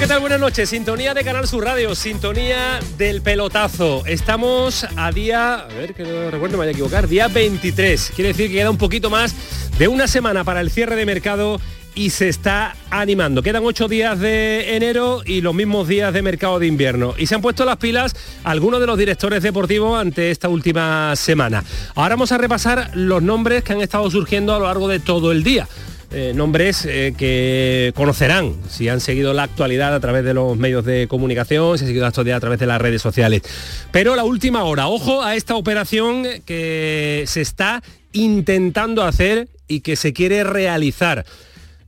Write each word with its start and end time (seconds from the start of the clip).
¿Qué 0.00 0.06
tal? 0.06 0.20
Buenas 0.20 0.40
noches. 0.40 0.68
Sintonía 0.68 1.14
de 1.14 1.24
Canal 1.24 1.46
Sur 1.48 1.64
Radio, 1.64 1.94
sintonía 1.94 2.80
del 2.98 3.22
pelotazo. 3.22 4.04
Estamos 4.04 4.86
a 4.94 5.10
día, 5.10 5.54
a 5.54 5.68
ver 5.68 5.94
que 5.94 6.02
no 6.02 6.30
recuerdo, 6.30 6.58
me 6.58 6.58
vaya 6.58 6.70
a 6.70 6.72
equivocar, 6.72 7.08
día 7.08 7.28
23. 7.28 8.12
Quiere 8.14 8.28
decir 8.28 8.48
que 8.48 8.56
queda 8.56 8.70
un 8.70 8.76
poquito 8.76 9.08
más 9.08 9.34
de 9.78 9.88
una 9.88 10.06
semana 10.06 10.44
para 10.44 10.60
el 10.60 10.70
cierre 10.70 10.96
de 10.96 11.06
mercado 11.06 11.60
y 11.94 12.10
se 12.10 12.28
está 12.28 12.76
animando. 12.90 13.42
Quedan 13.42 13.64
ocho 13.64 13.88
días 13.88 14.18
de 14.20 14.76
enero 14.76 15.22
y 15.24 15.40
los 15.40 15.54
mismos 15.54 15.88
días 15.88 16.12
de 16.12 16.20
mercado 16.20 16.58
de 16.58 16.66
invierno. 16.66 17.14
Y 17.16 17.26
se 17.26 17.34
han 17.34 17.40
puesto 17.40 17.64
las 17.64 17.78
pilas 17.78 18.14
algunos 18.44 18.80
de 18.80 18.86
los 18.86 18.98
directores 18.98 19.42
deportivos 19.42 19.98
ante 19.98 20.30
esta 20.30 20.50
última 20.50 21.16
semana. 21.16 21.64
Ahora 21.94 22.16
vamos 22.16 22.32
a 22.32 22.38
repasar 22.38 22.90
los 22.92 23.22
nombres 23.22 23.64
que 23.64 23.72
han 23.72 23.80
estado 23.80 24.10
surgiendo 24.10 24.54
a 24.54 24.58
lo 24.58 24.66
largo 24.66 24.88
de 24.88 25.00
todo 25.00 25.32
el 25.32 25.42
día. 25.42 25.66
Eh, 26.12 26.32
nombres 26.34 26.84
eh, 26.84 27.14
que 27.18 27.92
conocerán 27.96 28.54
si 28.68 28.88
han 28.88 29.00
seguido 29.00 29.32
la 29.32 29.42
actualidad 29.42 29.92
a 29.92 29.98
través 29.98 30.24
de 30.24 30.34
los 30.34 30.56
medios 30.56 30.84
de 30.84 31.08
comunicación, 31.08 31.78
si 31.78 31.84
han 31.84 31.88
seguido 31.88 32.02
la 32.02 32.08
actualidad 32.08 32.36
a 32.36 32.40
través 32.40 32.60
de 32.60 32.66
las 32.66 32.80
redes 32.80 33.02
sociales. 33.02 33.42
Pero 33.90 34.14
la 34.14 34.22
última 34.22 34.62
hora, 34.64 34.86
ojo 34.86 35.22
a 35.22 35.34
esta 35.34 35.56
operación 35.56 36.24
que 36.44 37.24
se 37.26 37.40
está 37.40 37.82
intentando 38.12 39.02
hacer 39.02 39.48
y 39.66 39.80
que 39.80 39.96
se 39.96 40.12
quiere 40.12 40.44
realizar. 40.44 41.26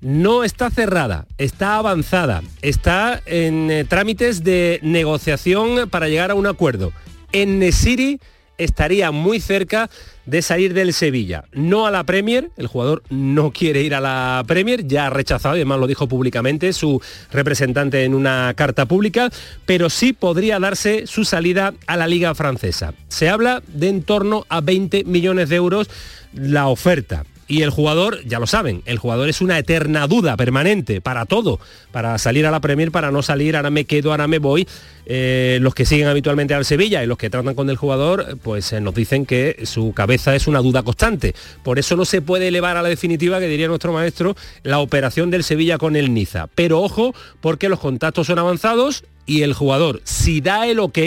No 0.01 0.45
está 0.45 0.71
cerrada, 0.71 1.27
está 1.39 1.77
avanzada, 1.77 2.43
está 2.63 3.21
en 3.27 3.71
eh, 3.71 3.85
trámites 3.85 4.45
de 4.45 4.79
negociación 4.83 5.89
para 5.91 6.09
llegar 6.09 6.31
a 6.31 6.35
un 6.35 6.47
acuerdo. 6.47 6.93
En 7.33 7.59
Nesiri 7.59 8.21
estaría 8.59 9.11
muy 9.11 9.41
cerca 9.41 9.89
de 10.27 10.43
salir 10.43 10.75
del 10.75 10.93
Sevilla. 10.93 11.45
No 11.53 11.87
a 11.87 11.91
la 11.91 12.05
Premier, 12.05 12.51
el 12.57 12.67
jugador 12.67 13.03
no 13.09 13.51
quiere 13.53 13.83
ir 13.83 13.95
a 13.95 14.01
la 14.01 14.45
Premier, 14.47 14.87
ya 14.87 15.07
ha 15.07 15.11
rechazado, 15.11 15.57
y 15.57 15.61
además 15.61 15.81
lo 15.81 15.87
dijo 15.87 16.07
públicamente 16.07 16.73
su 16.73 17.01
representante 17.31 18.05
en 18.05 18.15
una 18.15 18.53
carta 18.55 18.87
pública, 18.87 19.31
pero 19.65 19.89
sí 19.89 20.13
podría 20.13 20.59
darse 20.59 21.07
su 21.07 21.25
salida 21.25 21.73
a 21.87 21.97
la 21.97 22.07
Liga 22.07 22.35
Francesa. 22.35 22.93
Se 23.09 23.29
habla 23.29 23.63
de 23.69 23.89
en 23.89 24.03
torno 24.03 24.45
a 24.49 24.61
20 24.61 25.05
millones 25.05 25.49
de 25.49 25.57
euros 25.57 25.89
la 26.35 26.69
oferta. 26.69 27.25
Y 27.49 27.63
el 27.63 27.71
jugador, 27.71 28.23
ya 28.27 28.39
lo 28.39 28.47
saben, 28.47 28.83
el 28.85 28.99
jugador 28.99 29.31
es 29.31 29.41
una 29.41 29.59
eterna 29.59 30.07
duda 30.07 30.37
permanente 30.37 31.01
para 31.01 31.25
todo, 31.25 31.59
para 31.91 32.19
salir 32.19 32.45
a 32.45 32.51
la 32.51 32.61
Premier, 32.61 32.93
para 32.93 33.11
no 33.11 33.23
salir, 33.23 33.57
ahora 33.57 33.71
me 33.71 33.87
quedo, 33.87 34.11
ahora 34.11 34.29
me 34.29 34.39
voy. 34.39 34.69
Eh, 35.07 35.59
los 35.63 35.75
que 35.75 35.87
siguen 35.87 36.09
habitualmente 36.09 36.53
al 36.53 36.67
Sevilla 36.67 37.03
y 37.03 37.07
los 37.07 37.17
que 37.17 37.31
tratan 37.31 37.55
con 37.55 37.71
el 37.71 37.77
jugador, 37.77 38.37
pues 38.43 38.75
eh, 38.75 38.83
nos 38.83 38.95
dicen 38.95 39.25
que 39.25 39.63
su 39.65 39.95
cabeza 39.95 40.37
es 40.37 40.47
una 40.47 40.61
duda 40.61 40.83
constante. 40.83 41.35
Por 41.63 41.79
eso 41.79 41.97
no 41.97 42.05
se 42.05 42.21
puede 42.21 42.49
elevar 42.49 42.77
a 42.77 42.83
la 42.83 42.91
definitiva, 42.91 43.41
que 43.41 43.49
diría 43.49 43.69
nuestro 43.69 43.95
maestro, 43.95 44.37
la 44.63 44.81
operación 44.81 45.31
del 45.31 45.43
Sevilla 45.43 45.79
con 45.79 45.97
el 45.97 46.13
Niza. 46.13 46.49
Pero 46.55 46.83
ojo, 46.83 47.15
porque 47.41 47.71
los 47.71 47.81
contactos 47.81 48.27
son 48.27 48.39
avanzados 48.39 49.05
y 49.25 49.41
el 49.41 49.55
jugador, 49.55 50.03
si 50.05 50.43
da 50.43 50.67
el 50.67 50.79
ok, 50.81 50.99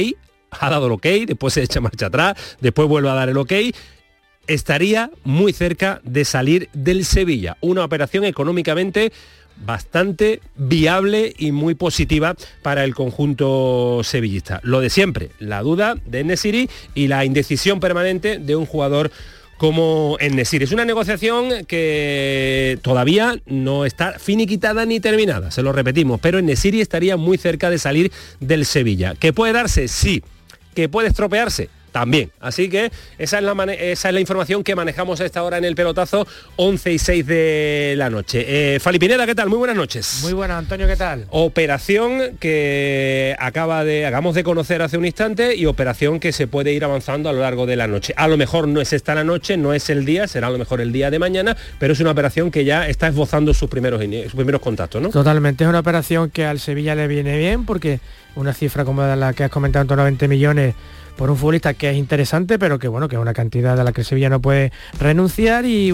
ha 0.52 0.70
dado 0.70 0.88
el 0.88 0.94
ok, 0.94 1.06
después 1.28 1.54
se 1.54 1.62
echa 1.62 1.82
marcha 1.82 2.08
atrás, 2.08 2.36
después 2.60 2.88
vuelve 2.88 3.10
a 3.10 3.14
dar 3.14 3.30
el 3.30 3.38
ok, 3.38 3.54
estaría 4.48 5.12
muy 5.24 5.54
cerca 5.54 6.02
de 6.04 6.26
salir 6.26 6.70
del 6.74 7.06
Sevilla. 7.06 7.58
Una 7.62 7.84
operación 7.84 8.24
económicamente 8.26 9.12
bastante 9.66 10.42
viable 10.56 11.34
y 11.38 11.52
muy 11.52 11.76
positiva 11.76 12.36
para 12.62 12.84
el 12.84 12.96
conjunto 12.96 14.02
sevillista. 14.04 14.60
Lo 14.64 14.82
de 14.82 14.90
siempre, 14.90 15.30
la 15.40 15.62
duda 15.62 15.96
de 16.06 16.24
Nesiri 16.24 16.70
y 16.96 17.08
la 17.08 17.26
indecisión 17.26 17.80
permanente 17.80 18.40
de 18.40 18.56
un 18.56 18.66
jugador 18.66 19.12
como 19.58 20.18
Nesiri. 20.20 20.64
Es 20.64 20.72
una 20.72 20.86
negociación 20.86 21.66
que 21.68 22.80
todavía 22.82 23.40
no 23.46 23.86
está 23.86 24.18
finiquitada 24.18 24.88
ni 24.88 25.00
terminada, 25.00 25.52
se 25.52 25.62
lo 25.62 25.72
repetimos, 25.72 26.20
pero 26.20 26.42
Nesiri 26.42 26.82
estaría 26.82 27.16
muy 27.16 27.38
cerca 27.38 27.70
de 27.70 27.78
salir 27.78 28.12
del 28.40 28.66
Sevilla. 28.66 29.14
¿Que 29.14 29.34
puede 29.34 29.54
darse? 29.54 29.88
Sí. 29.88 30.24
¿Que 30.74 30.90
puede 30.90 31.10
estropearse? 31.10 31.70
También. 31.92 32.32
Así 32.40 32.70
que 32.70 32.92
esa 33.18 33.38
es, 33.38 33.44
la 33.44 33.52
esa 33.74 34.10
es 34.10 34.14
la 34.14 34.20
información 34.20 34.64
que 34.64 34.76
manejamos 34.76 35.22
a 35.22 35.26
esta 35.26 35.44
hora 35.44 35.58
en 35.58 35.66
el 35.66 35.76
pelotazo 35.76 36.28
11 36.56 36.92
y 36.92 37.00
6 37.00 37.28
de 37.28 37.94
la 37.98 38.10
noche. 38.10 38.76
Eh, 38.76 38.80
Falipineda, 38.80 39.26
¿qué 39.26 39.36
tal? 39.36 39.50
Muy 39.50 39.58
buenas 39.58 39.76
noches. 39.76 40.20
Muy 40.24 40.34
buenas, 40.34 40.58
Antonio, 40.58 40.88
¿qué 40.88 40.96
tal? 40.96 41.26
Operación 41.30 42.38
que 42.40 43.36
acaba 43.40 43.84
de, 43.84 44.06
hagamos 44.06 44.36
de 44.36 44.44
conocer 44.44 44.82
hace 44.82 44.98
un 44.98 45.06
instante 45.06 45.56
y 45.56 45.66
operación 45.66 46.20
que 46.20 46.32
se 46.32 46.48
puede 46.48 46.74
ir 46.74 46.84
avanzando 46.84 47.30
a 47.30 47.34
lo 47.34 47.42
largo 47.42 47.66
de 47.66 47.76
la 47.76 47.88
noche. 47.88 48.14
A 48.18 48.28
lo 48.28 48.38
mejor 48.38 48.68
no 48.68 48.82
es 48.82 48.94
esta 48.94 49.16
la 49.16 49.24
noche, 49.24 49.58
no 49.58 49.74
es 49.74 49.90
el 49.90 50.06
día, 50.06 50.28
será 50.28 50.48
a 50.48 50.52
lo 50.52 50.58
mejor 50.58 50.82
el 50.82 50.92
día 50.92 51.12
de 51.12 51.20
mañana, 51.20 51.56
pero 51.80 51.94
es 51.94 52.00
una 52.00 52.12
operación 52.12 52.52
que 52.52 52.66
ya 52.66 52.88
está 52.88 53.08
esbozando 53.08 53.54
sus 53.54 53.70
primeros, 53.70 54.02
sus 54.02 54.34
primeros 54.34 54.62
contactos, 54.62 55.02
¿no? 55.02 55.10
Totalmente, 55.10 55.64
es 55.64 55.70
una 55.70 55.80
operación 55.80 56.30
que 56.30 56.46
al 56.46 56.60
Sevilla 56.60 56.96
le 56.96 57.08
viene 57.08 57.38
bien 57.38 57.66
porque 57.66 58.00
una 58.36 58.54
cifra 58.54 58.86
como 58.86 59.04
la 59.04 59.34
que 59.34 59.44
has 59.44 59.52
comentado, 59.52 59.82
en 59.82 59.88
torno 59.88 60.04
a 60.04 60.06
20 60.06 60.28
millones, 60.28 60.76
por 61.16 61.30
un 61.30 61.38
futbolista 61.38 61.74
que 61.74 61.90
es 61.90 61.98
interesante, 61.98 62.58
pero 62.58 62.80
que 62.80 62.88
bueno, 62.88 63.08
que 63.08 63.16
es 63.16 63.22
una 63.22 63.34
cantidad 63.34 63.78
de 63.78 63.84
la 63.84 63.92
que 63.92 64.04
Sevilla 64.04 64.30
no 64.30 64.42
puede 64.42 64.72
renunciar 65.00 65.66
y, 65.66 65.92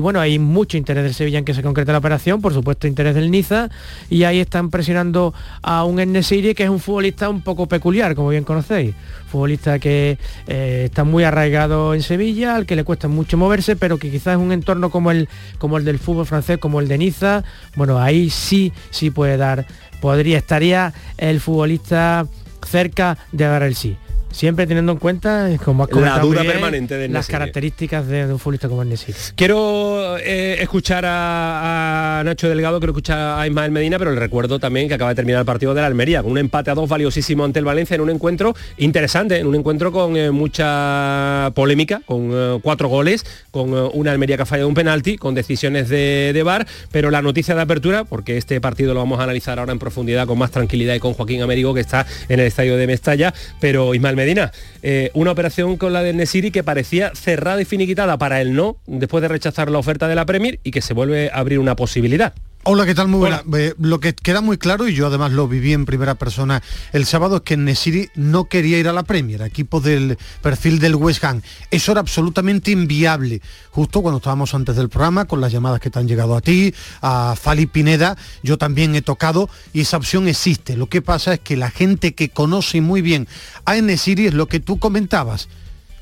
bueno, 0.00 0.20
hay 0.20 0.38
mucho 0.38 0.76
interés 0.76 1.04
del 1.04 1.14
Sevilla 1.14 1.38
en 1.38 1.44
que 1.44 1.54
se 1.54 1.62
concrete 1.62 1.92
la 1.92 1.98
operación, 1.98 2.40
por 2.40 2.52
supuesto 2.52 2.86
interés 2.86 3.14
del 3.14 3.30
Niza, 3.30 3.68
y 4.10 4.24
ahí 4.24 4.40
están 4.40 4.70
presionando 4.70 5.34
a 5.62 5.84
un 5.84 6.00
Enesiri 6.00 6.54
que 6.54 6.64
es 6.64 6.70
un 6.70 6.80
futbolista 6.80 7.28
un 7.28 7.42
poco 7.42 7.66
peculiar, 7.66 8.14
como 8.14 8.30
bien 8.30 8.44
conocéis. 8.44 8.94
Futbolista 9.26 9.78
que 9.78 10.18
eh, 10.46 10.82
está 10.86 11.04
muy 11.04 11.24
arraigado 11.24 11.94
en 11.94 12.02
Sevilla, 12.02 12.56
al 12.56 12.66
que 12.66 12.76
le 12.76 12.84
cuesta 12.84 13.08
mucho 13.08 13.36
moverse, 13.36 13.76
pero 13.76 13.98
que 13.98 14.10
quizás 14.10 14.36
un 14.36 14.52
entorno 14.52 14.90
como 14.90 15.10
el, 15.10 15.28
como 15.58 15.78
el 15.78 15.84
del 15.84 15.98
fútbol 15.98 16.26
francés, 16.26 16.58
como 16.58 16.80
el 16.80 16.88
de 16.88 16.98
Niza, 16.98 17.44
bueno, 17.76 17.98
ahí 17.98 18.30
sí, 18.30 18.72
sí 18.90 19.10
puede 19.10 19.36
dar, 19.36 19.66
podría, 20.00 20.38
estaría 20.38 20.92
el 21.18 21.40
futbolista 21.40 22.26
cerca 22.64 23.18
de 23.32 23.44
dar 23.44 23.62
el 23.62 23.74
sí 23.74 23.96
siempre 24.34 24.66
teniendo 24.66 24.92
en 24.92 24.98
cuenta, 24.98 25.48
como 25.64 25.86
la 25.86 26.18
duda 26.18 26.42
permanente 26.42 26.96
de 26.96 27.08
las 27.08 27.28
características 27.28 28.06
de, 28.08 28.26
un 28.26 28.38
futbolista 28.38 28.68
como 28.68 28.82
el 28.82 28.94
Quiero 29.36 30.18
eh, 30.18 30.56
escuchar 30.60 31.04
a, 31.06 32.22
Nacho 32.24 32.48
Delgado, 32.48 32.78
quiero 32.80 32.92
escuchar 32.92 33.40
a 33.40 33.46
Ismael 33.46 33.70
Medina, 33.70 33.98
pero 33.98 34.12
le 34.12 34.20
recuerdo 34.20 34.58
también 34.58 34.88
que 34.88 34.94
acaba 34.94 35.10
de 35.10 35.16
terminar 35.16 35.40
el 35.40 35.46
partido 35.46 35.72
de 35.74 35.80
la 35.80 35.86
Almería, 35.86 36.22
con 36.22 36.32
un 36.32 36.38
empate 36.38 36.70
a 36.70 36.74
dos 36.74 36.88
valiosísimo 36.88 37.44
ante 37.44 37.60
el 37.60 37.64
Valencia 37.64 37.94
en 37.94 38.00
un 38.00 38.10
encuentro 38.10 38.54
interesante, 38.76 39.38
en 39.38 39.46
un 39.46 39.54
encuentro 39.54 39.92
con 39.92 40.16
eh, 40.16 40.30
mucha 40.30 41.52
polémica, 41.54 42.02
con 42.04 42.30
eh, 42.32 42.58
cuatro 42.62 42.88
goles, 42.88 43.24
con 43.50 43.72
una 43.72 44.12
Almería 44.12 44.36
que 44.36 44.42
ha 44.42 44.46
fallado 44.46 44.68
un 44.68 44.74
penalti, 44.74 45.16
con 45.16 45.34
decisiones 45.34 45.88
de, 45.88 46.32
de 46.34 46.42
VAR, 46.42 46.66
pero 46.90 47.10
la 47.10 47.22
noticia 47.22 47.54
de 47.54 47.62
apertura, 47.62 48.04
porque 48.04 48.36
este 48.36 48.60
partido 48.60 48.94
lo 48.94 49.00
vamos 49.00 49.20
a 49.20 49.24
analizar 49.24 49.58
ahora 49.58 49.72
en 49.72 49.78
profundidad 49.78 50.26
con 50.26 50.38
más 50.38 50.50
tranquilidad 50.50 50.94
y 50.94 50.98
con 50.98 51.14
Joaquín 51.14 51.42
Américo, 51.42 51.72
que 51.72 51.80
está 51.80 52.06
en 52.28 52.40
el 52.40 52.46
estadio 52.46 52.76
de 52.76 52.86
Mestalla, 52.86 53.32
pero 53.60 53.94
Ismael 53.94 54.16
Medina 54.16 54.23
Medina, 54.24 54.52
eh, 54.82 55.10
una 55.12 55.32
operación 55.32 55.76
con 55.76 55.92
la 55.92 56.02
de 56.02 56.14
Nesiri 56.14 56.50
que 56.50 56.64
parecía 56.64 57.12
cerrada 57.14 57.60
y 57.60 57.66
finiquitada 57.66 58.16
para 58.16 58.40
el 58.40 58.54
no, 58.54 58.78
después 58.86 59.20
de 59.20 59.28
rechazar 59.28 59.70
la 59.70 59.76
oferta 59.76 60.08
de 60.08 60.14
la 60.14 60.24
Premier 60.24 60.60
y 60.64 60.70
que 60.70 60.80
se 60.80 60.94
vuelve 60.94 61.28
a 61.30 61.40
abrir 61.40 61.58
una 61.58 61.76
posibilidad. 61.76 62.32
Hola, 62.66 62.86
¿qué 62.86 62.94
tal? 62.94 63.08
Muy 63.08 63.18
buena. 63.18 63.42
Eh, 63.58 63.74
lo 63.78 64.00
que 64.00 64.14
queda 64.14 64.40
muy 64.40 64.56
claro, 64.56 64.88
y 64.88 64.94
yo 64.94 65.08
además 65.08 65.32
lo 65.32 65.46
viví 65.46 65.74
en 65.74 65.84
primera 65.84 66.14
persona 66.14 66.62
el 66.94 67.04
sábado, 67.04 67.36
es 67.36 67.42
que 67.42 67.58
Nesiri 67.58 68.08
no 68.14 68.46
quería 68.46 68.78
ir 68.78 68.88
a 68.88 68.94
la 68.94 69.02
Premier, 69.02 69.42
equipo 69.42 69.80
del 69.80 70.16
perfil 70.40 70.78
del 70.78 70.94
West 70.94 71.22
Ham. 71.24 71.42
Eso 71.70 71.92
era 71.92 72.00
absolutamente 72.00 72.70
inviable. 72.70 73.42
Justo 73.70 74.00
cuando 74.00 74.16
estábamos 74.16 74.54
antes 74.54 74.76
del 74.76 74.88
programa, 74.88 75.26
con 75.26 75.42
las 75.42 75.52
llamadas 75.52 75.78
que 75.78 75.90
te 75.90 75.98
han 75.98 76.08
llegado 76.08 76.34
a 76.34 76.40
ti, 76.40 76.74
a 77.02 77.36
Fali 77.38 77.66
Pineda, 77.66 78.16
yo 78.42 78.56
también 78.56 78.94
he 78.94 79.02
tocado 79.02 79.50
y 79.74 79.82
esa 79.82 79.98
opción 79.98 80.26
existe. 80.26 80.74
Lo 80.74 80.86
que 80.86 81.02
pasa 81.02 81.34
es 81.34 81.40
que 81.40 81.58
la 81.58 81.70
gente 81.70 82.14
que 82.14 82.30
conoce 82.30 82.80
muy 82.80 83.02
bien 83.02 83.28
a 83.66 83.74
Nesiri 83.74 84.28
es 84.28 84.34
lo 84.34 84.48
que 84.48 84.60
tú 84.60 84.78
comentabas. 84.78 85.50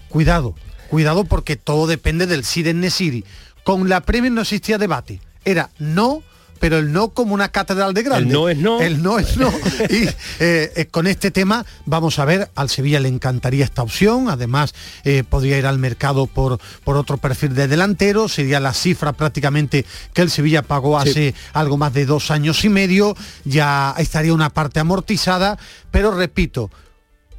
Cuidado, 0.09 0.55
cuidado 0.91 1.25
porque 1.25 1.57
todo 1.57 1.89
depende 1.89 2.29
del 2.29 2.45
sí 2.45 2.63
de 2.63 2.73
Nesiri. 2.73 3.25
Con 3.65 3.89
la 3.89 4.01
Premier 4.03 4.33
no 4.33 4.43
existía 4.43 4.79
debate. 4.79 5.21
Era 5.45 5.71
no 5.81 6.23
pero 6.63 6.79
el 6.79 6.93
no 6.93 7.09
como 7.09 7.35
una 7.35 7.49
catedral 7.49 7.93
de 7.93 8.05
grande. 8.05 8.29
El 8.29 8.33
no 8.33 8.49
es 8.49 8.57
no. 8.57 8.81
El 8.81 9.03
no 9.03 9.19
es 9.19 9.37
no. 9.37 9.49
y 9.91 10.07
eh, 10.39 10.73
eh, 10.77 10.87
con 10.89 11.09
este 11.09 11.33
tema 11.33 11.67
vamos 11.87 12.21
a 12.21 12.25
ver, 12.25 12.53
al 12.55 12.71
Sevilla 12.71 13.01
le 13.01 13.09
encantaría 13.09 13.65
esta 13.65 13.83
opción, 13.83 14.31
además 14.31 14.73
eh, 15.03 15.25
podría 15.29 15.59
ir 15.59 15.67
al 15.67 15.81
mercado 15.81 16.29
por, 16.29 16.61
por 16.85 16.97
otro 16.97 17.17
perfil 17.17 17.57
de 17.57 17.67
delantero, 17.67 18.29
sería 18.29 18.61
la 18.61 18.75
cifra 18.75 19.13
prácticamente 19.13 19.85
que 20.15 20.23
el 20.23 20.31
Sevilla 20.31 20.63
pagó 20.63 21.01
hace 21.01 21.35
algo 21.53 21.79
más 21.79 21.95
de 21.95 22.07
dos 22.07 22.31
años 22.31 22.65
y 22.65 22.69
medio, 22.69 23.17
ya 23.45 23.97
estaría 23.99 24.33
una 24.33 24.51
parte 24.51 24.79
amortizada, 24.79 25.59
pero 25.91 26.13
repito, 26.13 26.71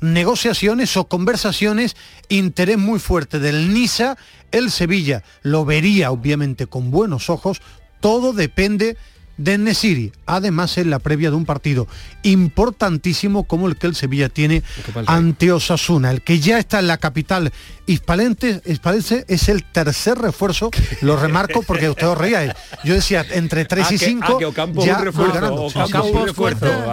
negociaciones 0.01 0.97
o 0.97 1.05
conversaciones, 1.05 1.95
interés 2.27 2.77
muy 2.77 2.99
fuerte 2.99 3.39
del 3.39 3.73
Nisa, 3.73 4.17
el 4.51 4.69
Sevilla 4.69 5.23
lo 5.43 5.63
vería 5.63 6.11
obviamente 6.11 6.67
con 6.67 6.91
buenos 6.91 7.29
ojos, 7.29 7.61
todo 8.01 8.33
depende 8.33 8.85
de 8.87 9.12
Nesiri, 9.38 10.12
además 10.25 10.77
en 10.77 10.89
la 10.89 11.00
previa 11.00 11.30
de 11.30 11.35
un 11.35 11.45
partido 11.45 11.88
importantísimo 12.24 13.45
como 13.45 13.68
el 13.68 13.75
que 13.75 13.88
el 13.88 13.95
Sevilla 13.95 14.30
tiene 14.30 14.63
ante 15.07 15.51
Osasuna, 15.51 16.12
el 16.12 16.21
que 16.21 16.39
ya 16.39 16.59
está 16.59 16.80
en 16.80 16.88
la 16.88 16.97
capital 16.97 17.51
hispalense, 17.85 19.25
es 19.27 19.50
el 19.50 19.63
tercer 19.63 20.18
refuerzo, 20.18 20.69
lo 21.01 21.18
remarco 21.18 21.63
porque 21.63 21.89
usted 21.89 22.07
os 22.07 22.18
reía, 22.18 22.56
yo 22.83 22.94
decía 22.94 23.25
entre 23.31 23.65
3 23.65 23.91
y 23.91 23.97
5 23.97 24.39
ah, 24.39 24.85
ya 24.85 25.00
ganando. 25.33 25.69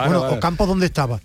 Bueno, 0.09 0.23
Ocampo 0.31 0.67
¿dónde 0.67 0.87
estaba? 0.87 1.21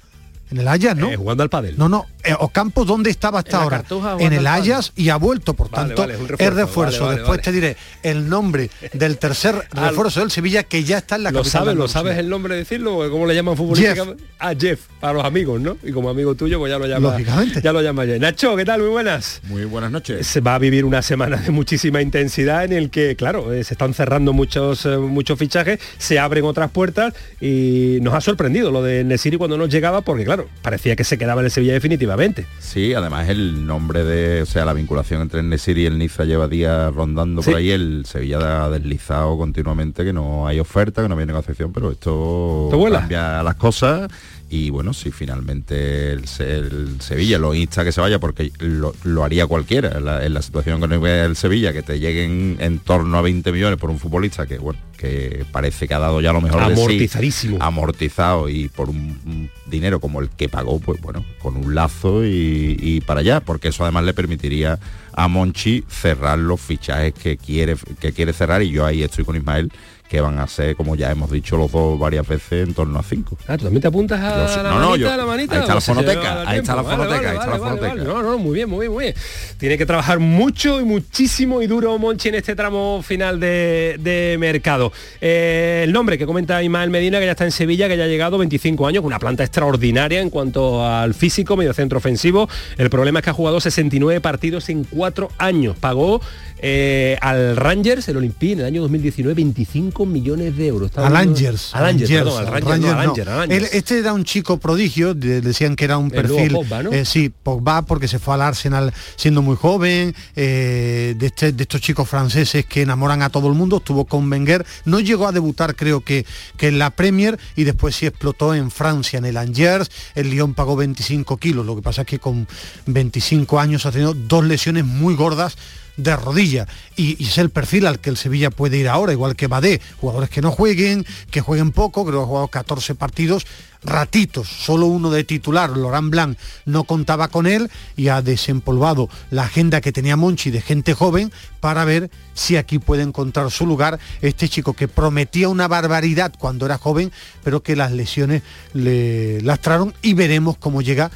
En 0.51 0.59
el 0.59 0.67
Ayas, 0.67 0.95
¿no? 0.95 1.11
Eh, 1.11 1.15
jugando 1.15 1.41
al 1.43 1.49
pádel. 1.49 1.75
No, 1.77 1.89
no. 1.89 2.05
Eh, 2.23 2.33
Ocampo, 2.39 2.85
¿dónde 2.85 3.09
estaba 3.09 3.39
hasta 3.39 3.63
ahora? 3.63 3.83
en 4.19 4.33
el 4.33 4.45
Ayas 4.45 4.91
y 4.95 5.09
ha 5.09 5.15
vuelto, 5.15 5.53
por 5.53 5.69
tanto, 5.69 6.03
es 6.03 6.53
refuerzo. 6.53 7.09
Después 7.09 7.41
te 7.41 7.51
diré 7.51 7.77
el 8.03 8.29
nombre 8.29 8.69
del 8.93 9.17
tercer 9.17 9.67
refuerzo 9.71 10.19
del 10.19 10.31
Sevilla 10.31 10.63
que 10.63 10.83
ya 10.83 10.99
está 10.99 11.15
en 11.15 11.23
la 11.23 11.31
¿Lo 11.31 11.39
capital. 11.39 11.61
Sabes, 11.63 11.75
¿Lo 11.75 11.87
sabes 11.87 12.17
el 12.17 12.29
nombre 12.29 12.53
de 12.53 12.59
decirlo? 12.59 13.09
¿Cómo 13.09 13.25
le 13.25 13.33
llaman 13.33 13.57
futbolísticamente? 13.57 14.23
A 14.37 14.49
ah, 14.49 14.55
Jeff, 14.57 14.81
para 14.99 15.13
los 15.13 15.25
amigos, 15.25 15.59
¿no? 15.61 15.77
Y 15.83 15.91
como 15.91 16.09
amigo 16.09 16.35
tuyo, 16.35 16.59
pues 16.59 16.71
ya 16.71 16.77
lo 16.77 16.85
llama. 16.85 17.11
Lógicamente. 17.11 17.61
Ya 17.61 17.73
lo 17.73 17.81
llama 17.81 18.05
Jeff. 18.05 18.19
Nacho, 18.19 18.55
¿qué 18.55 18.65
tal? 18.65 18.81
Muy 18.81 18.89
buenas. 18.89 19.41
Muy 19.43 19.65
buenas 19.65 19.91
noches. 19.91 20.27
Se 20.27 20.41
va 20.41 20.55
a 20.55 20.59
vivir 20.59 20.85
una 20.85 21.01
semana 21.01 21.37
de 21.37 21.51
muchísima 21.51 22.01
intensidad 22.01 22.65
en 22.65 22.73
el 22.73 22.89
que, 22.91 23.15
claro, 23.15 23.51
eh, 23.51 23.63
se 23.63 23.73
están 23.73 23.93
cerrando 23.93 24.33
muchos, 24.33 24.85
muchos 24.85 25.39
fichajes, 25.39 25.79
se 25.97 26.19
abren 26.19 26.45
otras 26.45 26.69
puertas 26.71 27.13
y 27.41 27.97
nos 28.01 28.13
ha 28.13 28.21
sorprendido 28.21 28.71
lo 28.71 28.83
de 28.83 29.03
Nesiri 29.03 29.37
cuando 29.37 29.57
nos 29.57 29.69
llegaba, 29.69 30.01
porque 30.01 30.25
claro, 30.25 30.34
parecía 30.61 30.95
que 30.95 31.03
se 31.03 31.17
quedaba 31.17 31.41
en 31.41 31.45
el 31.45 31.51
Sevilla 31.51 31.73
definitivamente. 31.73 32.45
Sí, 32.59 32.93
además 32.93 33.29
el 33.29 33.65
nombre 33.65 34.03
de, 34.03 34.41
o 34.41 34.45
sea, 34.45 34.65
la 34.65 34.73
vinculación 34.73 35.21
entre 35.21 35.39
el 35.39 35.49
Nesiri 35.49 35.83
y 35.83 35.85
el 35.85 35.97
Niza 35.97 36.25
lleva 36.25 36.47
días 36.47 36.93
rondando 36.93 37.41
por 37.41 37.55
ahí, 37.55 37.71
el 37.71 38.05
Sevilla 38.05 38.65
ha 38.65 38.69
deslizado 38.69 39.37
continuamente 39.37 40.03
que 40.03 40.13
no 40.13 40.47
hay 40.47 40.59
oferta, 40.59 41.01
que 41.01 41.09
no 41.09 41.17
hay 41.17 41.25
negociación, 41.25 41.71
pero 41.73 41.91
esto 41.91 42.69
cambia 42.91 43.43
las 43.43 43.55
cosas 43.55 44.09
y 44.49 44.69
bueno, 44.69 44.93
si 44.93 45.11
finalmente 45.11 46.11
el, 46.11 46.27
Sevilla 46.27 47.39
lo 47.39 47.53
insta 47.53 47.83
que 47.83 47.91
se 47.91 48.01
vaya, 48.01 48.19
porque 48.19 48.51
lo, 48.59 49.23
haría 49.23 49.47
cualquiera, 49.47 49.97
en 49.97 50.33
la, 50.33 50.41
situación 50.41 50.79
con 50.79 50.91
el 50.93 51.35
Sevilla, 51.35 51.73
que 51.73 51.81
te 51.81 51.99
lleguen 51.99 52.57
en 52.59 52.79
torno 52.79 53.17
a 53.17 53.21
20 53.21 53.51
millones 53.51 53.79
por 53.79 53.89
un 53.89 53.97
futbolista 53.97 54.45
que 54.45 54.59
bueno, 54.59 54.79
que 54.97 55.45
parece 55.51 55.87
que 55.87 55.93
ha 55.93 55.99
dado 55.99 56.21
ya 56.21 56.31
lo 56.31 56.41
mejor 56.41 56.61
amortizadísimo. 56.61 57.57
amortizado 57.59 58.49
y 58.49 58.69
por 58.69 58.89
un, 58.89 59.49
dinero 59.65 59.99
como 59.99 60.21
el 60.21 60.29
que 60.29 60.47
pagó 60.47 60.79
pues 60.79 61.01
bueno 61.01 61.25
con 61.41 61.57
un 61.57 61.73
lazo 61.73 62.23
y, 62.23 63.01
para 63.05 63.21
allá 63.21 63.39
porque 63.39 63.69
eso 63.69 63.83
además 63.83 64.05
le 64.05 64.13
permitiría 64.13 64.79
a 65.13 65.27
Monchi 65.27 65.83
cerrar 65.89 66.37
los 66.37 66.61
fichajes 66.61 67.13
que 67.13 67.37
quiere 67.37 67.75
que 67.99 68.13
quiere 68.13 68.31
cerrar 68.31 68.61
y 68.61 68.69
yo 68.69 68.85
ahí 68.85 69.03
estoy 69.03 69.25
con 69.25 69.35
Ismael 69.35 69.71
que 70.07 70.21
van 70.21 70.37
a 70.37 70.47
ser, 70.47 70.75
como 70.75 70.95
ya 70.95 71.11
hemos 71.11 71.31
dicho 71.31 71.57
los 71.57 71.71
dos 71.71 71.97
varias 71.97 72.27
veces, 72.27 72.67
en 72.67 72.73
torno 72.73 72.99
a 72.99 73.03
cinco. 73.03 73.37
Ah, 73.47 73.57
tú 73.57 73.63
también 73.63 73.81
te 73.81 73.87
apuntas 73.87 74.19
a 74.19 74.61
la, 74.61 74.73
manita, 74.73 75.17
la 75.17 75.25
manita. 75.25 75.55
Ahí 75.55 75.61
está 75.61 75.75
la 75.75 75.81
fonoteca, 75.81 76.49
ahí 76.49 76.59
está 76.59 76.75
la 76.75 76.83
fonoteca, 76.83 77.31
ahí 77.31 77.37
está 77.37 77.49
la 77.49 77.57
fonoteca. 77.57 77.95
No, 77.95 78.21
no, 78.21 78.37
muy 78.37 78.53
bien, 78.53 78.69
muy 78.69 78.81
bien, 78.81 78.91
muy 78.91 79.03
bien. 79.05 79.15
Tiene 79.57 79.77
que 79.77 79.85
trabajar 79.85 80.19
mucho 80.19 80.79
y 80.79 80.83
muchísimo 80.83 81.61
y 81.61 81.67
duro 81.67 81.97
Monchi 81.97 82.29
en 82.29 82.35
este 82.35 82.55
tramo 82.55 83.01
final 83.01 83.39
de, 83.39 84.37
mercado. 84.39 84.91
Eh, 85.21 85.81
el 85.85 85.91
nombre 85.91 86.17
que 86.17 86.25
comenta 86.25 86.61
Ismael 86.61 86.89
Medina, 86.89 87.19
que 87.19 87.25
ya 87.25 87.31
está 87.31 87.45
en 87.45 87.51
Sevilla, 87.51 87.87
que 87.87 87.97
ya 87.97 88.03
ha 88.03 88.07
llegado 88.07 88.37
25 88.37 88.85
años, 88.85 89.03
una 89.03 89.17
planta 89.17 89.43
extraordinaria 89.43 90.21
en 90.21 90.29
cuanto 90.29 90.85
al 90.85 91.13
físico, 91.13 91.57
medio 91.57 91.73
centro 91.73 91.97
ofensivo. 91.97 92.47
El 92.77 92.89
problema 92.89 93.19
es 93.19 93.23
que 93.23 93.31
ha 93.31 93.33
jugado 93.33 93.59
69 93.59 94.21
partidos 94.21 94.69
en 94.69 94.83
cuatro 94.83 95.29
años. 95.37 95.75
Pagó 95.77 96.21
eh, 96.59 97.17
al 97.21 97.57
Rangers, 97.57 98.07
el 98.07 98.17
Olympique, 98.17 98.53
en 98.53 98.59
el 98.59 98.65
año 98.65 98.81
2019, 98.81 99.33
25 99.33 99.94
millones 100.03 100.57
de 100.57 100.67
euros. 100.67 100.91
Al 100.95 101.13
Rangers. 101.13 101.73
Al 101.73 101.83
Rangers, 101.83 102.11
perdón, 102.11 102.85
al 102.85 102.97
Rangers, 102.97 103.29
no, 103.29 103.43
Este 103.43 103.99
era 103.99 104.13
un 104.13 104.25
chico 104.25 104.57
prodigio, 104.57 105.13
decían 105.13 105.75
que 105.75 105.85
era 105.85 105.97
un 105.97 106.09
perfil... 106.09 106.51
Pogba, 106.51 106.83
¿no? 106.83 106.91
eh, 106.91 107.05
sí, 107.05 107.29
Pogba, 107.29 107.83
porque 107.83 108.07
se 108.07 108.19
fue 108.19 108.33
al 108.33 108.41
Arsenal 108.41 108.93
siendo 109.15 109.41
muy 109.41 109.55
joven, 109.55 110.15
eh, 110.35 111.15
de, 111.17 111.25
este, 111.27 111.53
de 111.53 111.63
estos 111.63 111.79
chicos 111.79 112.09
franceses 112.09 112.65
que 112.65 112.81
enamoran 112.81 113.21
a 113.21 113.29
todo 113.29 113.47
el 113.47 113.53
mundo, 113.53 113.77
estuvo 113.77 114.05
con 114.05 114.29
Wenger, 114.29 114.65
no 114.85 114.99
llegó 114.99 115.27
a 115.27 115.31
debutar 115.31 115.75
creo 115.75 116.01
que, 116.01 116.25
que 116.57 116.67
en 116.67 116.79
la 116.79 116.89
Premier 116.89 117.39
y 117.55 117.63
después 117.63 117.95
sí 117.95 118.05
explotó 118.05 118.53
en 118.53 118.71
Francia, 118.71 119.19
en 119.19 119.25
el 119.25 119.37
Angers, 119.37 119.89
el 120.15 120.29
Lyon 120.29 120.53
pagó 120.53 120.75
25 120.75 121.37
kilos, 121.37 121.65
lo 121.65 121.75
que 121.75 121.81
pasa 121.81 122.01
es 122.01 122.07
que 122.07 122.19
con 122.19 122.47
25 122.87 123.59
años 123.59 123.85
ha 123.85 123.91
tenido 123.91 124.13
dos 124.13 124.43
lesiones 124.43 124.85
muy 124.85 125.15
gordas 125.15 125.57
de 125.97 126.15
rodilla 126.15 126.67
y, 126.95 127.23
es 127.23 127.37
el 127.37 127.49
perfil 127.49 127.87
al 127.87 127.99
que 127.99 128.09
el 128.09 128.17
Sevilla 128.17 128.49
puede 128.49 128.77
ir 128.77 128.87
ahora, 128.87 129.11
igual 129.11 129.35
que 129.35 129.47
Badé, 129.47 129.81
jugadores 129.99 130.29
que 130.29 130.41
no 130.41 130.51
jueguen, 130.51 131.05
que 131.31 131.41
jueguen 131.41 131.71
poco, 131.71 132.05
creo 132.05 132.19
que 132.19 132.23
ha 132.23 132.27
jugado 132.27 132.47
14 132.47 132.95
partidos, 132.95 133.45
ratitos, 133.83 134.47
solo 134.47 134.87
uno 134.87 135.11
de 135.11 135.23
titular, 135.23 135.77
Laurent 135.77 136.09
Blanc 136.09 136.37
no 136.65 136.83
contaba 136.83 137.27
con 137.27 137.45
él 137.45 137.69
y 137.95 138.07
ha 138.07 138.21
desempolvado 138.21 139.09
la 139.29 139.43
agenda 139.43 139.81
que 139.81 139.91
tenía 139.91 140.17
Monchi 140.17 140.49
de 140.51 140.61
gente 140.61 140.93
joven 140.93 141.31
para 141.59 141.85
ver 141.85 142.09
si 142.33 142.57
aquí 142.57 142.79
puede 142.79 143.03
encontrar 143.03 143.51
su 143.51 143.65
lugar 143.65 143.99
este 144.21 144.49
chico 144.49 144.73
que 144.73 144.87
prometía 144.87 145.49
una 145.49 145.67
barbaridad 145.67 146.33
cuando 146.37 146.65
era 146.65 146.77
joven, 146.77 147.11
pero 147.43 147.61
que 147.61 147.75
las 147.75 147.91
lesiones 147.91 148.41
le 148.73 149.41
lastraron 149.41 149.93
y 150.01 150.13
veremos 150.13 150.57
cómo 150.57 150.81
llega 150.81 151.11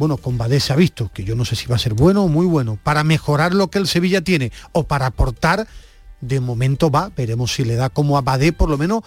bueno, 0.00 0.16
con 0.16 0.38
Badé 0.38 0.60
se 0.60 0.72
ha 0.72 0.76
visto, 0.76 1.10
que 1.12 1.24
yo 1.24 1.36
no 1.36 1.44
sé 1.44 1.56
si 1.56 1.66
va 1.66 1.76
a 1.76 1.78
ser 1.78 1.92
bueno 1.92 2.24
o 2.24 2.28
muy 2.28 2.46
bueno, 2.46 2.78
para 2.82 3.04
mejorar 3.04 3.52
lo 3.52 3.68
que 3.68 3.76
el 3.76 3.86
Sevilla 3.86 4.22
tiene 4.22 4.50
o 4.72 4.84
para 4.84 5.04
aportar, 5.04 5.68
de 6.22 6.40
momento 6.40 6.90
va, 6.90 7.12
veremos 7.14 7.52
si 7.52 7.66
le 7.66 7.76
da 7.76 7.90
como 7.90 8.16
a 8.16 8.22
Badé 8.22 8.54
por 8.54 8.70
lo 8.70 8.78
menos 8.78 9.02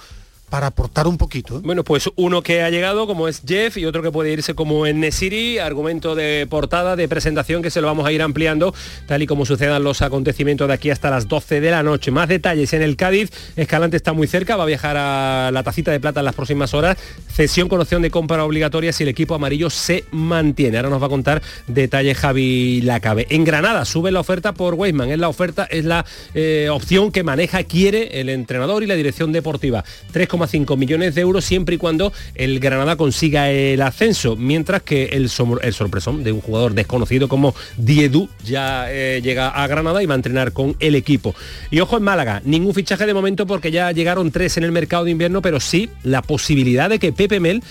para 0.53 0.67
aportar 0.67 1.07
un 1.07 1.17
poquito. 1.17 1.57
¿eh? 1.57 1.61
Bueno, 1.63 1.83
pues 1.83 2.11
uno 2.15 2.43
que 2.43 2.61
ha 2.61 2.69
llegado 2.69 3.07
como 3.07 3.27
es 3.27 3.41
Jeff 3.43 3.75
y 3.77 3.87
otro 3.87 4.03
que 4.03 4.11
puede 4.11 4.31
irse 4.31 4.53
como 4.53 4.85
en 4.85 4.99
Nesiri, 4.99 5.57
argumento 5.57 6.13
de 6.13 6.45
portada, 6.47 6.95
de 6.95 7.07
presentación 7.07 7.63
que 7.63 7.71
se 7.71 7.81
lo 7.81 7.87
vamos 7.87 8.05
a 8.05 8.11
ir 8.11 8.21
ampliando 8.21 8.71
tal 9.07 9.23
y 9.23 9.25
como 9.25 9.47
sucedan 9.47 9.83
los 9.83 10.03
acontecimientos 10.03 10.67
de 10.67 10.75
aquí 10.75 10.91
hasta 10.91 11.09
las 11.09 11.27
12 11.27 11.59
de 11.59 11.71
la 11.71 11.81
noche. 11.81 12.11
Más 12.11 12.27
detalles 12.29 12.71
en 12.73 12.83
el 12.83 12.97
Cádiz, 12.97 13.31
Escalante 13.55 13.97
está 13.97 14.13
muy 14.13 14.27
cerca, 14.27 14.55
va 14.55 14.61
a 14.61 14.67
viajar 14.67 14.95
a 14.95 15.49
la 15.51 15.63
tacita 15.63 15.89
de 15.89 15.99
plata 15.99 16.19
en 16.19 16.25
las 16.25 16.35
próximas 16.35 16.75
horas, 16.75 16.99
cesión 17.33 17.67
con 17.67 17.81
opción 17.81 18.03
de 18.03 18.11
compra 18.11 18.45
obligatoria 18.45 18.93
si 18.93 19.01
el 19.01 19.09
equipo 19.09 19.33
amarillo 19.33 19.71
se 19.71 20.03
mantiene. 20.11 20.77
Ahora 20.77 20.91
nos 20.91 21.01
va 21.01 21.07
a 21.07 21.09
contar 21.09 21.41
detalles 21.65 22.15
Javi 22.15 22.81
Lacabe. 22.83 23.25
En 23.31 23.43
Granada 23.43 23.85
sube 23.85 24.11
la 24.11 24.19
oferta 24.19 24.53
por 24.53 24.75
Weisman, 24.75 25.09
es 25.09 25.17
la 25.17 25.29
oferta, 25.29 25.63
es 25.63 25.83
la 25.83 26.05
eh, 26.35 26.69
opción 26.71 27.11
que 27.11 27.23
maneja, 27.23 27.63
quiere 27.63 28.19
el 28.19 28.29
entrenador 28.29 28.83
y 28.83 28.85
la 28.85 28.93
dirección 28.93 29.31
deportiva. 29.31 29.83
3, 30.11 30.27
5 30.47 30.77
millones 30.77 31.15
de 31.15 31.21
euros 31.21 31.45
siempre 31.45 31.75
y 31.75 31.77
cuando 31.77 32.13
el 32.35 32.59
Granada 32.59 32.95
consiga 32.95 33.49
el 33.49 33.81
ascenso, 33.81 34.35
mientras 34.35 34.81
que 34.83 35.05
el, 35.05 35.29
el 35.61 35.73
sorpresón 35.73 36.23
de 36.23 36.31
un 36.31 36.41
jugador 36.41 36.73
desconocido 36.73 37.27
como 37.27 37.55
Diedu 37.77 38.29
ya 38.43 38.85
eh, 38.89 39.21
llega 39.21 39.49
a 39.49 39.67
Granada 39.67 40.01
y 40.03 40.05
va 40.05 40.13
a 40.13 40.17
entrenar 40.17 40.53
con 40.53 40.75
el 40.79 40.95
equipo. 40.95 41.35
Y 41.71 41.79
ojo 41.79 41.97
en 41.97 42.03
Málaga, 42.03 42.41
ningún 42.45 42.73
fichaje 42.73 43.05
de 43.05 43.13
momento 43.13 43.47
porque 43.47 43.71
ya 43.71 43.91
llegaron 43.91 44.31
tres 44.31 44.57
en 44.57 44.63
el 44.63 44.71
mercado 44.71 45.05
de 45.05 45.11
invierno, 45.11 45.41
pero 45.41 45.59
sí 45.59 45.89
la 46.03 46.21
posibilidad 46.21 46.89
de 46.89 46.99
que 46.99 47.13
Pepe 47.13 47.39
Mel 47.39 47.63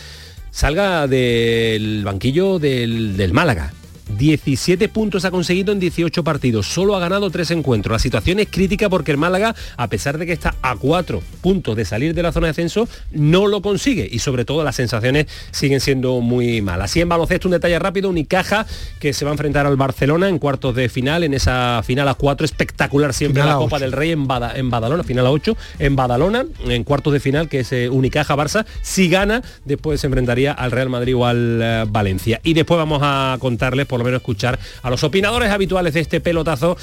salga 0.51 1.07
del 1.07 2.03
banquillo 2.05 2.59
del, 2.59 3.17
del 3.17 3.33
Málaga 3.33 3.73
17 4.19 4.89
puntos 4.89 5.25
ha 5.25 5.31
conseguido 5.31 5.73
en 5.73 5.81
18 5.81 6.25
partidos, 6.25 6.67
solo 6.67 6.97
ha 6.97 7.01
ganado 7.01 7.31
3 7.31 7.51
encuentros. 7.53 7.93
La 7.93 7.99
situación 7.99 8.39
es 8.39 8.49
crítica 8.51 8.89
porque 8.89 9.11
el 9.11 9.19
Málaga, 9.19 9.55
a 9.77 9.89
pesar 9.89 10.19
de 10.19 10.27
que 10.27 10.33
está 10.33 10.55
a 10.63 10.77
4 10.77 11.23
puntos 11.41 11.77
de 11.77 11.85
salir 11.85 12.15
de 12.15 12.23
la 12.23 12.33
zona 12.33 12.47
de 12.47 12.51
descenso, 12.51 12.89
no 13.11 13.47
lo 13.47 13.63
consigue 13.63 14.09
y 14.11 14.19
sobre 14.19 14.45
todo 14.45 14.65
las 14.65 14.77
sensaciones 14.77 15.27
siguen 15.51 15.81
siendo 15.81 16.21
muy 16.21 16.61
malas. 16.61 16.91
Así 16.91 17.01
en 17.01 17.09
baloncesto 17.09 17.49
un 17.49 17.53
detalle 17.53 17.79
rápido, 17.79 18.11
Unicaja 18.11 18.67
que 19.01 19.13
se 19.13 19.25
va 19.25 19.31
a 19.31 19.35
enfrentar 19.35 19.67
al 19.67 19.77
Barcelona 19.77 20.29
en 20.29 20.39
cuartos 20.39 20.75
de 20.75 20.89
final, 20.89 21.25
en 21.25 21.35
esa 21.35 21.83
final 21.85 22.09
a 22.09 22.15
4 22.15 22.45
espectacular 22.45 23.15
siempre 23.15 23.45
la 23.45 23.57
Copa 23.57 23.79
del 23.79 23.93
Rey 23.93 24.11
en, 24.11 24.27
en 24.55 24.71
Badalona, 24.71 25.05
final 25.05 25.27
a 25.27 25.31
8, 25.31 25.57
en 25.79 25.97
Badalona, 25.97 26.45
en 26.67 26.85
cuartos 26.85 27.13
de 27.13 27.21
final 27.21 27.49
que 27.49 27.61
es 27.61 27.73
eh, 27.73 27.89
Unicaja-Barça, 27.89 28.67
si 28.83 29.09
gana 29.09 29.43
después 29.65 30.01
se 30.01 30.07
enfrentaría 30.07 30.53
al 30.53 30.71
Real 30.71 30.89
Madrid 30.89 31.17
o 31.17 31.27
al 31.27 31.61
eh, 31.63 31.85
Valencia. 31.89 32.41
Y 32.43 32.55
después 32.55 32.79
vamos 32.79 33.01
a 33.03 33.37
contarles 33.41 33.87
por 33.87 34.02
lo 34.03 34.07
menos 34.07 34.21
escuchar 34.21 34.59
a 34.83 34.91
los 34.91 35.05
opinadores 35.05 35.51
habituales 35.51 35.95
de 35.95 36.01
este 36.01 36.21
pelotazo 36.21 36.77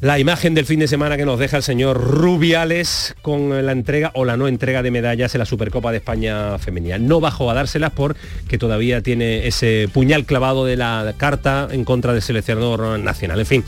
la 0.00 0.18
imagen 0.20 0.54
del 0.54 0.64
fin 0.64 0.78
de 0.78 0.86
semana 0.86 1.16
que 1.16 1.24
nos 1.24 1.40
deja 1.40 1.56
el 1.56 1.64
señor 1.64 2.00
Rubiales 2.00 3.16
con 3.20 3.66
la 3.66 3.72
entrega 3.72 4.12
o 4.14 4.24
la 4.24 4.36
no 4.36 4.46
entrega 4.46 4.82
de 4.82 4.92
medallas 4.92 5.34
en 5.34 5.40
la 5.40 5.44
Supercopa 5.44 5.90
de 5.90 5.98
España 5.98 6.56
femenina. 6.58 6.98
No 6.98 7.20
bajó 7.20 7.50
a 7.50 7.54
dárselas 7.54 7.90
porque 7.90 8.58
todavía 8.58 9.02
tiene 9.02 9.48
ese 9.48 9.88
puñal 9.92 10.24
clavado 10.24 10.64
de 10.64 10.76
la 10.76 11.14
carta 11.16 11.66
en 11.72 11.84
contra 11.84 12.12
del 12.12 12.22
seleccionador 12.22 13.00
nacional. 13.00 13.40
En 13.40 13.46
fin, 13.46 13.64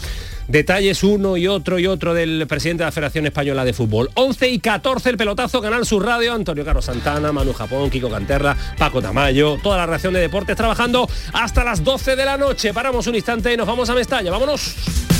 detalles 0.47 1.03
uno 1.03 1.37
y 1.37 1.49
otro 1.49 1.81
y 1.81 1.89
otro 1.89 2.15
del 2.15 2.47
presidente 2.47 2.85
de 2.85 2.87
la 2.87 2.93
Federación 2.93 3.27
Española 3.27 3.65
de 3.65 3.73
Fútbol. 3.73 4.09
11 4.15 4.51
y 4.51 4.61
14 4.61 5.11
el 5.11 5.17
pelotazo, 5.17 5.61
Canal 5.61 5.85
Sur 5.85 6.05
Radio, 6.05 6.33
Antonio 6.33 6.65
Carlos 6.65 6.85
Santana, 6.85 7.33
Manu 7.33 7.53
Japón, 7.53 7.91
Kiko 7.91 8.09
Canterra, 8.09 8.57
Paco 8.79 9.03
Tamayo, 9.03 9.59
toda 9.61 9.79
la 9.79 9.87
reacción 9.87 10.15
de 10.15 10.21
deportes 10.21 10.57
trabajando 10.57 11.09
hasta 11.33 11.65
las 11.65 11.83
12 11.83 12.15
de 12.15 12.25
la 12.25 12.37
noche. 12.37 12.73
Paramos 12.73 13.09
un 13.09 13.17
instante 13.17 13.53
y 13.53 13.57
nos 13.57 13.67
vamos 13.67 13.91
a 13.91 13.97
Mestalla. 13.97 14.31
Vámonos. 14.31 15.20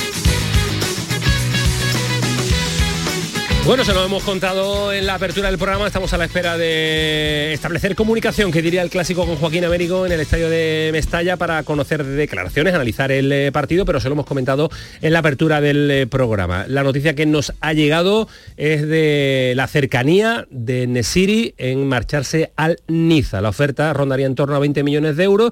Bueno, 3.63 3.85
se 3.85 3.93
lo 3.93 4.03
hemos 4.03 4.23
contado 4.23 4.91
en 4.91 5.05
la 5.05 5.13
apertura 5.13 5.47
del 5.47 5.59
programa, 5.59 5.85
estamos 5.85 6.11
a 6.13 6.17
la 6.17 6.25
espera 6.25 6.57
de 6.57 7.53
establecer 7.53 7.95
comunicación, 7.95 8.51
que 8.51 8.61
diría 8.61 8.81
el 8.81 8.89
clásico 8.89 9.25
con 9.25 9.35
Joaquín 9.35 9.63
Américo 9.63 10.05
en 10.05 10.11
el 10.11 10.19
estadio 10.19 10.49
de 10.49 10.89
Mestalla 10.91 11.37
para 11.37 11.61
conocer 11.61 12.03
declaraciones, 12.03 12.73
analizar 12.73 13.11
el 13.11 13.31
eh, 13.31 13.51
partido, 13.51 13.85
pero 13.85 13.99
se 13.99 14.09
lo 14.09 14.13
hemos 14.13 14.25
comentado 14.25 14.69
en 15.01 15.13
la 15.13 15.19
apertura 15.19 15.61
del 15.61 15.91
eh, 15.91 16.07
programa. 16.07 16.65
La 16.67 16.81
noticia 16.81 17.13
que 17.13 17.27
nos 17.27 17.53
ha 17.61 17.71
llegado 17.73 18.27
es 18.57 18.85
de 18.87 19.53
la 19.55 19.67
cercanía 19.67 20.47
de 20.49 20.87
Nesiri 20.87 21.53
en 21.57 21.87
marcharse 21.87 22.51
al 22.55 22.79
Niza. 22.87 23.41
La 23.41 23.49
oferta 23.49 23.93
rondaría 23.93 24.25
en 24.25 24.35
torno 24.35 24.55
a 24.55 24.59
20 24.59 24.83
millones 24.83 25.17
de 25.17 25.23
euros. 25.23 25.51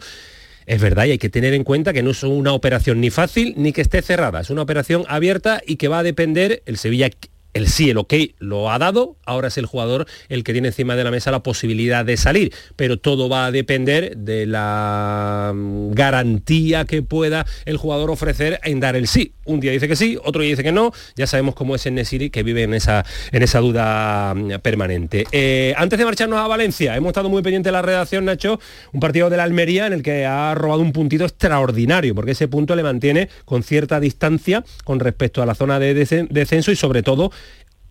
Es 0.66 0.82
verdad 0.82 1.06
y 1.06 1.12
hay 1.12 1.20
que 1.20 1.30
tener 1.30 1.54
en 1.54 1.64
cuenta 1.64 1.94
que 1.94 2.04
no 2.04 2.12
es 2.12 2.24
una 2.24 2.54
operación 2.54 3.02
ni 3.02 3.12
fácil 3.12 3.54
ni 3.56 3.72
que 3.72 3.82
esté 3.82 4.02
cerrada, 4.02 4.42
es 4.42 4.50
una 4.50 4.64
operación 4.64 5.06
abierta 5.08 5.62
y 5.66 5.78
que 5.78 5.88
va 5.88 6.00
a 6.00 6.04
depender, 6.04 6.64
el 6.66 6.78
Sevilla 6.78 7.10
el 7.54 7.68
sí, 7.68 7.90
el 7.90 7.98
ok 7.98 8.14
lo 8.40 8.72
ha 8.72 8.78
dado, 8.80 9.18
ahora 9.26 9.48
es 9.48 9.58
el 9.58 9.66
jugador 9.66 10.06
el 10.30 10.44
que 10.44 10.54
tiene 10.54 10.70
encima 10.70 10.96
de 10.96 11.04
la 11.04 11.12
mesa 11.12 11.32
la 11.32 11.44
posibilidad 11.44 12.06
de 12.06 12.18
salir, 12.18 12.54
pero 12.76 12.98
todo 12.98 13.30
va 13.30 13.48
a 13.48 13.52
depender 13.52 14.18
de 14.18 14.46
la 14.46 15.52
mm, 15.54 15.92
garantía 15.92 16.86
que 16.86 17.02
pueda 17.02 17.46
el 17.66 17.78
jugador 17.78 18.12
ofrecer 18.12 18.60
en 18.64 18.80
dar 18.80 18.96
el 18.96 19.08
sí. 19.08 19.34
Un 19.46 19.60
día 19.60 19.72
dice 19.72 19.88
que 19.88 19.96
sí, 19.96 20.18
otro 20.24 20.42
día 20.42 20.52
dice 20.52 20.64
que 20.64 20.72
no, 20.72 20.92
ya 21.16 21.26
sabemos 21.26 21.56
cómo 21.56 21.76
es 21.76 21.86
el 21.86 21.96
Nesiri 21.96 22.30
que 22.30 22.44
vive 22.44 22.64
en 22.64 22.74
esa, 22.74 23.06
en 23.32 23.42
esa 23.42 23.60
duda 23.60 24.34
mm, 24.36 24.60
permanente. 24.62 25.26
Eh, 25.32 25.74
antes 25.78 25.98
de 25.98 26.06
marcharnos 26.06 26.40
a 26.40 26.48
Valencia, 26.48 26.96
hemos 26.96 27.10
estado 27.10 27.30
muy 27.30 27.42
pendientes 27.42 27.70
de 27.70 27.74
la 27.74 27.82
redacción, 27.82 28.26
Nacho, 28.26 28.60
un 28.94 29.00
partido 29.00 29.30
de 29.30 29.38
la 29.38 29.44
Almería 29.44 29.88
en 29.88 29.94
el 29.94 30.04
que 30.04 30.26
ha 30.26 30.54
robado 30.54 30.82
un 30.82 30.92
puntito 30.92 31.26
extraordinario, 31.26 32.14
porque 32.14 32.32
ese 32.32 32.48
punto 32.48 32.76
le 32.76 32.84
mantiene 32.84 33.30
con 33.46 33.64
cierta 33.64 34.00
distancia 34.00 34.64
con 34.84 35.00
respecto 35.00 35.42
a 35.42 35.46
la 35.46 35.56
zona 35.56 35.80
de 35.80 35.94
descenso 35.94 36.72
y 36.72 36.76
sobre 36.76 37.04
todo 37.04 37.32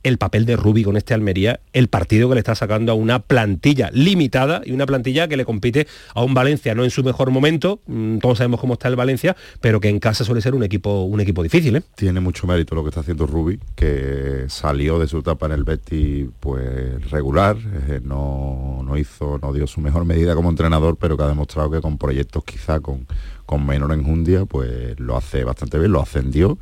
el 0.03 0.19
papel 0.19 0.47
de 0.47 0.57
Rubi 0.57 0.85
con 0.85 0.97
este 0.97 1.15
Almería, 1.15 1.61
el 1.73 1.89
partido 1.89 2.29
que 2.29 2.35
le 2.35 2.41
está 2.41 2.55
sacando 2.55 2.93
a 2.93 2.95
una 2.95 3.21
plantilla 3.21 3.91
limitada 3.93 4.63
y 4.65 4.73
una 4.73 4.87
plantilla 4.87 5.29
que 5.29 5.37
le 5.37 5.45
compite 5.45 5.87
a 6.15 6.23
un 6.23 6.35
Valencia, 6.35 6.75
no 6.75 6.85
en 6.85 6.91
su 6.91 7.03
mejor 7.03 7.31
momento, 7.31 7.81
mm, 7.87 8.19
todos 8.19 8.39
sabemos 8.39 8.61
cómo 8.61 8.75
está 8.75 8.89
el 8.89 8.97
Valencia, 8.97 9.37
pero 9.61 9.81
que 9.81 9.89
en 9.89 9.99
casa 9.99 10.25
suele 10.25 10.41
ser 10.41 10.55
un 10.55 10.63
equipo, 10.63 11.05
un 11.05 11.21
equipo 11.21 11.43
difícil. 11.43 11.77
¿eh? 11.77 11.83
Tiene 11.95 12.21
mucho 12.21 12.47
mérito 12.47 12.75
lo 12.75 12.83
que 12.83 12.91
está 12.91 13.01
haciendo 13.01 13.27
Rubi, 13.27 13.59
que 13.75 14.45
salió 14.49 14.99
de 14.99 15.07
su 15.07 15.19
etapa 15.19 15.47
en 15.47 15.53
el 15.53 15.65
Betis 15.65 16.29
pues 16.41 17.11
regular, 17.11 17.57
eh, 17.89 18.01
no, 18.03 18.83
no, 18.85 18.97
hizo, 18.97 19.39
no 19.41 19.53
dio 19.53 19.67
su 19.67 19.81
mejor 19.81 20.05
medida 20.05 20.35
como 20.35 20.51
entrenador, 20.51 20.97
pero 20.97 21.17
que 21.17 21.25
ha 21.25 21.29
demostrado 21.29 21.71
que 21.71 21.81
con 21.81 21.99
proyectos 21.99 22.45
quizá 22.45 22.81
con, 22.81 23.07
con 23.47 23.67
menor 23.67 23.93
enjundia, 23.93 24.45
pues 24.45 24.99
lo 25.01 25.17
hace 25.17 25.45
bastante 25.45 25.79
bien, 25.79 25.93
lo 25.93 26.03
ascendió 26.03 26.59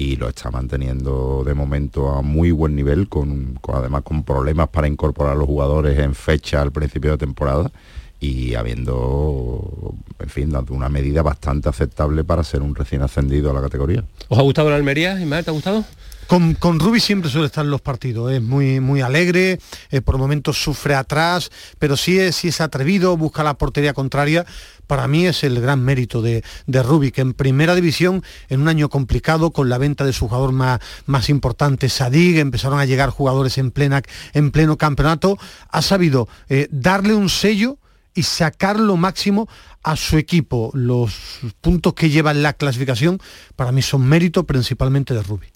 y 0.00 0.16
lo 0.16 0.30
está 0.30 0.50
manteniendo 0.50 1.44
de 1.44 1.52
momento 1.52 2.08
a 2.08 2.22
muy 2.22 2.52
buen 2.52 2.74
nivel, 2.74 3.06
con, 3.06 3.60
además 3.68 4.00
con 4.02 4.24
problemas 4.24 4.70
para 4.70 4.88
incorporar 4.88 5.34
a 5.34 5.36
los 5.36 5.46
jugadores 5.46 5.98
en 5.98 6.14
fecha 6.14 6.62
al 6.62 6.72
principio 6.72 7.10
de 7.10 7.18
temporada 7.18 7.70
y 8.18 8.54
habiendo, 8.54 9.94
en 10.18 10.28
fin, 10.30 10.50
dado 10.50 10.72
una 10.72 10.88
medida 10.88 11.20
bastante 11.20 11.68
aceptable 11.68 12.24
para 12.24 12.42
ser 12.44 12.62
un 12.62 12.74
recién 12.74 13.02
ascendido 13.02 13.50
a 13.50 13.52
la 13.52 13.60
categoría. 13.60 14.02
¿Os 14.28 14.38
ha 14.38 14.42
gustado 14.42 14.70
la 14.70 14.76
Almería? 14.76 15.16
¿Te 15.16 15.50
ha 15.50 15.52
gustado? 15.52 15.84
Con, 16.30 16.54
con 16.54 16.78
Rubi 16.78 17.00
siempre 17.00 17.28
suele 17.28 17.48
estar 17.48 17.64
en 17.64 17.72
los 17.72 17.80
partidos, 17.80 18.30
es 18.30 18.40
muy, 18.40 18.78
muy 18.78 19.00
alegre, 19.00 19.58
eh, 19.90 20.00
por 20.00 20.16
momentos 20.16 20.62
sufre 20.62 20.94
atrás, 20.94 21.50
pero 21.80 21.96
sí 21.96 22.20
es, 22.20 22.44
es 22.44 22.60
atrevido, 22.60 23.16
busca 23.16 23.42
la 23.42 23.54
portería 23.54 23.94
contraria. 23.94 24.46
Para 24.86 25.08
mí 25.08 25.26
es 25.26 25.42
el 25.42 25.60
gran 25.60 25.82
mérito 25.82 26.22
de, 26.22 26.44
de 26.68 27.12
que 27.12 27.20
en 27.20 27.34
primera 27.34 27.74
división, 27.74 28.22
en 28.48 28.60
un 28.60 28.68
año 28.68 28.88
complicado, 28.88 29.50
con 29.50 29.68
la 29.68 29.76
venta 29.78 30.04
de 30.04 30.12
su 30.12 30.28
jugador 30.28 30.52
más, 30.52 30.78
más 31.04 31.30
importante, 31.30 31.88
Sadig, 31.88 32.38
empezaron 32.38 32.78
a 32.78 32.84
llegar 32.84 33.10
jugadores 33.10 33.58
en, 33.58 33.72
plena, 33.72 34.00
en 34.32 34.52
pleno 34.52 34.78
campeonato, 34.78 35.36
ha 35.68 35.82
sabido 35.82 36.28
eh, 36.48 36.68
darle 36.70 37.12
un 37.12 37.28
sello 37.28 37.78
y 38.14 38.22
sacar 38.22 38.78
lo 38.78 38.96
máximo 38.96 39.48
a 39.82 39.96
su 39.96 40.16
equipo. 40.16 40.70
Los 40.74 41.12
puntos 41.60 41.94
que 41.94 42.08
lleva 42.08 42.30
en 42.30 42.44
la 42.44 42.52
clasificación 42.52 43.18
para 43.56 43.72
mí 43.72 43.82
son 43.82 44.06
mérito 44.06 44.44
principalmente 44.44 45.12
de 45.12 45.24
Rubi. 45.24 45.48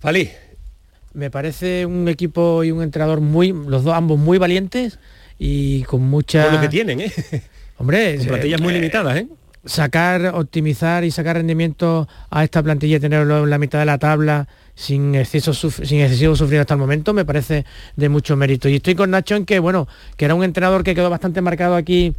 Falí. 0.00 0.30
Me 1.12 1.30
parece 1.30 1.84
un 1.84 2.08
equipo 2.08 2.64
y 2.64 2.70
un 2.70 2.82
entrenador 2.82 3.20
muy, 3.20 3.52
los 3.52 3.84
dos 3.84 3.94
ambos 3.94 4.18
muy 4.18 4.38
valientes 4.38 4.98
y 5.38 5.82
con 5.82 6.02
mucha... 6.02 6.44
Con 6.44 6.54
lo 6.54 6.60
que 6.60 6.68
tienen, 6.68 7.00
¿eh? 7.00 7.12
Hombre, 7.78 8.16
con 8.16 8.26
plantillas 8.28 8.60
muy 8.60 8.72
eh, 8.72 8.76
limitadas, 8.76 9.16
¿eh? 9.18 9.28
Sacar, 9.64 10.26
optimizar 10.34 11.04
y 11.04 11.10
sacar 11.10 11.36
rendimiento 11.36 12.08
a 12.30 12.44
esta 12.44 12.62
plantilla 12.62 12.96
y 12.96 13.00
tenerlo 13.00 13.44
en 13.44 13.50
la 13.50 13.58
mitad 13.58 13.78
de 13.78 13.84
la 13.84 13.98
tabla 13.98 14.48
sin 14.74 15.14
exceso 15.14 15.52
sin 15.52 16.00
excesivo 16.00 16.34
sufrir 16.34 16.60
hasta 16.60 16.72
el 16.72 16.80
momento 16.80 17.12
me 17.12 17.26
parece 17.26 17.66
de 17.96 18.08
mucho 18.08 18.36
mérito. 18.36 18.70
Y 18.70 18.76
estoy 18.76 18.94
con 18.94 19.10
Nacho 19.10 19.36
en 19.36 19.44
que, 19.44 19.58
bueno, 19.58 19.86
que 20.16 20.24
era 20.24 20.34
un 20.34 20.44
entrenador 20.44 20.82
que 20.82 20.94
quedó 20.94 21.10
bastante 21.10 21.42
marcado 21.42 21.74
aquí, 21.74 22.14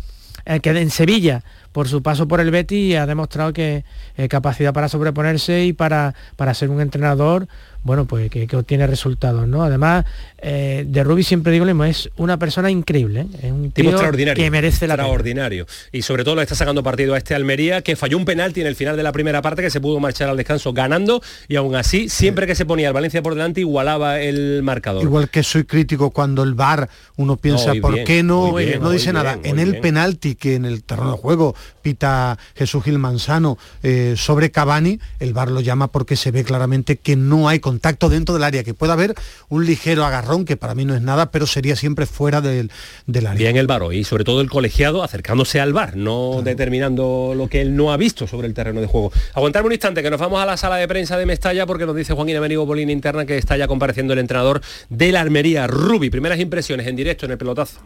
eh, 0.46 0.60
que 0.60 0.70
en 0.70 0.92
Sevilla, 0.92 1.44
por 1.72 1.88
su 1.88 2.02
paso 2.02 2.28
por 2.28 2.40
el 2.40 2.52
Betis 2.52 2.92
y 2.92 2.96
ha 2.96 3.06
demostrado 3.06 3.54
que 3.54 3.84
eh, 4.18 4.28
capacidad 4.28 4.74
para 4.74 4.90
sobreponerse 4.90 5.66
y 5.66 5.74
para, 5.74 6.14
para 6.36 6.54
ser 6.54 6.70
un 6.70 6.82
entrenador 6.82 7.48
bueno, 7.84 8.06
pues 8.06 8.30
que, 8.30 8.48
obtiene 8.56 8.86
resultados, 8.86 9.48
¿no? 9.48 9.64
Además, 9.64 10.06
eh, 10.38 10.86
de 10.88 11.04
Rubi 11.04 11.24
siempre 11.24 11.52
digo 11.52 11.66
lo 11.66 11.74
mismo, 11.74 11.86
es 11.86 12.10
una 12.18 12.38
persona 12.38 12.70
increíble, 12.70 13.22
¿eh? 13.22 13.28
es 13.42 13.52
un 13.52 13.72
tipo 13.72 13.90
extraordinario, 13.90 14.44
que 14.44 14.52
merece 14.52 14.88
la 14.88 14.94
extraordinario. 14.94 15.66
Y 15.92 16.04
sobre 16.04 16.24
todo 16.24 16.36
lo 16.36 16.42
está 16.42 16.54
sacando 16.54 16.84
partido 16.84 17.16
a 17.16 17.18
este 17.18 17.34
Almería, 17.34 17.82
que 17.82 17.96
falló 17.96 18.18
un 18.18 18.26
penalti 18.26 18.62
en 18.62 18.68
el 18.68 18.76
final 18.76 18.98
de 18.98 19.04
la 19.04 19.12
primera 19.12 19.42
parte, 19.42 19.64
que 19.64 19.72
se 19.72 19.82
pudo 19.82 20.00
marchar 20.00 20.30
al 20.30 20.38
descanso 20.38 20.74
ganando, 20.74 21.24
y 21.48 21.56
aún 21.56 21.76
así, 21.76 22.08
siempre 22.08 22.46
que 22.46 22.54
se 22.54 22.66
ponía 22.66 22.88
el 22.88 22.94
Valencia 22.94 23.24
por 23.24 23.34
delante, 23.34 23.62
igualaba 23.62 24.22
el 24.22 24.62
marcador. 24.62 25.02
Igual 25.04 25.30
que 25.30 25.42
soy 25.42 25.64
crítico 25.64 26.12
cuando 26.12 26.44
el 26.44 26.54
VAR, 26.54 26.88
uno 27.18 27.38
piensa, 27.38 27.74
¿por 27.82 28.04
qué 28.04 28.22
no? 28.22 28.54
no 28.80 28.92
dice 28.92 29.12
nada. 29.12 29.40
En 29.44 29.58
el 29.58 29.80
penalti 29.80 30.36
que 30.36 30.54
en 30.54 30.66
el 30.66 30.84
terreno 30.84 31.14
de 31.14 31.18
juego 31.18 31.56
pita 31.82 32.38
Jesús 32.56 32.84
Gil 32.84 33.00
Manzano 33.00 33.58
eh, 33.84 34.16
sobre 34.18 34.52
Cavani, 34.52 35.00
el 35.20 35.34
VAR 35.34 35.52
lo 35.52 35.62
llama 35.62 35.92
porque 35.92 36.16
se 36.16 36.32
ve 36.32 36.44
claramente 36.44 36.98
que 36.98 37.16
no 37.16 37.50
hay 37.50 37.60
contacto 37.60 38.10
dentro 38.10 38.34
del 38.36 38.44
área, 38.44 38.64
que 38.64 38.74
puede 38.74 38.94
haber 38.94 39.16
un 39.50 39.66
ligero 39.66 40.06
agarrón, 40.06 40.46
que 40.46 40.58
para 40.58 40.76
mí 40.76 40.86
no 40.86 40.96
es 40.96 41.02
nada, 41.02 41.32
pero 41.32 41.48
sería 41.48 41.76
siempre 41.76 42.06
fuera 42.06 42.42
del, 42.42 42.72
del 43.08 43.28
área. 43.28 43.38
Bien 43.38 43.58
el 43.58 43.68
VAR 43.68 43.82
y 43.92 44.04
sobre 44.04 44.24
todo 44.24 44.42
el 44.42 44.50
colegiado 44.50 45.04
acercándose 45.04 45.60
al 45.60 45.74
VAR, 45.74 45.96
no 45.96 46.42
determinando 46.44 47.34
lo 47.36 47.48
que 47.48 47.62
él 47.62 47.76
no 47.76 47.92
ha 47.92 47.98
visto 47.98 48.28
sobre 48.28 48.48
el 48.48 48.54
terreno 48.54 48.82
de 48.82 48.88
juego. 48.88 49.12
Aguantarme 49.34 49.68
un 49.68 49.74
instante, 49.74 50.04
que 50.04 50.10
nos 50.10 50.20
vamos 50.20 50.42
a 50.42 50.46
la 50.46 50.58
sala 50.58 50.76
de 50.76 50.88
prensa 50.88 51.18
de 51.18 51.26
Mestalla, 51.26 51.66
porque 51.66 51.86
nos 51.86 51.96
dice 51.96 52.14
Joaquín 52.14 52.36
Américo 52.36 52.66
Bolín 52.66 52.90
Interna 52.90 53.26
que 53.26 53.38
está 53.38 53.58
ya 53.58 53.68
compareciendo 53.68 54.14
el 54.14 54.20
entrenador 54.20 54.62
de 54.90 55.12
la 55.12 55.22
Armería, 55.22 55.68
Rubi. 55.68 56.10
Primeras 56.10 56.40
impresiones 56.40 56.88
en 56.88 56.96
directo 56.96 57.26
en 57.26 57.32
el 57.32 57.38
pelotazo. 57.38 57.80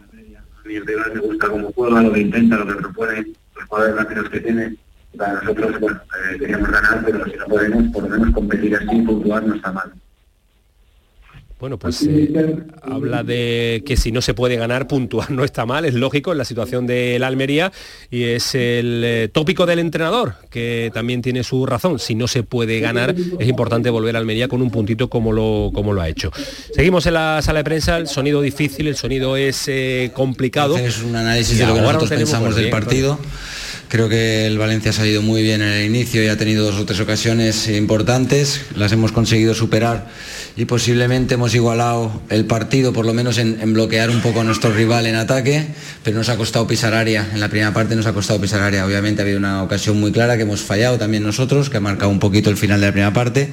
Mi 0.64 0.80
rival 0.80 1.12
me 1.14 1.20
gusta 1.20 1.48
cómo 1.48 1.72
juega, 1.72 2.02
lo 2.02 2.12
que 2.12 2.20
intenta, 2.20 2.56
lo 2.56 2.66
que 2.66 2.74
propone, 2.74 3.22
los 3.22 3.26
jugadores 3.68 4.28
que 4.30 4.40
tiene. 4.40 4.76
Para 5.16 5.32
nosotros, 5.34 5.80
bueno, 5.80 5.98
eh, 5.98 6.38
queríamos 6.38 6.70
ganar, 6.70 7.02
pero 7.04 7.24
si 7.24 7.36
no 7.36 7.46
podemos, 7.46 7.92
por 7.92 8.02
lo 8.02 8.08
menos 8.10 8.34
competir 8.34 8.76
así, 8.76 9.00
puntuar 9.00 9.42
no 9.44 9.54
está 9.54 9.72
mal. 9.72 9.92
Bueno, 11.58 11.78
pues 11.78 12.02
eh, 12.02 12.28
habla 12.82 13.22
de 13.22 13.82
que 13.86 13.96
si 13.96 14.12
no 14.12 14.20
se 14.20 14.34
puede 14.34 14.56
ganar, 14.56 14.86
puntuar 14.86 15.30
no 15.30 15.42
está 15.42 15.64
mal, 15.64 15.86
es 15.86 15.94
lógico 15.94 16.32
en 16.32 16.38
la 16.38 16.44
situación 16.44 16.86
de 16.86 17.18
la 17.18 17.28
Almería 17.28 17.72
y 18.10 18.24
es 18.24 18.54
el 18.54 19.02
eh, 19.02 19.28
tópico 19.32 19.64
del 19.64 19.78
entrenador, 19.78 20.34
que 20.50 20.90
también 20.92 21.22
tiene 21.22 21.42
su 21.44 21.64
razón. 21.64 21.98
Si 21.98 22.14
no 22.14 22.28
se 22.28 22.42
puede 22.42 22.78
ganar, 22.80 23.14
es 23.38 23.48
importante 23.48 23.88
volver 23.88 24.16
a 24.16 24.18
Almería 24.18 24.48
con 24.48 24.60
un 24.60 24.70
puntito 24.70 25.08
como 25.08 25.32
lo, 25.32 25.70
como 25.72 25.94
lo 25.94 26.02
ha 26.02 26.10
hecho. 26.10 26.30
Seguimos 26.74 27.06
en 27.06 27.14
la 27.14 27.40
sala 27.40 27.60
de 27.60 27.64
prensa, 27.64 27.96
el 27.96 28.08
sonido 28.08 28.42
difícil, 28.42 28.86
el 28.88 28.96
sonido 28.96 29.38
es 29.38 29.64
eh, 29.68 30.10
complicado. 30.12 30.76
Es 30.76 31.02
un 31.02 31.16
análisis 31.16 31.58
de 31.58 31.66
lo 31.66 31.74
que 31.74 31.80
nosotros 31.80 32.10
pensamos 32.10 32.54
del 32.54 32.68
partido. 32.68 33.18
Creo 33.88 34.08
que 34.08 34.46
el 34.46 34.58
Valencia 34.58 34.90
ha 34.90 34.94
salido 34.94 35.22
muy 35.22 35.42
bien 35.42 35.62
en 35.62 35.68
el 35.68 35.86
inicio 35.86 36.22
y 36.22 36.26
ha 36.26 36.36
tenido 36.36 36.64
dos 36.64 36.74
o 36.74 36.84
tres 36.84 36.98
ocasiones 36.98 37.68
importantes, 37.68 38.62
las 38.74 38.90
hemos 38.90 39.12
conseguido 39.12 39.54
superar 39.54 40.08
y 40.56 40.64
posiblemente 40.64 41.34
hemos 41.34 41.54
igualado 41.54 42.22
el 42.30 42.46
partido, 42.46 42.94
por 42.94 43.04
lo 43.04 43.12
menos 43.12 43.36
en, 43.36 43.74
bloquear 43.74 44.08
un 44.08 44.22
poco 44.22 44.40
a 44.40 44.44
nuestro 44.44 44.72
rival 44.72 45.06
en 45.06 45.14
ataque, 45.14 45.66
pero 46.02 46.16
nos 46.16 46.30
ha 46.30 46.36
costado 46.38 46.66
pisar 46.66 46.94
área. 46.94 47.28
En 47.34 47.40
la 47.40 47.48
primera 47.48 47.74
parte 47.74 47.94
nos 47.94 48.06
ha 48.06 48.14
costado 48.14 48.40
pisar 48.40 48.62
área. 48.62 48.86
Obviamente 48.86 49.20
ha 49.20 49.24
habido 49.24 49.38
una 49.38 49.62
ocasión 49.62 50.00
muy 50.00 50.12
clara 50.12 50.36
que 50.36 50.44
hemos 50.44 50.62
fallado 50.62 50.98
también 50.98 51.22
nosotros, 51.22 51.68
que 51.68 51.76
ha 51.76 51.80
marcado 51.80 52.10
un 52.10 52.18
poquito 52.18 52.48
el 52.48 52.56
final 52.56 52.80
de 52.80 52.86
la 52.86 52.92
primera 52.92 53.12
parte. 53.12 53.52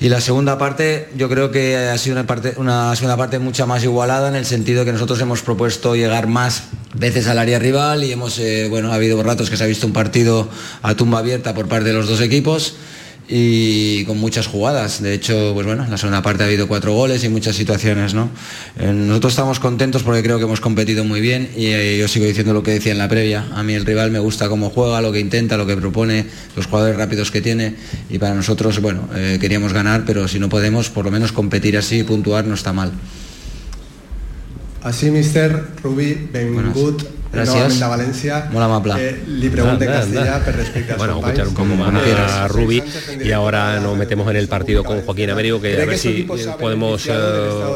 Y 0.00 0.10
la 0.10 0.20
segunda 0.20 0.58
parte 0.58 1.08
yo 1.16 1.30
creo 1.30 1.50
que 1.50 1.76
ha 1.76 1.96
sido 1.96 2.16
una, 2.16 2.26
parte, 2.26 2.54
una 2.56 2.94
segunda 2.94 3.16
parte 3.16 3.38
mucha 3.38 3.64
más 3.64 3.82
igualada 3.82 4.28
en 4.28 4.34
el 4.34 4.44
sentido 4.44 4.84
que 4.84 4.92
nosotros 4.92 5.18
hemos 5.20 5.40
propuesto 5.40 5.96
llegar 5.96 6.26
más 6.26 6.64
veces 6.92 7.26
al 7.26 7.38
área 7.38 7.58
rival 7.58 8.04
y 8.04 8.12
hemos, 8.12 8.38
eh, 8.38 8.66
bueno, 8.68 8.92
ha 8.92 8.96
habido 8.96 9.22
ratos 9.22 9.48
que 9.48 9.56
se 9.56 9.64
ha 9.64 9.66
visto 9.66 9.86
un 9.86 9.94
partido 9.94 10.50
a 10.82 10.94
tumba 10.94 11.20
abierta 11.20 11.54
por 11.54 11.68
parte 11.68 11.88
de 11.88 11.94
los 11.94 12.08
dos 12.08 12.20
equipos 12.20 12.74
y 13.28 14.04
con 14.04 14.18
muchas 14.18 14.46
jugadas. 14.46 15.02
De 15.02 15.14
hecho, 15.14 15.52
pues 15.54 15.66
bueno, 15.66 15.84
en 15.84 15.90
la 15.90 15.98
segunda 15.98 16.22
parte 16.22 16.42
ha 16.42 16.46
habido 16.46 16.68
cuatro 16.68 16.92
goles 16.92 17.24
y 17.24 17.28
muchas 17.28 17.56
situaciones, 17.56 18.14
¿no? 18.14 18.30
Eh, 18.78 18.92
nosotros 18.92 19.32
estamos 19.32 19.60
contentos 19.60 20.02
porque 20.02 20.22
creo 20.22 20.38
que 20.38 20.44
hemos 20.44 20.60
competido 20.60 21.04
muy 21.04 21.20
bien 21.20 21.50
y 21.56 21.66
eh, 21.66 21.98
yo 21.98 22.08
sigo 22.08 22.26
diciendo 22.26 22.52
lo 22.52 22.62
que 22.62 22.72
decía 22.72 22.92
en 22.92 22.98
la 22.98 23.08
previa. 23.08 23.46
A 23.54 23.62
mí 23.62 23.74
el 23.74 23.86
rival 23.86 24.10
me 24.10 24.18
gusta 24.18 24.48
cómo 24.48 24.70
juega, 24.70 25.00
lo 25.00 25.12
que 25.12 25.20
intenta, 25.20 25.56
lo 25.56 25.66
que 25.66 25.76
propone, 25.76 26.26
los 26.56 26.66
jugadores 26.66 26.96
rápidos 26.96 27.30
que 27.30 27.40
tiene 27.40 27.74
y 28.10 28.18
para 28.18 28.34
nosotros, 28.34 28.80
bueno, 28.80 29.08
eh, 29.14 29.38
queríamos 29.40 29.72
ganar, 29.72 30.04
pero 30.04 30.28
si 30.28 30.38
no 30.38 30.48
podemos, 30.48 30.90
por 30.90 31.04
lo 31.04 31.10
menos 31.10 31.32
competir 31.32 31.76
así 31.76 32.00
y 32.00 32.02
puntuar 32.02 32.46
no 32.46 32.54
está 32.54 32.72
mal. 32.72 32.92
Así, 34.82 35.10
mister 35.10 35.68
Rubí, 35.82 36.28
benvingut 36.32 37.21
Gràcies. 37.32 37.80
a 37.80 37.88
València. 37.88 38.38
Molt 38.52 38.64
amable. 38.66 38.96
Eh, 39.00 39.12
li 39.40 39.48
pregunto 39.48 39.86
en 39.86 39.90
castellà 39.90 40.38
per 40.44 40.54
respecte 40.54 40.96
Bueno, 40.98 41.18
escuchar 41.18 41.48
un 41.48 41.54
poco 41.54 41.76
más 41.76 41.94
a 41.94 42.48
Rubi 42.48 42.82
y 43.24 43.32
ahora 43.32 43.80
nos 43.80 43.96
metemos 43.96 44.28
en 44.30 44.36
el 44.36 44.48
partido 44.48 44.84
con 44.84 45.00
Joaquín 45.00 45.30
Américo, 45.30 45.60
que 45.60 45.80
a 45.80 45.86
ver 45.86 45.98
si 45.98 46.26
podemos 46.58 47.06
eh, 47.06 47.12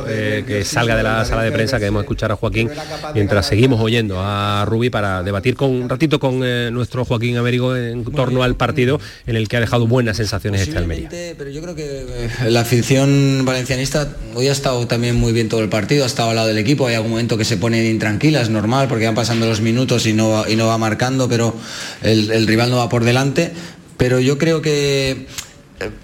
eh, 0.09 0.45
que 0.47 0.65
salga 0.65 0.97
de 0.97 1.03
la 1.03 1.25
sala 1.25 1.43
de 1.43 1.53
prensa, 1.53 1.79
queremos 1.79 2.03
escuchar 2.03 2.33
a 2.33 2.37
Joaquín 2.37 2.71
mientras 3.15 3.47
seguimos 3.47 3.81
oyendo 3.81 4.21
a 4.21 4.65
Rubi 4.67 4.91
para 4.91 5.23
debatir 5.23 5.57
con 5.57 5.71
un 5.71 5.89
ratito 5.89 6.21
con 6.21 6.43
eh, 6.45 6.69
nuestro 6.71 7.05
Joaquín 7.05 7.39
Américo 7.39 7.75
en 7.75 8.05
torno 8.05 8.43
al 8.43 8.57
partido 8.57 9.01
en 9.27 9.37
el 9.37 9.49
que 9.49 9.57
ha 9.57 9.61
dejado 9.61 9.87
buenas 9.87 10.19
sensaciones 10.19 10.61
este 10.61 10.77
Almería. 10.77 11.09
Pero 11.11 11.49
yo 11.49 11.63
creo 11.63 11.75
que 11.75 12.29
la 12.49 12.61
afición 12.61 13.45
valencianista 13.45 14.15
hoy 14.35 14.49
ha 14.49 14.53
estado 14.53 14.87
también 14.87 15.17
muy 15.17 15.33
bien 15.33 15.49
todo 15.49 15.61
el 15.63 15.71
partido, 15.71 16.05
ha 16.05 16.07
estado 16.07 16.31
al 16.31 16.37
lado 16.37 16.49
del 16.49 16.59
equipo, 16.59 16.87
hay 16.87 16.97
algún 16.97 17.13
momento 17.13 17.39
que 17.39 17.45
se 17.45 17.57
ponen 17.57 17.87
intranquilas, 17.87 18.51
normal, 18.51 18.89
porque 18.89 19.07
van 19.07 19.15
pasando 19.15 19.46
los 19.47 19.61
minutos 19.61 20.07
y 20.07 20.13
no, 20.13 20.49
y 20.49 20.57
no 20.57 20.67
va 20.67 20.79
marcando, 20.79 21.29
pero 21.29 21.55
el, 22.03 22.31
el 22.31 22.47
rival 22.47 22.71
no 22.71 22.77
va 22.77 22.89
por 22.89 23.05
delante. 23.05 23.53
Pero 23.97 24.21
yo 24.21 24.37
creo 24.37 24.61
que 24.61 25.27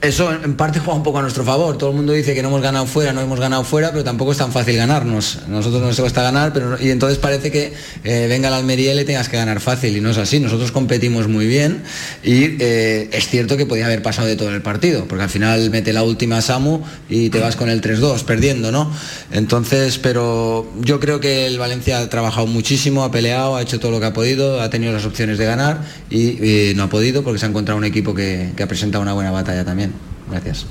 eso 0.03 0.31
en 0.31 0.55
parte 0.55 0.81
juega 0.81 0.95
un 0.95 1.03
poco 1.03 1.19
a 1.19 1.23
nuestro 1.23 1.45
favor. 1.45 1.79
Todo 1.79 1.91
el 1.91 1.97
mundo 1.97 2.13
dice 2.13 2.35
que 2.35 2.43
no 2.43 2.49
hemos 2.49 2.61
ganado 2.61 2.85
fuera, 2.87 3.13
no 3.13 3.23
hemos 3.23 3.41
ganado 3.41 3.65
fuera, 3.65 3.91
pero 3.91 4.05
tampoco 4.05 4.33
es 4.33 4.39
tan 4.39 4.53
fácil 4.53 4.77
ganarnos. 4.77 5.39
Nosotros 5.49 5.81
nos 5.81 5.99
cuesta 5.99 6.23
ganar, 6.23 6.53
pero 6.53 6.77
y 6.79 6.91
entonces 6.91 7.19
parece 7.19 7.51
que 7.51 7.73
eh, 8.05 8.27
venga 8.29 8.51
la 8.51 8.59
Almería 8.59 8.93
y 8.93 8.97
le 8.97 9.05
tengas 9.05 9.31
que 9.31 9.39
ganar 9.39 9.61
fácil 9.61 9.97
y 9.97 10.01
no 10.01 10.11
es 10.11 10.19
así. 10.19 10.41
Nosotros 10.41 10.73
competimos 10.73 11.27
muy 11.29 11.47
bien 11.47 11.83
y 12.23 12.57
eh, 12.61 13.09
es 13.13 13.29
cierto 13.29 13.57
que 13.57 13.65
podía 13.65 13.87
haber 13.87 14.03
pasado 14.03 14.29
de 14.29 14.37
todo 14.37 14.51
el 14.51 14.61
partido, 14.61 15.07
porque 15.07 15.25
al 15.25 15.31
final 15.31 15.71
mete 15.71 15.95
la 15.95 16.03
última 16.03 16.43
Samu 16.43 16.83
y 17.09 17.31
te 17.31 17.41
vas 17.41 17.57
con 17.57 17.71
el 17.71 17.81
3-2 17.81 18.25
perdiendo, 18.25 18.73
¿no? 18.73 18.93
Entonces, 19.31 19.99
pero 19.99 20.71
yo 20.81 21.01
creo 21.01 21.21
que 21.21 21.47
el 21.47 21.59
Valencia 21.59 22.01
ha 22.01 22.11
trabajado 22.11 22.47
muchísimo, 22.47 23.05
ha 23.05 23.11
peleado, 23.11 23.57
ha 23.57 23.63
hecho 23.63 23.81
todo 23.81 23.91
lo 23.91 24.01
que 24.01 24.07
ha 24.07 24.13
podido, 24.13 24.61
ha 24.61 24.69
tenido 24.69 24.93
las 24.93 25.07
opciones 25.07 25.39
de 25.39 25.47
ganar 25.47 25.81
y, 26.11 26.73
no 26.77 26.85
ha 26.85 26.89
podido 26.89 27.23
porque 27.23 27.39
se 27.39 27.47
ha 27.47 27.49
encontrado 27.49 27.79
un 27.79 27.85
equipo 27.85 28.15
que 28.15 28.53
ha 28.63 28.67
presentado 28.67 29.03
una 29.03 29.13
buena 29.13 29.31
batalla 29.31 29.62
también. 29.65 29.93
Gracias. 30.31 30.67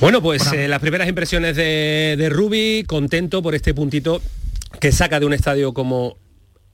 Bueno, 0.00 0.22
pues 0.22 0.52
eh, 0.52 0.68
las 0.68 0.80
primeras 0.80 1.08
impresiones 1.08 1.56
de, 1.56 2.14
de 2.18 2.28
Rubi, 2.28 2.84
contento 2.86 3.42
por 3.42 3.54
este 3.54 3.74
puntito 3.74 4.20
que 4.78 4.92
saca 4.92 5.18
de 5.18 5.26
un 5.26 5.32
estadio 5.32 5.72
como 5.74 6.16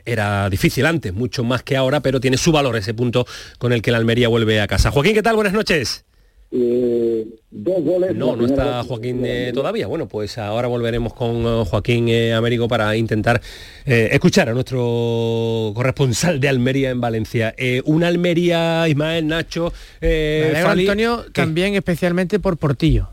era 0.04 0.48
difícil 0.48 0.86
antes, 0.86 1.12
mucho 1.12 1.44
más 1.44 1.62
que 1.62 1.76
ahora, 1.76 2.00
pero 2.00 2.20
tiene 2.20 2.36
su 2.36 2.52
valor 2.52 2.76
ese 2.76 2.94
punto 2.94 3.26
con 3.58 3.72
el 3.72 3.82
que 3.82 3.90
la 3.90 3.98
Almería 3.98 4.28
vuelve 4.28 4.60
a 4.60 4.66
casa. 4.66 4.90
Joaquín, 4.90 5.14
¿qué 5.14 5.22
tal? 5.22 5.34
Buenas 5.34 5.52
noches. 5.52 6.04
Eh, 6.52 7.26
no, 7.50 8.36
no 8.36 8.46
está 8.46 8.84
Joaquín 8.84 9.22
eh, 9.24 9.50
todavía. 9.52 9.86
Bueno, 9.86 10.06
pues 10.06 10.38
ahora 10.38 10.68
volveremos 10.68 11.12
con 11.12 11.44
eh, 11.44 11.64
Joaquín 11.68 12.08
Américo 12.32 12.68
para 12.68 12.96
intentar 12.96 13.40
escuchar 13.84 14.48
a 14.48 14.52
nuestro 14.52 15.72
corresponsal 15.74 16.40
de 16.40 16.48
Almería 16.48 16.90
en 16.90 17.00
Valencia. 17.00 17.54
una 17.84 18.08
Almería, 18.08 18.88
Ismael, 18.88 19.26
Nacho. 19.26 19.72
Antonio, 20.64 21.24
también 21.32 21.74
especialmente 21.74 22.38
por 22.38 22.56
Portillo. 22.56 23.08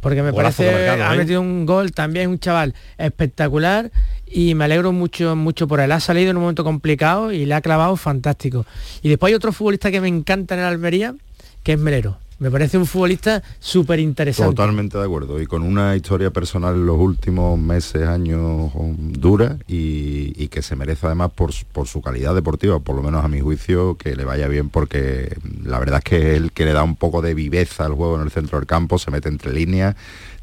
Porque 0.00 0.22
me 0.22 0.32
parece 0.32 0.88
ha 0.88 1.14
metido 1.14 1.40
un 1.40 1.66
gol 1.66 1.90
también 1.90 2.30
un 2.30 2.38
chaval 2.38 2.72
espectacular 2.98 3.90
y 4.28 4.54
me 4.54 4.64
alegro 4.64 4.92
mucho 4.92 5.34
mucho 5.34 5.66
por 5.66 5.80
él. 5.80 5.90
Ha 5.90 5.98
salido 5.98 6.30
en 6.30 6.36
un 6.36 6.42
momento 6.42 6.62
complicado 6.62 7.32
y 7.32 7.46
le 7.46 7.54
ha 7.54 7.60
clavado 7.60 7.96
fantástico. 7.96 8.64
Y 9.02 9.08
después 9.08 9.30
hay 9.30 9.34
otro 9.34 9.52
futbolista 9.52 9.90
que 9.90 10.00
me 10.00 10.08
encanta 10.08 10.54
en 10.54 10.60
Almería, 10.60 11.16
que 11.64 11.72
es 11.72 11.78
Melero. 11.78 12.18
Me 12.40 12.52
parece 12.52 12.78
un 12.78 12.86
futbolista 12.86 13.42
súper 13.58 13.98
interesante. 13.98 14.54
Totalmente 14.54 14.96
de 14.96 15.04
acuerdo. 15.04 15.40
Y 15.40 15.46
con 15.46 15.62
una 15.62 15.96
historia 15.96 16.30
personal 16.30 16.76
en 16.76 16.86
los 16.86 16.96
últimos 16.96 17.58
meses, 17.58 18.06
años 18.06 18.70
dura 18.98 19.58
y, 19.66 20.46
que 20.48 20.62
se 20.62 20.76
merece 20.76 21.06
además 21.06 21.32
por, 21.32 21.52
su 21.52 22.00
calidad 22.00 22.34
deportiva, 22.34 22.78
por 22.78 22.96
lo 22.96 23.02
menos 23.02 23.24
a 23.24 23.28
mi 23.28 23.40
juicio, 23.40 23.96
que 23.96 24.14
le 24.14 24.24
vaya 24.24 24.46
bien 24.48 24.70
porque 24.70 25.36
la 25.64 25.78
verdad 25.78 25.98
es 25.98 26.04
que 26.04 26.36
él 26.36 26.52
que 26.52 26.64
le 26.64 26.72
da 26.72 26.82
un 26.84 26.96
poco 26.96 27.22
de 27.22 27.34
viveza 27.34 27.84
al 27.84 27.94
juego 27.94 28.16
en 28.16 28.22
el 28.22 28.30
centro 28.30 28.58
del 28.58 28.66
campo, 28.66 28.98
se 28.98 29.10
mete 29.10 29.28
entre 29.28 29.52
líneas, 29.52 29.94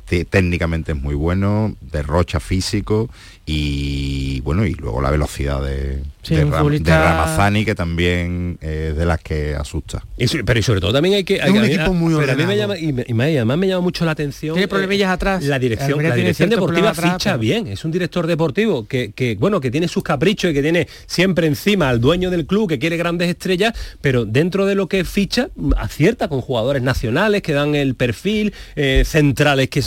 técnicamente 0.05 0.91
es 0.91 1.01
muy 1.01 1.15
bueno, 1.15 1.75
derrocha 1.81 2.39
físico 2.39 3.09
y 3.45 4.41
bueno, 4.41 4.65
y 4.65 4.73
luego 4.73 5.01
la 5.01 5.11
velocidad 5.11 5.61
de, 5.63 6.01
Ramazani, 6.27 7.63
que 7.63 7.75
también 7.75 8.57
es 8.59 8.95
de 8.95 9.05
las 9.05 9.19
que 9.19 9.55
asusta. 9.55 10.03
pero 10.45 10.59
y 10.59 10.63
sobre 10.63 10.81
todo 10.81 10.93
también 10.93 11.15
hay 11.15 11.23
que... 11.23 11.41
Hay, 11.41 11.51
un 11.51 11.63
equipo 11.63 11.93
muy 11.93 12.15
pero 12.15 12.31
a 12.31 12.35
mí 12.35 12.45
me 12.45 12.57
llama, 12.57 12.77
y, 12.77 12.89
además 13.11 13.57
me 13.57 13.67
llama 13.67 13.81
mucho 13.81 14.03
la 14.05 14.11
atención... 14.11 14.55
Tiene 14.55 14.67
problemillas 14.67 15.11
atrás. 15.11 15.43
La 15.43 15.59
dirección, 15.59 16.01
la 16.01 16.15
dirección 16.15 16.49
deportiva 16.49 16.93
ficha 16.93 17.37
bien, 17.37 17.67
es 17.67 17.85
un 17.85 17.91
director 17.91 18.25
deportivo 18.25 18.87
que, 18.87 19.11
que, 19.11 19.35
bueno, 19.35 19.61
que 19.61 19.69
tiene 19.69 19.87
sus 19.87 20.03
caprichos 20.03 20.49
y 20.49 20.53
que 20.53 20.63
tiene 20.63 20.87
siempre 21.05 21.45
encima 21.45 21.89
al 21.89 22.01
dueño 22.01 22.31
del 22.31 22.47
club, 22.47 22.67
que 22.67 22.79
quiere 22.79 22.97
grandes 22.97 23.29
estrellas, 23.29 23.73
pero 24.01 24.25
dentro 24.25 24.65
de 24.65 24.73
lo 24.73 24.87
que 24.87 25.05
ficha, 25.05 25.49
acierta 25.77 26.27
con 26.27 26.41
jugadores 26.41 26.81
nacionales 26.81 27.43
que 27.43 27.53
dan 27.53 27.75
el 27.75 27.95
perfil, 27.95 28.53
eh, 28.75 29.03
centrales 29.05 29.69
que, 29.69 29.81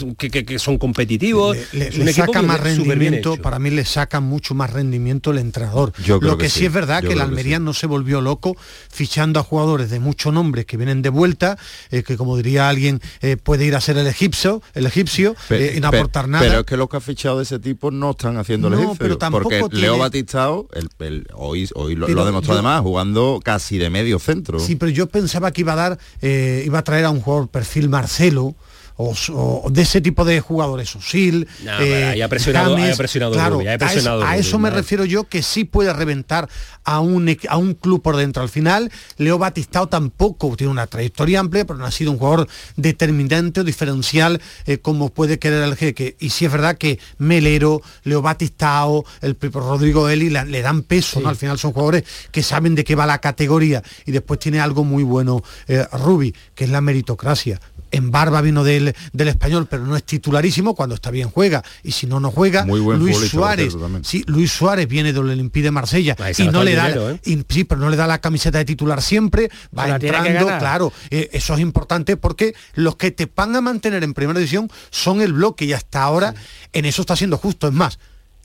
que, 0.45 0.59
son 0.59 0.79
competitivos. 0.79 1.57
Le, 1.73 2.13
saca 2.13 2.43
más 2.43 2.61
rendimiento, 2.61 3.37
para 3.49 3.61
mí 3.61 3.71
le 3.71 3.87
saca 3.87 4.21
mucho 4.21 4.55
más 4.55 4.71
rendimiento 4.71 5.31
el 5.31 5.39
entrenador. 5.39 5.95
Lo 6.21 6.37
que, 6.37 6.51
sí. 6.51 6.67
es 6.67 6.73
verdad 6.73 7.01
que 7.01 7.15
el 7.15 7.21
Almería 7.23 7.59
no 7.59 7.73
se 7.73 7.87
volvió 7.87 8.21
loco 8.21 8.55
fichando 8.91 9.41
a 9.41 9.43
jugadores 9.43 9.89
de 9.89 10.01
mucho 10.01 10.31
nombre 10.31 10.67
que 10.67 10.77
vienen 10.77 11.01
de 11.01 11.09
vuelta, 11.09 11.57
eh, 11.91 12.03
que 12.03 12.19
como 12.19 12.37
diría 12.37 12.69
alguien, 12.69 13.01
eh, 13.23 13.39
puede 13.39 13.65
ir 13.65 13.75
a 13.75 13.81
ser 13.81 13.97
el 13.97 14.07
egipcio, 14.07 14.61
el 14.75 14.85
egipcio 14.85 15.35
y 15.49 15.81
no 15.81 15.89
aportar 15.89 16.29
nada. 16.29 16.45
Pero 16.45 16.61
es 16.61 16.67
que 16.67 16.77
los 16.77 16.91
que 16.91 16.99
ha 16.99 17.01
fichado 17.01 17.39
de 17.39 17.45
ese 17.45 17.59
tipo 17.59 17.91
no 17.91 18.11
están 18.11 18.37
haciendo 18.37 18.69
el 18.69 18.75
egipcio. 18.75 19.19
Pero 19.19 19.19
porque 19.31 19.65
Leo 19.71 19.97
Batistao, 19.97 20.69
el, 20.99 21.27
hoy, 21.33 21.71
hoy 21.75 21.95
lo, 21.95 22.05
ha 22.05 22.27
demostrado 22.27 22.59
además, 22.59 22.83
jugando 22.83 23.41
casi 23.43 23.79
de 23.79 23.89
medio 23.89 24.19
centro. 24.19 24.59
Sí, 24.61 24.77
pero 24.77 24.91
yo 24.93 25.07
pensaba 25.07 25.53
que 25.53 25.63
iba 25.63 25.73
a 25.73 25.77
dar, 25.77 25.99
iba 26.21 26.79
a 26.81 26.85
traer 26.85 27.07
a 27.07 27.11
un 27.11 27.23
jugador 27.23 27.49
perfil 27.49 27.89
Marcelo, 27.89 28.57
o, 28.99 29.71
de 29.71 29.83
ese 29.83 30.01
tipo 30.01 30.25
de 30.25 30.41
jugadores, 30.41 30.95
Osil, 30.97 31.47
eh, 31.81 32.21
ha 32.23 32.29
presionado, 32.29 32.77
presionado, 32.97 34.23
a, 34.25 34.37
eso, 34.37 34.59
me 34.59 34.71
refiero 34.71 35.05
yo 35.05 35.25
que 35.25 35.43
sí 35.43 35.65
puede 35.65 35.93
reventar 35.93 36.49
a 36.83 36.99
un, 36.99 37.37
a 37.49 37.57
un 37.57 37.75
club 37.75 38.03
por 38.03 38.17
dentro. 38.17 38.43
Al 38.43 38.49
final, 38.49 38.91
Leo 39.17 39.39
Batistao 39.39 39.89
tampoco 39.89 40.57
tiene 40.57 40.73
una 40.73 40.89
trayectoria 40.89 41.39
amplia, 41.39 41.65
pero 41.65 41.79
no 41.79 41.87
ha 41.87 41.93
sido 41.93 42.11
un 42.11 42.19
jugador 42.19 42.49
determinante 42.77 43.61
o 43.61 43.65
diferencial 43.65 44.41
eh, 44.67 44.79
como 44.79 45.11
puede 45.11 45.39
querer 45.39 45.63
el 45.63 45.77
jeque. 45.77 46.17
Y 46.19 46.31
sí 46.31 46.45
es 46.45 46.51
verdad 46.51 46.77
que 46.77 46.99
Melero, 47.19 47.81
Leo 48.03 48.21
Batistao, 48.21 49.05
el 49.21 49.37
Rodrigo 49.41 50.09
Eli 50.09 50.29
le, 50.29 50.63
dan 50.63 50.83
peso, 50.83 51.21
¿no? 51.21 51.29
Al 51.29 51.37
final 51.37 51.57
son 51.57 51.73
jugadores 51.73 52.03
que 52.33 52.43
saben 52.43 52.75
de 52.75 52.83
qué 52.83 52.97
va 52.97 53.07
la 53.07 53.19
categoría 53.19 53.83
y 54.07 54.11
después 54.11 54.41
tiene 54.41 54.59
algo 54.59 54.83
muy 54.83 55.05
bueno 55.05 55.45
eh, 55.69 55.87
Rubi, 55.93 56.35
que 56.57 56.65
es 56.65 56.71
la 56.71 56.81
meritocracia 56.81 57.61
en 57.91 58.11
barba 58.11 58.41
vino 58.41 58.65
del, 58.65 58.95
del, 59.13 59.29
español, 59.29 59.67
pero 59.69 59.85
no 59.85 59.97
es 59.97 60.05
titularísimo, 60.05 60.75
cuando 60.75 60.95
está 60.95 61.11
bien 61.11 61.31
juega, 61.31 61.63
y 61.83 61.93
si 61.93 62.07
no, 62.07 62.21
no 62.21 62.31
juega. 62.31 62.65
Luis 62.65 63.17
Suárez, 63.29 63.77
sí, 64.03 64.25
Luis 64.27 64.53
Suárez 64.53 64.89
viene 64.89 65.13
del 65.13 65.31
Olympique 65.31 65.65
de 65.65 65.71
Marsella 65.71 66.17
y 66.37 66.49
no 66.49 66.65
le 66.65 66.75
da, 66.75 66.91
¿eh? 66.91 67.21
sí, 67.49 67.65
pero 67.65 67.81
no 67.81 67.91
le 67.91 67.97
da 67.97 68.07
la 68.07 68.21
camiseta 68.21 68.59
de 68.59 68.65
titular 68.65 69.03
siempre, 69.03 69.51
va 69.77 69.89
entrando, 69.89 70.47
claro, 70.59 70.93
eh, 71.11 71.29
eso 71.33 71.55
es 71.55 71.61
importante 71.61 72.17
porque 72.17 72.55
los 72.75 72.97
que 72.97 73.11
te 73.11 73.31
van 73.35 73.57
a 73.57 73.61
mantener 73.61 74.03
en 74.05 74.15
primera 74.15 74.39
división 74.39 74.71
son 74.91 75.21
el 75.21 75.33
bloque 75.33 75.65
y 75.65 75.73
hasta 75.73 76.03
ahora 76.03 76.35
en 76.73 76.85
eso 76.85 77.03
está 77.03 77.17
siendo 77.17 77.39
justo, 77.39 77.69
es 77.69 77.75
más, 77.75 77.99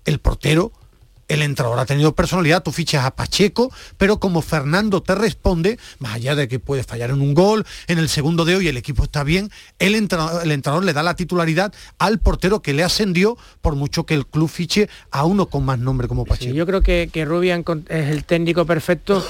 el 0.06 0.20
portero 0.20 0.72
el 1.28 1.42
entrador 1.42 1.80
ha 1.80 1.86
tenido 1.86 2.14
personalidad, 2.14 2.64
tú 2.64 2.72
fichas 2.72 3.06
a 3.06 3.12
Pacheco, 3.12 3.72
pero 3.98 4.20
como 4.20 4.42
Fernando 4.42 5.02
te 5.02 5.16
responde, 5.16 5.78
más 6.00 6.16
allá 6.16 6.36
de 6.36 6.48
que 6.48 6.60
puede 6.60 6.84
fallar 6.84 7.12
en 7.12 7.22
un 7.22 7.34
gol, 7.34 7.66
en 7.88 8.00
el 8.00 8.10
segundo 8.10 8.46
de 8.46 8.56
hoy 8.56 8.68
el 8.68 8.78
equipo 8.78 9.04
está 9.04 9.24
bien, 9.24 9.50
el 9.80 9.96
entrenador 9.96 10.86
le 10.86 10.94
da 10.94 11.04
la 11.04 11.16
titularidad 11.16 11.74
al 11.98 12.20
portero 12.20 12.62
que 12.62 12.74
le 12.74 12.84
ascendió, 12.84 13.38
por 13.62 13.76
mucho 13.76 14.06
que 14.06 14.14
el 14.14 14.26
club 14.28 14.50
fiche 14.50 14.90
a 15.12 15.26
uno 15.26 15.48
con 15.48 15.66
más 15.66 15.80
nombre 15.80 16.08
como 16.08 16.26
Pacheco. 16.26 16.54
yo 16.54 16.66
creo 16.66 16.82
que, 16.82 17.10
que 17.12 17.26
Rubian 17.26 17.64
es 17.90 18.10
el 18.10 18.24
técnico 18.24 18.66
perfecto 18.66 19.26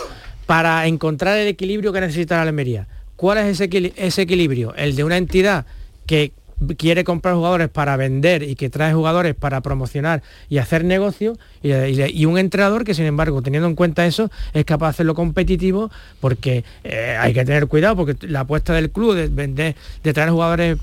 para 0.46 0.86
encontrar 0.88 1.38
el 1.38 1.48
equilibrio 1.48 1.94
que 1.94 2.02
necesita 2.02 2.36
la 2.36 2.44
Almería. 2.44 2.88
¿Cuál 3.16 3.38
es 3.38 3.60
ese, 3.60 3.94
ese 3.96 4.22
equilibrio? 4.24 4.76
El 4.76 4.96
de 4.96 5.04
una 5.04 5.18
entidad 5.18 5.66
que 6.06 6.34
quiere 6.78 7.04
comprar 7.04 7.36
jugadores 7.36 7.70
para 7.70 7.98
vender 7.98 8.44
y 8.44 8.56
que 8.56 8.70
trae 8.70 8.94
jugadores 8.94 9.36
para 9.36 9.62
promocionar 9.62 10.24
y 10.50 10.58
hacer 10.58 10.84
negocio 10.86 11.38
y, 11.62 12.26
un 12.26 12.38
entrenador 12.38 12.84
que 12.84 12.94
sin 12.94 13.06
embargo 13.06 13.42
teniendo 13.42 13.68
en 13.68 13.76
cuenta 13.76 14.06
eso 14.06 14.32
es 14.54 14.66
capaz 14.66 14.88
de 14.88 14.90
hacerlo 14.92 15.16
competitivo 15.16 15.92
porque 16.20 16.64
eh, 16.84 17.18
hay 17.20 17.34
que 17.34 17.46
tener 17.46 17.68
cuidado 17.68 17.96
porque 17.96 18.28
la 18.28 18.42
apuesta 18.42 18.74
del 18.74 18.92
club 18.92 19.16
de 19.16 19.28
vender 19.28 19.76
de 20.04 20.14
traer 20.14 20.30
jugadores 20.30 20.78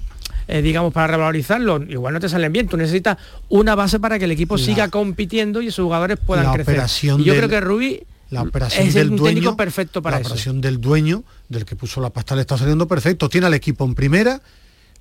eh, 0.48 0.62
digamos, 0.62 0.92
para 0.92 1.06
revalorizarlo, 1.06 1.80
igual 1.84 2.12
no 2.12 2.18
te 2.18 2.28
salen 2.28 2.52
bien. 2.52 2.66
Tú 2.66 2.76
necesitas 2.76 3.18
una 3.48 3.76
base 3.76 4.00
para 4.00 4.18
que 4.18 4.24
el 4.24 4.32
equipo 4.32 4.58
siga 4.58 4.88
compitiendo 4.88 5.62
y 5.62 5.68
esos 5.68 5.84
jugadores 5.84 6.18
puedan 6.18 6.52
crecer. 6.52 6.82
Y 7.18 7.24
yo 7.24 7.34
creo 7.36 7.48
que 7.48 7.60
Rubí 7.60 8.02
la 8.30 8.42
operación 8.42 8.86
es 8.86 8.94
del 8.94 9.16
dueño 9.16 9.56
perfecto 9.56 10.02
para 10.02 10.18
la 10.18 10.26
operación 10.26 10.60
del 10.60 10.80
dueño 10.80 11.24
del 11.48 11.64
que 11.64 11.74
puso 11.76 12.00
la 12.00 12.10
pasta 12.10 12.36
le 12.36 12.42
está 12.42 12.56
saliendo 12.56 12.86
perfecto 12.86 13.28
tiene 13.28 13.48
al 13.48 13.54
equipo 13.54 13.84
en 13.84 13.94
primera 13.94 14.40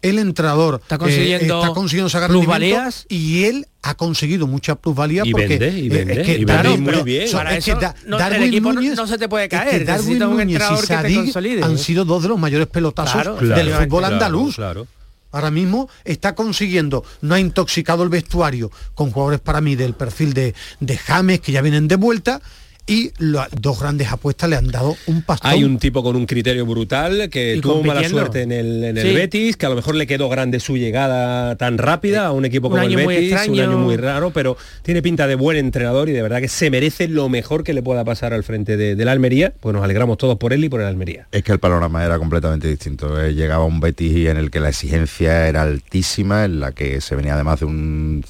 el 0.02 0.20
entrenador 0.20 0.80
está 0.82 0.98
consiguiendo, 0.98 1.62
está 1.62 1.74
consiguiendo 1.74 2.10
sacar 2.10 2.30
plusvalías 2.30 3.06
y 3.10 3.44
él 3.46 3.68
ha 3.82 3.96
conseguido 3.96 4.48
mucha 4.48 4.76
plusvalía 4.76 5.24
y 5.26 5.32
porque 5.32 5.58
vende, 5.58 5.80
y 5.80 5.90
vende, 5.90 6.22
es 6.22 6.26
que, 6.26 6.38
y 6.38 6.46
vende 6.46 6.78
muy 6.78 7.04
bien. 7.04 7.32
Para 7.32 7.56
es 7.56 7.66
que 7.66 7.76
no, 8.06 8.18
Darwin 8.18 8.44
el 8.44 8.48
equipo 8.50 8.74
Núñez, 8.74 8.96
no, 8.96 9.08
se 9.08 9.18
te 9.18 9.28
puede 9.28 9.50
caer. 9.50 9.86
Darwin 9.86 10.24
un 10.24 10.48
te 10.48 11.16
consolide. 11.16 11.64
han 11.64 11.78
sido 11.78 12.06
dos 12.06 12.24
de 12.24 12.30
los 12.30 12.40
mayores 12.40 12.68
pelotazos 12.68 13.40
del 13.42 13.74
fútbol 13.74 14.06
andaluz. 14.06 14.56
Claro, 14.56 14.88
Ahora 15.32 15.52
mismo 15.52 15.90
está 16.06 16.34
consiguiendo, 16.34 17.04
no 17.22 17.36
ha 17.36 17.40
intoxicado 17.40 18.02
el 18.02 18.10
vestuario 18.10 18.72
con 18.96 19.12
jugadores 19.12 19.40
para 19.40 19.62
mí 19.62 19.76
del 19.76 19.94
perfil 19.94 20.34
de, 20.34 20.56
de 20.80 20.98
James 20.98 21.40
que 21.40 21.52
ya 21.52 21.62
vienen 21.62 21.88
de 21.88 21.98
vuelta 21.98 22.42
y 22.90 23.12
las 23.20 23.50
dos 23.52 23.80
grandes 23.80 24.12
apuestas 24.12 24.50
le 24.50 24.56
han 24.56 24.68
dado 24.68 24.98
un 25.06 25.22
pastón. 25.22 25.52
Hay 25.52 25.64
un 25.64 25.78
tipo 25.78 26.02
con 26.02 26.16
un 26.16 26.26
criterio 26.26 26.66
brutal 26.66 27.30
que 27.30 27.60
tuvo 27.62 27.84
mala 27.84 28.08
suerte 28.10 28.42
en 28.42 28.52
el, 28.52 28.84
en 28.84 28.98
el 28.98 29.14
Betis, 29.14 29.58
que 29.58 29.68
a 29.68 29.70
lo 29.70 29.76
mejor 29.76 29.94
le 29.94 30.08
quedó 30.08 30.28
grande 30.28 30.60
su 30.60 30.76
llegada 30.76 31.56
tan 31.56 31.78
rápida 31.78 32.26
a 32.26 32.32
un 32.32 32.46
equipo 32.46 32.72
como 32.72 32.82
el 32.82 32.96
Betis, 32.96 33.48
un 33.48 33.60
año 33.60 33.78
muy 33.78 33.96
raro, 33.96 34.32
pero 34.32 34.58
tiene 34.82 35.04
pinta 35.04 35.28
de 35.28 35.36
buen 35.36 35.58
entrenador 35.58 36.10
y 36.10 36.14
de 36.14 36.24
verdad 36.24 36.42
que 36.42 36.48
se 36.48 36.72
merece 36.72 37.08
lo 37.08 37.30
mejor 37.30 37.64
que 37.64 37.74
le 37.74 37.84
pueda 37.84 38.04
pasar 38.04 38.34
al 38.34 38.44
frente 38.44 38.76
de, 38.76 39.06
la 39.06 39.12
Almería. 39.12 39.54
Pues 39.60 39.74
nos 39.74 39.84
alegramos 39.84 40.18
todos 40.18 40.38
por 40.38 40.52
él 40.52 40.64
y 40.64 40.70
por 40.70 40.82
el 40.82 40.88
Almería. 40.88 41.28
Es 41.32 41.44
que 41.44 41.52
el 41.52 41.60
panorama 41.60 42.04
era 42.04 42.18
completamente 42.18 42.68
distinto. 42.68 43.22
Eh, 43.22 43.36
llegaba 43.36 43.66
un 43.66 43.80
Betis 43.80 44.28
en 44.28 44.38
el 44.38 44.50
que 44.50 44.60
la 44.60 44.70
exigencia 44.70 45.48
era 45.48 45.62
altísima, 45.62 46.46
en 46.46 46.60
la 46.60 46.72
que 46.72 47.02
se 47.02 47.16
venía 47.16 47.36
además 47.36 47.60
de 47.60 47.66
un 47.68 48.26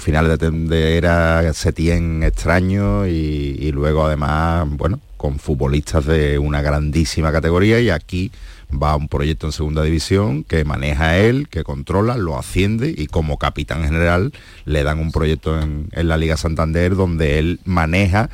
final 0.00 0.36
de, 0.36 0.50
de 0.50 0.96
era 0.96 1.52
Setien 1.54 2.24
extraño 2.24 3.06
y 3.06 3.27
y, 3.28 3.72
luego 3.72 4.06
además, 4.06 4.66
bueno, 4.70 5.00
con 5.16 5.38
futbolistas 5.38 6.06
de 6.06 6.38
una 6.38 6.62
grandísima 6.62 7.32
categoría 7.32 7.80
y 7.80 7.90
aquí 7.90 8.30
va 8.70 8.96
un 8.96 9.08
proyecto 9.08 9.46
en 9.46 9.52
segunda 9.52 9.82
división 9.82 10.44
que 10.44 10.64
maneja 10.64 11.18
él, 11.18 11.48
que 11.48 11.64
controla, 11.64 12.16
lo 12.16 12.38
asciende 12.38 12.94
y 12.96 13.06
como 13.06 13.38
capitán 13.38 13.82
general 13.82 14.32
le 14.64 14.84
dan 14.84 14.98
un 14.98 15.10
proyecto 15.10 15.60
en, 15.60 15.88
en 15.92 16.08
la 16.08 16.16
Liga 16.16 16.36
Santander 16.36 16.94
donde 16.94 17.38
él 17.38 17.60
maneja 17.64 18.28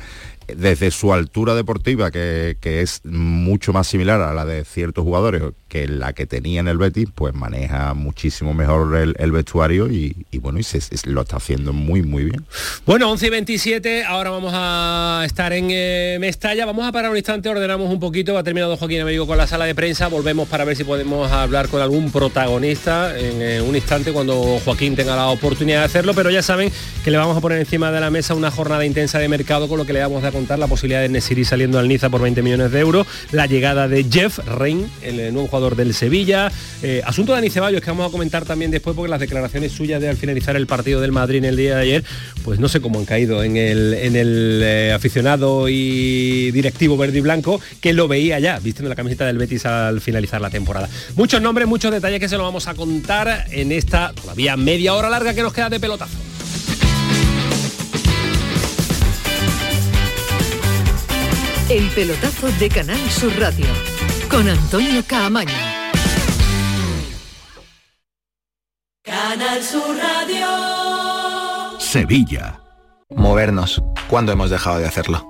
desde 0.47 0.91
su 0.91 1.13
altura 1.13 1.55
deportiva, 1.55 2.11
que, 2.11 2.57
es 2.61 3.01
mucho 3.05 3.73
más 3.73 3.87
similar 3.87 4.21
a 4.21 4.33
la 4.33 4.45
de 4.45 4.63
ciertos 4.63 5.03
jugadores 5.03 5.41
que 5.75 5.87
la 5.89 6.13
que 6.13 6.25
tenía 6.25 6.61
en 6.61 6.69
el 6.69 6.77
Betis, 6.77 7.09
pues 7.13 7.33
maneja 7.33 7.93
muchísimo 7.93 8.53
mejor 8.53 8.95
el, 8.95 9.31
vestuario 9.33 9.91
y, 9.91 10.15
bueno, 10.39 10.57
y 10.57 10.63
se, 10.63 10.79
lo 11.09 11.23
está 11.23 11.35
haciendo 11.35 11.73
muy, 11.73 12.01
muy 12.01 12.23
bien. 12.23 12.45
Bueno, 12.85 13.11
11 13.11 13.27
y 13.27 13.29
27, 13.29 14.03
ahora 14.05 14.29
vamos 14.29 14.53
a 14.55 15.23
estar 15.25 15.51
en 15.51 15.67
eh, 15.69 16.15
Mestalla, 16.21 16.65
vamos 16.65 16.85
a 16.85 16.93
parar 16.93 17.11
un 17.11 17.17
instante, 17.17 17.49
ordenamos 17.49 17.91
un 17.91 17.99
poquito, 17.99 18.37
ha 18.37 18.43
terminado 18.43 18.77
Joaquín 18.77 19.01
Amigo 19.01 19.27
con 19.27 19.37
la 19.37 19.47
sala 19.47 19.65
de 19.65 19.75
prensa, 19.75 20.07
volvemos 20.07 20.47
para 20.47 20.63
ver 20.63 20.77
si 20.77 20.85
podemos 20.85 21.29
hablar 21.29 21.67
con 21.67 21.81
algún 21.81 22.09
protagonista 22.09 23.19
en 23.19 23.41
eh, 23.41 23.61
un 23.61 23.75
instante 23.75 24.13
cuando 24.13 24.61
Joaquín 24.63 24.95
tenga 24.95 25.17
la 25.17 25.27
oportunidad 25.27 25.79
de 25.79 25.85
hacerlo, 25.87 26.13
pero 26.13 26.29
ya 26.29 26.41
saben 26.41 26.71
que 27.03 27.11
le 27.11 27.17
vamos 27.17 27.35
a 27.35 27.41
poner 27.41 27.59
encima 27.59 27.91
de 27.91 27.99
la 27.99 28.09
mesa 28.09 28.33
una 28.33 28.49
jornada 28.49 28.85
intensa 28.85 29.19
de 29.19 29.27
mercado 29.27 29.67
con 29.67 29.77
lo 29.77 29.85
que 29.85 29.91
le 29.91 29.99
damos 29.99 30.23
a 30.23 30.31
contar 30.31 30.57
la 30.57 30.67
posibilidad 30.67 31.01
de 31.01 31.09
Nesiri 31.09 31.43
saliendo 31.43 31.79
al 31.79 31.89
Niza 31.89 32.09
por 32.09 32.21
20 32.21 32.41
millones 32.41 32.71
de 32.71 32.79
euros, 32.79 33.05
la 33.33 33.45
llegada 33.45 33.89
de 33.89 34.05
Jeff 34.09 34.39
Rein, 34.47 34.89
el 35.01 35.19
eh, 35.19 35.31
nuevo 35.33 35.49
jugador 35.49 35.64
del 35.73 35.95
Sevilla, 35.95 36.51
eh, 36.83 37.01
asunto 37.03 37.31
de 37.31 37.37
Dani 37.37 37.49
Ceballos 37.49 37.81
que 37.81 37.89
vamos 37.89 38.07
a 38.07 38.11
comentar 38.11 38.45
también 38.45 38.69
después 38.69 38.95
porque 38.95 39.09
las 39.09 39.19
declaraciones 39.19 39.71
suyas 39.71 39.99
de 39.99 40.09
al 40.09 40.17
finalizar 40.17 40.55
el 40.55 40.67
partido 40.67 41.01
del 41.01 41.11
Madrid 41.11 41.39
en 41.39 41.45
el 41.45 41.57
día 41.57 41.77
de 41.77 41.81
ayer, 41.81 42.03
pues 42.43 42.59
no 42.59 42.67
sé 42.67 42.81
cómo 42.81 42.99
han 42.99 43.05
caído 43.05 43.41
en 43.43 43.57
el, 43.57 43.95
en 43.95 44.15
el 44.15 44.61
eh, 44.63 44.93
aficionado 44.93 45.67
y 45.67 46.51
directivo 46.51 46.97
verde 46.97 47.17
y 47.17 47.21
blanco 47.21 47.59
que 47.81 47.93
lo 47.93 48.07
veía 48.07 48.39
ya, 48.39 48.59
vistiendo 48.59 48.89
la 48.89 48.95
camiseta 48.95 49.25
del 49.25 49.39
Betis 49.39 49.65
al 49.65 50.01
finalizar 50.01 50.39
la 50.39 50.51
temporada. 50.51 50.87
Muchos 51.15 51.41
nombres, 51.41 51.67
muchos 51.67 51.91
detalles 51.91 52.19
que 52.19 52.29
se 52.29 52.37
lo 52.37 52.43
vamos 52.43 52.67
a 52.67 52.75
contar 52.75 53.47
en 53.49 53.71
esta 53.71 54.13
todavía 54.13 54.55
media 54.57 54.93
hora 54.93 55.09
larga 55.09 55.33
que 55.33 55.41
nos 55.41 55.53
queda 55.53 55.69
de 55.69 55.79
pelotazo. 55.79 56.17
El 61.69 61.87
pelotazo 61.89 62.51
de 62.59 62.69
Canal 62.69 62.99
Sur 63.09 63.33
Radio 63.39 63.94
con 64.29 64.47
Antonio 64.47 65.03
Caamaño. 65.07 65.51
Canal 69.03 69.61
Sur 69.61 69.95
Radio. 69.97 71.79
Sevilla. 71.79 72.59
Movernos. 73.09 73.81
¿Cuándo 74.07 74.31
hemos 74.31 74.49
dejado 74.49 74.79
de 74.79 74.85
hacerlo? 74.87 75.27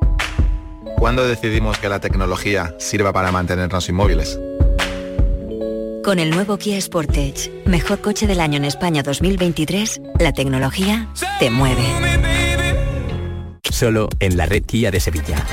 ¿Cuándo 0.98 1.28
decidimos 1.28 1.78
que 1.78 1.90
la 1.90 2.00
tecnología 2.00 2.76
sirva 2.80 3.12
para 3.14 3.32
mantenernos 3.32 3.90
inmóviles? 3.90 4.40
Con 6.04 6.20
el 6.20 6.30
nuevo 6.30 6.58
Kia 6.58 6.80
Sportage, 6.80 7.52
mejor 7.66 8.00
coche 8.02 8.28
del 8.28 8.40
año 8.40 8.58
en 8.58 8.66
España 8.66 9.04
2023, 9.04 10.02
la 10.20 10.34
tecnología 10.34 11.10
te 11.40 11.50
mueve. 11.50 11.84
Solo 13.64 14.08
en 14.20 14.38
la 14.38 14.46
red 14.46 14.64
Kia 14.64 14.92
de 14.92 15.00
Sevilla. 15.00 15.44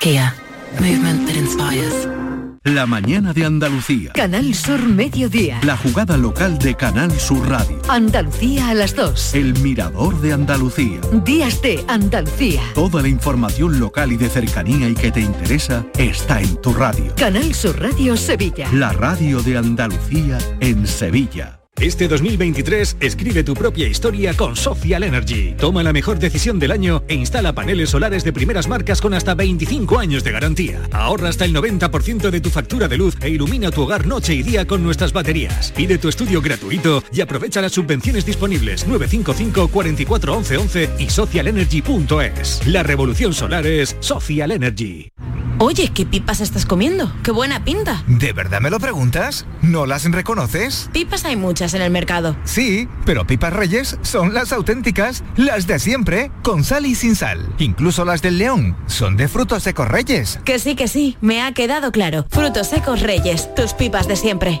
Kia. 0.00 0.34
Movement 0.80 1.26
that 1.26 1.36
inspires. 1.36 2.25
La 2.66 2.84
mañana 2.84 3.32
de 3.32 3.44
Andalucía. 3.44 4.10
Canal 4.12 4.52
Sur 4.52 4.88
Mediodía. 4.88 5.60
La 5.62 5.76
jugada 5.76 6.16
local 6.16 6.58
de 6.58 6.74
Canal 6.74 7.12
Sur 7.12 7.48
Radio. 7.48 7.80
Andalucía 7.88 8.70
a 8.70 8.74
las 8.74 8.96
2. 8.96 9.36
El 9.36 9.56
mirador 9.60 10.20
de 10.20 10.32
Andalucía. 10.32 11.00
Días 11.24 11.62
de 11.62 11.84
Andalucía. 11.86 12.62
Toda 12.74 13.02
la 13.02 13.08
información 13.08 13.78
local 13.78 14.10
y 14.10 14.16
de 14.16 14.28
cercanía 14.28 14.88
y 14.88 14.94
que 14.94 15.12
te 15.12 15.20
interesa 15.20 15.86
está 15.96 16.42
en 16.42 16.60
tu 16.60 16.74
radio. 16.74 17.14
Canal 17.14 17.54
Sur 17.54 17.80
Radio 17.80 18.16
Sevilla. 18.16 18.68
La 18.72 18.92
radio 18.92 19.40
de 19.42 19.58
Andalucía 19.58 20.38
en 20.58 20.88
Sevilla. 20.88 21.55
Este 21.80 22.08
2023 22.08 22.96
escribe 23.00 23.44
tu 23.44 23.52
propia 23.52 23.86
historia 23.86 24.32
con 24.34 24.56
Social 24.56 25.02
Energy. 25.02 25.54
Toma 25.58 25.82
la 25.82 25.92
mejor 25.92 26.18
decisión 26.18 26.58
del 26.58 26.70
año 26.70 27.02
e 27.06 27.14
instala 27.14 27.52
paneles 27.52 27.90
solares 27.90 28.24
de 28.24 28.32
primeras 28.32 28.66
marcas 28.66 29.02
con 29.02 29.12
hasta 29.12 29.34
25 29.34 29.98
años 29.98 30.24
de 30.24 30.32
garantía. 30.32 30.80
Ahorra 30.90 31.28
hasta 31.28 31.44
el 31.44 31.54
90% 31.54 32.30
de 32.30 32.40
tu 32.40 32.48
factura 32.48 32.88
de 32.88 32.96
luz 32.96 33.14
e 33.20 33.28
ilumina 33.28 33.70
tu 33.70 33.82
hogar 33.82 34.06
noche 34.06 34.32
y 34.32 34.42
día 34.42 34.66
con 34.66 34.82
nuestras 34.82 35.12
baterías. 35.12 35.70
Pide 35.76 35.98
tu 35.98 36.08
estudio 36.08 36.40
gratuito 36.40 37.04
y 37.12 37.20
aprovecha 37.20 37.60
las 37.60 37.72
subvenciones 37.72 38.24
disponibles 38.24 38.86
955 38.86 39.68
44 39.68 40.34
11 40.34 40.56
11 40.56 40.90
y 40.98 41.10
socialenergy.es. 41.10 42.66
La 42.66 42.84
revolución 42.84 43.34
solar 43.34 43.66
es 43.66 43.96
Social 44.00 44.50
Energy. 44.50 45.10
Oye, 45.58 45.90
¿qué 45.94 46.04
pipas 46.04 46.42
estás 46.42 46.66
comiendo? 46.66 47.10
¡Qué 47.22 47.30
buena 47.30 47.64
pinta! 47.64 48.04
¿De 48.06 48.34
verdad 48.34 48.60
me 48.60 48.68
lo 48.68 48.78
preguntas? 48.78 49.46
¿No 49.62 49.86
las 49.86 50.04
reconoces? 50.04 50.90
Pipas 50.92 51.24
hay 51.24 51.36
muchas 51.36 51.65
en 51.74 51.82
el 51.82 51.90
mercado. 51.90 52.36
Sí, 52.44 52.88
pero 53.04 53.26
pipas 53.26 53.52
reyes 53.52 53.98
son 54.02 54.34
las 54.34 54.52
auténticas, 54.52 55.22
las 55.36 55.66
de 55.66 55.78
siempre, 55.78 56.30
con 56.42 56.64
sal 56.64 56.86
y 56.86 56.94
sin 56.94 57.16
sal. 57.16 57.48
Incluso 57.58 58.04
las 58.04 58.22
del 58.22 58.38
león 58.38 58.76
son 58.86 59.16
de 59.16 59.28
frutos 59.28 59.62
secos 59.62 59.88
reyes. 59.88 60.40
Que 60.44 60.58
sí, 60.58 60.74
que 60.74 60.88
sí, 60.88 61.16
me 61.20 61.42
ha 61.42 61.52
quedado 61.52 61.92
claro. 61.92 62.26
Frutos 62.30 62.68
secos 62.68 63.00
reyes, 63.00 63.54
tus 63.54 63.72
pipas 63.74 64.08
de 64.08 64.16
siempre. 64.16 64.60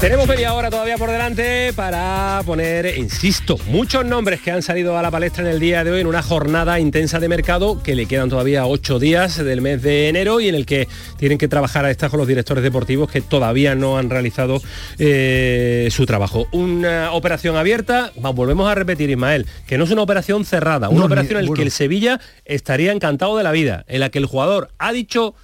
Tenemos 0.00 0.26
media 0.26 0.54
hora 0.54 0.70
todavía 0.70 0.96
por 0.96 1.10
delante 1.10 1.74
para 1.74 2.40
poner, 2.46 2.96
insisto, 2.96 3.58
muchos 3.66 4.02
nombres 4.02 4.40
que 4.40 4.50
han 4.50 4.62
salido 4.62 4.96
a 4.96 5.02
la 5.02 5.10
palestra 5.10 5.44
en 5.44 5.50
el 5.50 5.60
día 5.60 5.84
de 5.84 5.90
hoy 5.90 6.00
en 6.00 6.06
una 6.06 6.22
jornada 6.22 6.80
intensa 6.80 7.20
de 7.20 7.28
mercado 7.28 7.82
que 7.82 7.94
le 7.94 8.06
quedan 8.06 8.30
todavía 8.30 8.64
ocho 8.64 8.98
días 8.98 9.36
del 9.36 9.60
mes 9.60 9.82
de 9.82 10.08
enero 10.08 10.40
y 10.40 10.48
en 10.48 10.54
el 10.54 10.64
que 10.64 10.88
tienen 11.18 11.36
que 11.36 11.48
trabajar 11.48 11.84
a 11.84 11.90
estas 11.90 12.08
con 12.08 12.16
los 12.16 12.26
directores 12.26 12.64
deportivos 12.64 13.10
que 13.10 13.20
todavía 13.20 13.74
no 13.74 13.98
han 13.98 14.08
realizado 14.08 14.62
eh, 14.98 15.88
su 15.90 16.06
trabajo. 16.06 16.46
Una 16.50 17.12
operación 17.12 17.58
abierta, 17.58 18.10
volvemos 18.16 18.70
a 18.70 18.74
repetir 18.74 19.10
Ismael, 19.10 19.46
que 19.66 19.76
no 19.76 19.84
es 19.84 19.90
una 19.90 20.00
operación 20.00 20.46
cerrada, 20.46 20.88
una 20.88 21.00
No, 21.00 21.06
operación 21.06 21.40
en 21.40 21.46
la 21.46 21.54
que 21.54 21.62
el 21.62 21.70
Sevilla 21.70 22.20
estaría 22.46 22.92
encantado 22.92 23.36
de 23.36 23.44
la 23.44 23.52
vida, 23.52 23.84
en 23.86 24.00
la 24.00 24.08
que 24.08 24.18
el 24.18 24.24
jugador 24.24 24.70
ha 24.78 24.92
dicho 24.92 25.34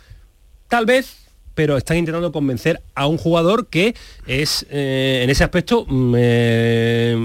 tal 0.68 0.86
vez 0.86 1.25
pero 1.56 1.76
están 1.76 1.96
intentando 1.96 2.30
convencer 2.30 2.82
a 2.94 3.08
un 3.08 3.16
jugador 3.16 3.66
que 3.66 3.96
es 4.26 4.64
eh, 4.70 5.22
en 5.24 5.30
ese 5.30 5.42
aspecto 5.42 5.86
mm, 5.88 6.14
eh, 6.16 7.16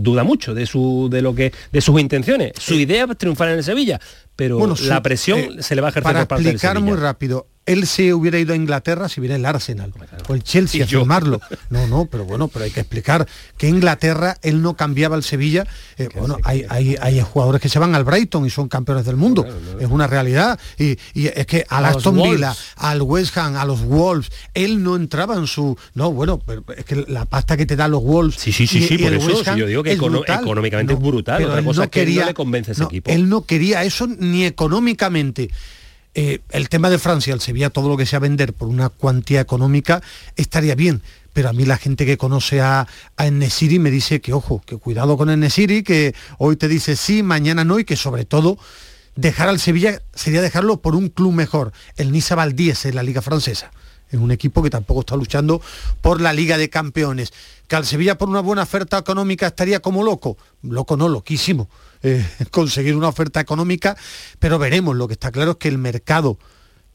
duda 0.00 0.24
mucho 0.24 0.54
de 0.54 0.64
su 0.64 1.08
de 1.10 1.20
lo 1.20 1.34
que 1.34 1.52
de 1.70 1.80
sus 1.82 2.00
intenciones. 2.00 2.52
Su 2.58 2.74
idea 2.74 3.06
es 3.10 3.18
triunfar 3.18 3.48
en 3.48 3.58
el 3.58 3.64
Sevilla 3.64 4.00
pero 4.36 4.58
Bueno, 4.58 4.76
su- 4.76 4.86
la 4.86 5.02
presión 5.02 5.38
eh, 5.38 5.56
se 5.60 5.74
le 5.74 5.80
va 5.82 5.88
a 5.88 5.90
ejercer 5.90 6.04
Para 6.12 6.20
por 6.20 6.28
parte 6.28 6.48
explicar 6.50 6.80
muy 6.80 6.96
rápido, 6.96 7.46
él 7.64 7.86
se 7.86 8.12
hubiera 8.12 8.40
ido 8.40 8.54
a 8.54 8.56
Inglaterra 8.56 9.08
si 9.08 9.20
viera 9.20 9.36
el 9.36 9.46
Arsenal 9.46 9.92
o 10.28 10.34
el 10.34 10.42
Chelsea 10.42 10.82
a 10.82 10.86
firmarlo. 10.88 11.40
No, 11.70 11.86
no, 11.86 12.06
pero 12.06 12.24
bueno, 12.24 12.48
pero 12.48 12.64
hay 12.64 12.70
que 12.72 12.80
explicar 12.80 13.26
que 13.56 13.68
Inglaterra 13.68 14.36
él 14.42 14.60
no 14.62 14.74
cambiaba 14.74 15.14
al 15.16 15.22
Sevilla. 15.22 15.66
Eh, 15.96 16.08
bueno, 16.16 16.36
hay, 16.42 16.66
hay, 16.68 16.96
hay 17.00 17.20
jugadores 17.20 17.62
que 17.62 17.68
se 17.68 17.78
van 17.78 17.94
al 17.94 18.02
Brighton 18.04 18.44
y 18.44 18.50
son 18.50 18.68
campeones 18.68 19.04
del 19.06 19.16
mundo. 19.16 19.46
Es 19.80 19.88
una 19.88 20.06
realidad. 20.08 20.58
Y, 20.76 20.98
y 21.14 21.28
es 21.28 21.46
que 21.46 21.64
al 21.68 21.84
A 21.84 21.88
Aston 21.90 22.20
Villa, 22.20 22.54
al 22.76 23.00
West 23.02 23.36
Ham, 23.38 23.56
a 23.56 23.64
los 23.64 23.82
Wolves, 23.84 24.30
él 24.54 24.82
no 24.82 24.96
entraba 24.96 25.36
en 25.36 25.46
su. 25.46 25.78
No, 25.94 26.12
bueno, 26.12 26.40
pero 26.44 26.64
es 26.76 26.84
que 26.84 27.04
la 27.08 27.24
pasta 27.26 27.56
que 27.56 27.64
te 27.64 27.76
dan 27.76 27.92
los 27.92 28.02
Wolves. 28.02 28.34
Sí, 28.38 28.52
sí, 28.52 28.66
sí, 28.66 28.78
y- 28.78 28.82
sí, 28.88 28.94
y 28.94 28.98
por 28.98 29.12
eso, 29.14 29.44
si 29.44 29.58
yo 29.60 29.66
digo 29.66 29.82
que 29.84 29.92
es 29.92 29.98
econo- 29.98 30.18
brutal. 30.18 30.42
económicamente 30.42 30.92
es 30.94 30.98
brutal, 31.00 31.44
otra 31.44 31.62
cosa 31.62 31.78
no 31.80 31.84
es 31.84 31.90
que 31.90 32.00
él 32.02 32.06
no 32.06 32.10
quería- 32.12 32.26
le 32.26 32.34
convence 32.34 32.70
a 32.70 32.72
ese 32.72 32.82
no, 32.82 32.88
equipo. 32.88 33.10
Él 33.10 33.28
no 33.28 33.42
quería 33.46 33.84
eso 33.84 34.06
ni 34.22 34.44
económicamente. 34.44 35.50
Eh, 36.14 36.40
el 36.50 36.68
tema 36.68 36.90
de 36.90 36.98
Francia, 36.98 37.32
el 37.32 37.40
Sevilla, 37.40 37.70
todo 37.70 37.88
lo 37.88 37.96
que 37.96 38.06
sea 38.06 38.18
vender 38.18 38.52
por 38.52 38.68
una 38.68 38.88
cuantía 38.88 39.40
económica 39.40 40.02
estaría 40.36 40.74
bien. 40.74 41.02
Pero 41.32 41.48
a 41.48 41.52
mí 41.52 41.64
la 41.64 41.78
gente 41.78 42.04
que 42.04 42.18
conoce 42.18 42.60
a, 42.60 42.86
a 43.16 43.26
Enesiri 43.26 43.78
me 43.78 43.90
dice 43.90 44.20
que, 44.20 44.34
ojo, 44.34 44.62
que 44.66 44.76
cuidado 44.76 45.16
con 45.16 45.30
Enesiri, 45.30 45.82
que 45.82 46.14
hoy 46.38 46.56
te 46.56 46.68
dice 46.68 46.96
sí, 46.96 47.22
mañana 47.22 47.64
no, 47.64 47.78
y 47.78 47.84
que 47.84 47.96
sobre 47.96 48.26
todo 48.26 48.58
dejar 49.16 49.48
al 49.48 49.58
Sevilla 49.58 50.02
sería 50.14 50.42
dejarlo 50.42 50.78
por 50.78 50.94
un 50.94 51.08
club 51.08 51.32
mejor. 51.32 51.72
El 51.96 52.12
Niza 52.12 52.34
Valdíes 52.34 52.84
en 52.84 52.94
la 52.94 53.02
Liga 53.02 53.22
Francesa. 53.22 53.70
Es 54.10 54.20
un 54.20 54.30
equipo 54.30 54.62
que 54.62 54.68
tampoco 54.68 55.00
está 55.00 55.16
luchando 55.16 55.62
por 56.02 56.20
la 56.20 56.34
Liga 56.34 56.58
de 56.58 56.68
Campeones. 56.68 57.32
Que 57.66 57.76
al 57.76 57.86
Sevilla 57.86 58.18
por 58.18 58.28
una 58.28 58.40
buena 58.40 58.62
oferta 58.62 58.98
económica 58.98 59.46
estaría 59.46 59.80
como 59.80 60.04
loco. 60.04 60.36
Loco 60.60 60.98
no, 60.98 61.08
loquísimo. 61.08 61.70
Eh, 62.02 62.26
conseguir 62.50 62.96
una 62.96 63.08
oferta 63.08 63.40
económica, 63.40 63.96
pero 64.38 64.58
veremos. 64.58 64.96
Lo 64.96 65.08
que 65.08 65.14
está 65.14 65.30
claro 65.30 65.52
es 65.52 65.56
que 65.58 65.68
el 65.68 65.78
mercado 65.78 66.38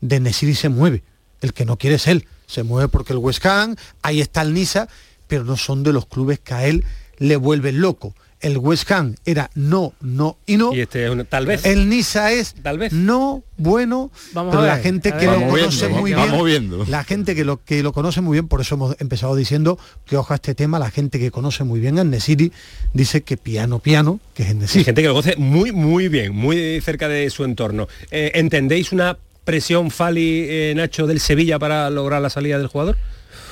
de 0.02 0.20
Nesiri 0.20 0.56
se 0.56 0.70
mueve. 0.70 1.04
El 1.42 1.54
que 1.54 1.66
no 1.66 1.78
quiere 1.78 1.96
es 1.96 2.08
él. 2.08 2.28
Se 2.48 2.64
mueve 2.64 2.88
porque 2.88 3.14
el 3.14 3.20
West 3.20 3.46
Ham, 3.46 3.76
ahí 4.02 4.22
está 4.22 4.42
el 4.42 4.54
Niza, 4.54 4.88
pero 5.28 5.44
no 5.44 5.58
son 5.58 5.84
de 5.84 5.94
los 5.94 6.06
clubes 6.06 6.40
que 6.40 6.54
a 6.54 6.66
él 6.66 6.86
le 7.18 7.36
vuelven 7.36 7.82
loco. 7.82 8.16
El 8.40 8.58
West 8.60 8.92
Ham 8.92 9.16
era 9.26 9.50
no, 9.56 9.94
no 10.00 10.38
y 10.46 10.58
no. 10.58 10.72
y 10.74 10.82
este 10.82 11.04
es 11.06 11.10
un- 11.10 11.26
tal 11.26 11.46
vez 11.48 11.66
El 11.66 11.90
Niza 11.90 12.32
es 12.32 12.54
Tal 12.62 12.78
vez. 12.78 12.94
no, 12.94 13.44
bueno, 13.58 14.12
Vamos 14.34 14.52
pero 14.56 14.64
a 14.64 14.68
la 14.68 14.78
gente 14.78 15.10
a 15.10 15.18
que 15.18 15.26
lo 15.26 15.34
conoce 15.48 15.88
viendo, 15.88 16.02
muy 16.02 16.14
vamos 16.14 16.46
bien, 16.46 16.70
viendo. 16.70 16.86
la 16.86 17.04
gente 17.04 17.34
que 17.34 17.44
lo, 17.44 17.64
que 17.64 17.82
lo 17.82 17.94
conoce 17.94 18.22
muy 18.22 18.36
bien, 18.36 18.48
por 18.48 18.62
eso 18.62 18.76
hemos 18.76 18.96
empezado 19.02 19.36
diciendo 19.36 19.80
que 20.06 20.18
ojo 20.18 20.34
a 20.34 20.36
este 20.36 20.54
tema, 20.54 20.78
la 20.78 20.92
gente 20.92 21.18
que 21.20 21.32
conoce 21.32 21.64
muy 21.64 21.80
bien 21.80 21.98
a 21.98 22.04
Nesiri 22.04 22.52
dice 22.94 23.22
que 23.24 23.38
piano, 23.38 23.80
piano, 23.80 24.20
que 24.36 24.44
es 24.44 24.72
gente 24.72 25.02
que 25.02 25.08
lo 25.08 25.14
conoce 25.16 25.36
muy 25.38 25.72
muy 25.72 26.08
bien 26.08 26.36
muy 26.36 26.80
cerca 26.82 27.08
de 27.08 27.30
su 27.32 27.44
entorno 27.44 27.88
Eh, 28.12 28.32
¿entendéis 28.36 28.92
una 28.92 29.18
presión 29.46 29.90
Fali 29.92 30.46
eh, 30.48 30.74
Nacho 30.76 31.08
del 31.08 31.20
Sevilla 31.20 31.58
para 31.58 31.90
lograr 31.90 32.22
la 32.22 32.30
salida 32.30 32.58
del 32.60 32.68
jugador? 32.68 32.98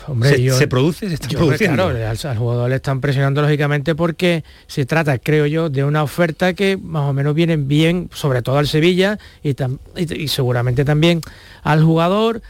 Hombre, 0.07 0.29
¿Se, 0.29 0.41
yo- 0.43 0.57
se 0.57 0.67
produce? 0.67 1.07
¿Se 1.07 1.13
está 1.15 1.27
Yo, 1.27 1.39
produciendo? 1.39 1.89
claro, 1.89 2.09
al, 2.09 2.17
al 2.31 2.37
jugador 2.37 2.69
le 2.69 2.75
están 2.75 3.01
presionando 3.01 3.41
lógicamente 3.41 3.95
porque 3.95 4.43
se 4.67 4.85
trata, 4.85 5.17
creo 5.17 5.45
yo, 5.47 5.69
de 5.69 5.83
una 5.83 6.03
oferta 6.03 6.53
que 6.53 6.77
más 6.77 7.03
o 7.09 7.13
menos 7.13 7.33
viene 7.35 7.57
bien, 7.57 8.09
sobre 8.13 8.41
todo 8.41 8.57
al 8.57 8.67
Sevilla 8.67 9.17
y, 9.43 9.53
tam- 9.53 9.79
y- 9.95 10.13
y 10.23 10.27
seguramente 10.27 10.85
también 10.85 11.21
al 11.63 11.83
jugador. 11.83 12.41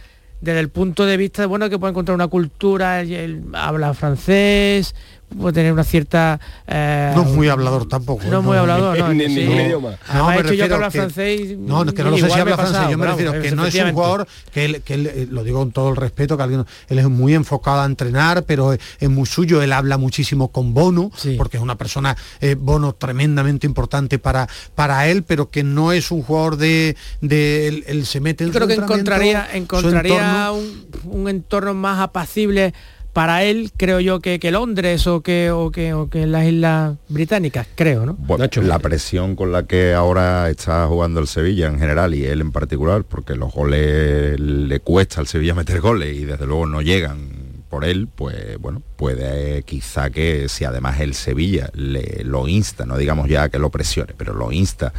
desde 0.42 0.60
el 0.60 0.70
punto 0.70 1.06
de 1.06 1.18
vista, 1.18 1.48
bueno, 1.48 1.70
que 1.70 1.80
puede 1.80 1.92
encontrar 1.92 2.14
una 2.14 2.28
cultura, 2.28 3.02
él 3.02 3.42
habla 3.54 3.94
francés, 3.96 4.94
puede 5.40 5.54
tener 5.54 5.74
una 5.74 5.84
cierta... 5.84 6.40
Eh, 6.68 7.12
no 7.16 7.24
es 7.24 7.30
muy 7.30 7.50
hablador 7.50 7.88
tampoco. 7.88 8.24
No, 8.30 8.40
es 8.40 8.44
muy 8.44 8.58
hablador, 8.58 8.98
no. 8.98 9.10
Ni, 9.14 9.28
ningún 9.28 9.62
idioma. 9.62 9.92
No, 10.14 10.30
me 10.30 10.40
hecho 10.40 10.54
yo 10.54 10.68
que 10.68 10.74
habla 10.74 10.92
francés... 10.92 11.58
No, 11.58 11.84
es 11.84 11.94
que 11.94 12.04
no 12.04 12.12
lo 12.12 12.18
sé 12.18 12.30
si 12.30 12.40
habla 12.40 12.56
francés, 12.56 12.90
yo 12.90 12.98
me 12.98 13.06
refiero 13.06 13.34
que 13.42 13.52
no 13.52 13.66
es 13.66 13.76
un 13.76 13.94
jugador 13.94 14.28
que, 14.52 14.66
él, 14.66 14.82
que 14.82 14.94
él, 14.96 15.08
eh, 15.08 15.28
lo 15.30 15.44
digo 15.44 15.60
con 15.60 15.72
todo 15.72 15.90
el 15.90 15.96
respeto, 15.96 16.38
que 16.38 16.44
alguien, 16.44 16.66
él 16.90 17.00
es 17.00 17.10
muy 17.10 17.34
enfocado 17.34 17.82
a 17.82 17.86
entrenar, 17.86 18.44
pero 18.44 18.74
es, 18.74 19.10
muy 19.10 19.26
suyo, 19.26 19.62
él 19.62 19.72
habla 19.74 19.98
muchísimo 19.98 20.50
con 20.50 20.74
Bono, 20.74 21.12
porque 21.38 21.58
es 21.58 21.64
una 21.64 21.76
persona, 21.76 22.16
eh, 22.42 22.56
Bono, 22.58 22.94
tremendamente 22.94 23.68
importante 23.68 24.20
para, 24.20 24.48
para 24.76 25.08
él, 25.08 25.24
pero 25.24 25.50
que 25.50 25.64
no 25.64 25.92
es 25.92 26.12
un 26.12 26.22
jugador 26.22 26.58
de... 26.58 26.96
de 27.22 27.68
él, 27.68 28.06
se 28.06 28.20
mete 28.20 28.44
en 28.44 28.52
Yo 28.52 28.60
creo 28.60 28.68
que 28.68 28.76
encontraría, 28.76 29.48
encontraría 29.54 30.52
un, 30.52 30.86
un 31.06 31.30
entorno 31.30 31.74
más 31.74 32.00
apacible 32.00 32.74
para 33.16 33.46
él 33.46 33.72
creo 33.78 34.02
yo 34.02 34.20
que, 34.20 34.42
que 34.42 34.52
Londres 34.52 35.08
o 35.08 35.22
que, 35.22 35.50
o 35.50 35.72
que, 35.72 35.94
o 35.94 36.10
que 36.10 36.28
las 36.28 36.48
Islas 36.48 36.98
Británicas, 37.08 37.66
creo, 37.74 38.06
¿no? 38.06 38.16
Bueno, 38.20 38.46
la 38.62 38.80
presión 38.80 39.38
con 39.38 39.54
la 39.54 39.64
que 39.64 39.94
ahora 39.94 40.50
está 40.50 40.86
jugando 40.88 41.22
el 41.22 41.28
Sevilla 41.28 41.68
en 41.68 41.80
general 41.80 42.14
y 42.14 42.26
él 42.26 42.42
en 42.42 42.52
particular, 42.52 43.06
porque 43.06 43.36
los 43.36 43.54
goles 43.54 44.38
le 44.38 44.80
cuesta 44.82 45.22
al 45.22 45.28
Sevilla 45.28 45.54
meter 45.54 45.80
goles 45.80 46.14
y 46.14 46.26
desde 46.26 46.46
luego 46.46 46.66
no 46.66 46.82
llegan 46.82 47.30
por 47.70 47.86
él, 47.86 48.10
pues 48.14 48.60
bueno, 48.60 48.82
puede 48.98 49.64
quizá 49.64 50.10
que 50.10 50.50
si 50.50 50.66
además 50.66 51.00
el 51.00 51.14
Sevilla 51.14 51.70
le, 51.74 52.22
lo 52.26 52.50
insta, 52.50 52.86
no 52.86 52.98
digamos 52.98 53.30
ya 53.30 53.48
que 53.48 53.60
lo 53.60 53.70
presione, 53.70 54.14
pero 54.18 54.34
lo 54.34 54.52
insta 54.52 54.92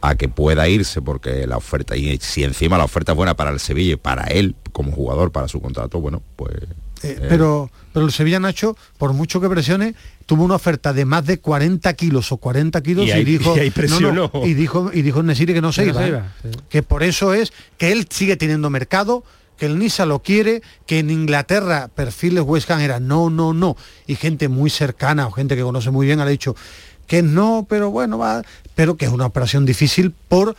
a 0.00 0.14
que 0.14 0.28
pueda 0.28 0.68
irse 0.68 1.02
porque 1.02 1.44
la 1.48 1.56
oferta, 1.56 1.96
y 1.96 2.18
si 2.18 2.44
encima 2.44 2.78
la 2.78 2.84
oferta 2.84 3.10
es 3.10 3.16
buena 3.16 3.34
para 3.34 3.50
el 3.50 3.58
Sevilla 3.58 3.94
y 3.94 3.96
para 3.96 4.26
él 4.26 4.54
como 4.70 4.92
jugador, 4.92 5.32
para 5.32 5.48
su 5.48 5.60
contrato, 5.60 6.00
bueno, 6.00 6.22
pues 6.36 6.52
eh, 7.04 7.18
eh. 7.20 7.26
pero, 7.28 7.70
pero 7.92 8.06
el 8.06 8.12
Sevilla 8.12 8.40
Nacho, 8.40 8.76
por 8.98 9.12
mucho 9.12 9.40
que 9.40 9.48
presione, 9.48 9.94
tuvo 10.26 10.44
una 10.44 10.54
oferta 10.54 10.92
de 10.92 11.04
más 11.04 11.26
de 11.26 11.38
40 11.38 11.92
kilos 11.94 12.32
o 12.32 12.38
40 12.38 12.82
kilos 12.82 13.06
y, 13.06 13.24
dijo, 13.24 13.54
y, 13.56 14.54
dijo 14.54 14.90
y 14.92 15.02
dijo 15.02 15.22
Nesiri 15.22 15.52
que 15.52 15.60
no 15.60 15.72
se 15.72 15.86
iba, 15.86 16.06
¿eh? 16.06 16.22
que 16.68 16.82
por 16.82 17.02
eso 17.02 17.34
es 17.34 17.52
que 17.76 17.92
él 17.92 18.06
sigue 18.10 18.36
teniendo 18.36 18.70
mercado 18.70 19.24
que 19.58 19.66
el 19.66 19.78
Nisa 19.78 20.04
lo 20.04 20.20
quiere, 20.20 20.62
que 20.86 20.98
en 20.98 21.10
Inglaterra 21.10 21.88
perfiles 21.94 22.42
West 22.44 22.70
Ham 22.70 22.80
era 22.80 23.00
no, 23.00 23.30
no, 23.30 23.52
no, 23.52 23.76
y 24.06 24.16
gente 24.16 24.48
muy 24.48 24.70
cercana 24.70 25.26
o 25.26 25.30
gente 25.30 25.54
que 25.54 25.62
conoce 25.62 25.90
muy 25.90 26.06
bien 26.06 26.20
ha 26.20 26.26
dicho 26.26 26.56
que 27.06 27.22
no, 27.22 27.66
pero 27.68 27.90
bueno, 27.90 28.18
va, 28.18 28.42
pero 28.74 28.96
que 28.96 29.04
es 29.04 29.12
una 29.12 29.26
operación 29.26 29.66
difícil 29.66 30.12
por 30.28 30.56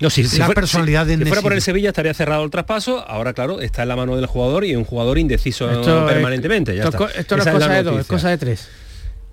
no, 0.00 0.10
si, 0.10 0.22
la 0.38 0.48
personalidad 0.48 1.06
de 1.06 1.16
Si 1.16 1.24
fuera 1.24 1.42
por 1.42 1.52
el 1.52 1.60
Sevilla 1.60 1.88
estaría 1.88 2.14
cerrado 2.14 2.44
el 2.44 2.50
traspaso, 2.50 3.04
ahora 3.08 3.32
claro, 3.32 3.60
está 3.60 3.82
en 3.82 3.88
la 3.88 3.96
mano 3.96 4.16
del 4.16 4.26
jugador 4.26 4.64
y 4.64 4.76
un 4.76 4.84
jugador 4.84 5.18
indeciso 5.18 5.66
permanentemente. 6.06 6.76
esto, 6.78 7.36
no 7.36 7.42
es 7.42 7.48
cosa 7.48 7.72
de 7.72 7.82
dos, 7.82 8.00
es 8.00 8.06
cosa 8.06 8.28
de 8.30 8.38
tres. 8.38 8.68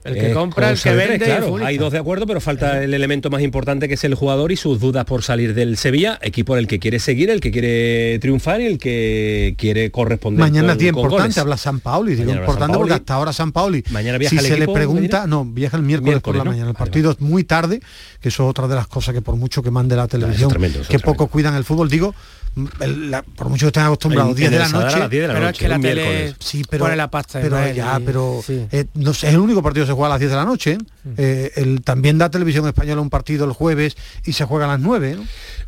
El 0.06 0.13
que 0.20 0.34
compra, 0.34 0.70
el 0.70 0.80
que 0.80 0.94
vende. 0.94 1.26
claro, 1.26 1.58
hay 1.58 1.80
dos 1.80 1.91
de 1.91 1.98
acuerdo, 1.98 2.28
pero 2.28 2.39
falta 2.39 2.84
el 2.84 2.94
elemento 2.94 3.32
más 3.32 3.41
importante 3.41 3.88
que 3.88 3.96
es 3.96 4.04
el 4.04 4.13
jugador 4.13 4.52
y 4.52 4.56
sus 4.56 4.80
dudas 4.80 5.04
por 5.06 5.24
salir 5.24 5.56
del 5.56 5.78
Sevilla, 5.78 6.20
equipo 6.22 6.54
en 6.56 6.60
el 6.60 6.68
que 6.68 6.80
quiere 6.80 7.00
seguir, 7.00 7.32
el 7.32 7.41
que 7.41 7.52
quiere 7.52 8.20
triunfar 8.20 8.62
y 8.62 8.68
el 8.68 8.78
que 8.78 9.56
quiere 9.58 9.89
corresponder. 9.89 10.41
Mañana 10.41 10.74
es 10.74 10.78
día 10.78 10.89
importante, 10.89 11.39
habla 11.39 11.58
San 11.58 11.80
Pauli, 11.80 12.13
digo 12.13 12.32
importante 12.32 12.78
porque 12.78 12.94
hasta 12.94 13.15
ahora 13.15 13.34
San 13.34 13.52
Pauli. 13.52 13.84
Mañana 13.89 14.20
viaja 14.20 14.39
si 14.39 14.48
se 14.48 14.60
le 14.60 14.68
pregunta, 14.68 15.26
no, 15.26 15.44
viaja 15.44 15.76
el 15.78 15.84
miércoles, 15.84 16.22
por 16.22 16.36
la 16.36 16.44
mañana. 16.44 16.70
El 16.70 16.76
partido 16.76 17.10
es 17.10 17.20
muy 17.20 17.44
tarde, 17.44 17.82
que 18.22 18.30
eso 18.30 18.44
es 18.44 18.50
otra 18.50 18.68
de 18.68 18.76
las 18.76 18.88
cosas 18.88 19.15
que 19.15 19.24
por 19.24 19.36
mucho 19.36 19.63
que 19.63 19.72
mande 19.72 19.96
la 19.96 20.08
televisión, 20.08 20.52
que 20.88 21.00
poco 21.00 21.28
cuidan 21.28 21.56
el 21.56 21.63
fútbol, 21.63 21.89
digo, 21.89 22.13
por 23.36 23.50
mucho 23.50 23.65
que 23.65 23.68
estén 23.68 23.84
acostumbrados, 23.84 24.36
10 24.36 24.52
de 24.52 24.60
la 24.60 24.70
noche, 24.70 25.08
pero 25.10 25.50
es 25.50 25.58
que 25.58 25.68
la 25.68 25.80
tele 25.80 26.36
sí, 26.39 26.63
pero, 26.70 26.86
pone 26.86 26.96
la 26.96 27.12
pasta 27.12 27.41
pero 27.41 27.72
ya, 27.72 28.00
pero 28.04 28.41
eh, 28.48 28.86
no 28.94 29.13
sé, 29.13 29.28
es 29.28 29.34
el 29.34 29.39
único 29.39 29.62
partido 29.62 29.86
que 29.86 29.91
se 29.91 29.94
juega 29.94 30.08
a 30.08 30.10
las 30.12 30.20
10 30.20 30.32
de 30.32 30.38
la 30.38 30.46
noche. 30.46 30.78
Mm. 30.78 31.10
Eh, 31.18 31.52
el, 31.58 31.82
también 31.82 32.18
da 32.18 32.30
televisión 32.30 32.65
española 32.65 33.02
un 33.02 33.10
partido 33.10 33.46
el 33.46 33.52
jueves 33.52 33.98
y 34.24 34.34
se 34.34 34.46
juega 34.46 34.65
a 34.65 34.68
las 34.70 34.80
9. 34.80 35.18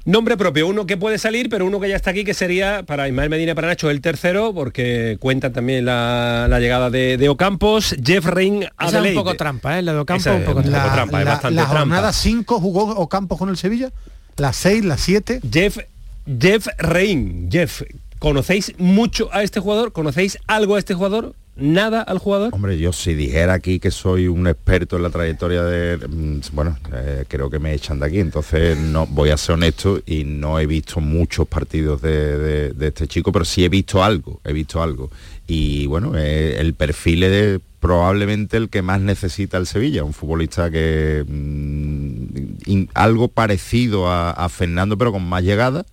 Nombre 0.05 0.37
propio, 0.37 0.67
uno 0.67 0.85
que 0.85 0.95
puede 0.95 1.17
salir, 1.17 1.49
pero 1.49 1.65
uno 1.65 1.81
que 1.81 1.89
ya 1.89 1.97
está 1.97 2.11
aquí, 2.11 2.23
que 2.23 2.33
sería 2.33 2.83
para 2.83 3.09
Ismael 3.09 3.29
Medina 3.29 3.53
para 3.53 3.67
Nacho 3.67 3.89
el 3.89 3.99
tercero, 3.99 4.53
porque 4.53 5.17
cuenta 5.19 5.51
también 5.51 5.83
la, 5.85 6.47
llegada 6.59 6.89
de, 6.89 7.27
Ocampos, 7.27 7.95
Jeff 8.01 8.25
Ring 8.27 8.63
es 8.63 8.93
un 8.93 9.13
poco 9.13 9.35
trampa, 9.35 9.77
¿eh? 9.77 9.81
La 9.81 9.91
de 9.91 9.99
Ocampos 9.99 10.27
un 10.27 10.43
poco 10.45 10.63
trampa. 10.63 11.23
La, 11.23 11.51
la 11.51 11.65
jornada 11.65 12.13
5 12.13 12.59
jugó 12.61 12.95
Ocampos 12.95 13.37
con 13.37 13.49
el 13.49 13.57
Sevilla, 13.57 13.91
las 14.37 14.55
6, 14.55 14.85
las 14.85 15.01
7. 15.01 15.41
Jeff 15.51 15.79
Jeff 16.27 16.67
Rein. 16.77 17.49
Jeff, 17.49 17.83
¿conocéis 18.19 18.73
mucho 18.77 19.29
a 19.31 19.43
este 19.43 19.59
jugador? 19.59 19.93
¿Conocéis 19.93 20.37
algo 20.47 20.75
a 20.75 20.79
este 20.79 20.93
jugador? 20.93 21.35
nada 21.59 22.01
al 22.01 22.19
jugador? 22.19 22.53
Hombre, 22.53 22.77
yo 22.77 22.93
si 22.93 23.15
dijera 23.15 23.53
aquí 23.53 23.79
que 23.79 23.91
soy 23.91 24.27
un 24.27 24.47
experto 24.47 24.97
en 24.97 25.03
la 25.03 25.09
trayectoria 25.09 25.63
de... 25.63 25.97
Mm, 26.07 26.41
bueno, 26.53 26.77
eh, 26.93 27.25
creo 27.27 27.49
que 27.49 27.59
me 27.59 27.73
echan 27.73 27.99
de 27.99 28.05
aquí, 28.05 28.19
entonces 28.19 28.77
no 28.77 29.07
voy 29.07 29.31
a 29.31 29.37
ser 29.37 29.55
honesto 29.55 29.99
y 30.05 30.23
no 30.23 30.59
he 30.59 30.65
visto 30.65 30.99
muchos 30.99 31.47
partidos 31.47 32.01
de, 32.01 32.75
este 32.79 33.07
chico, 33.07 33.31
pero 33.31 33.43
sí 33.43 33.65
he 33.65 33.69
visto 33.69 34.03
algo, 34.03 34.39
he 34.43 34.53
visto 34.53 34.81
algo. 34.81 35.09
Y 35.47 35.87
bueno, 35.87 36.13
eh, 36.15 36.57
el 36.59 36.73
perfil 36.73 37.23
es 37.23 37.59
probablemente 37.79 38.57
el 38.57 38.69
que 38.69 38.81
más 38.81 39.01
necesita 39.01 39.57
el 39.57 39.65
Sevilla, 39.65 40.03
un 40.03 40.13
futbolista 40.13 40.69
que... 40.69 41.25
Mm, 41.27 42.85
algo 42.93 43.29
parecido 43.29 44.11
a 44.11 44.49
Fernando, 44.49 44.97
pero 44.97 45.11
con 45.11 45.27
más 45.27 45.41
llegada 45.41 45.85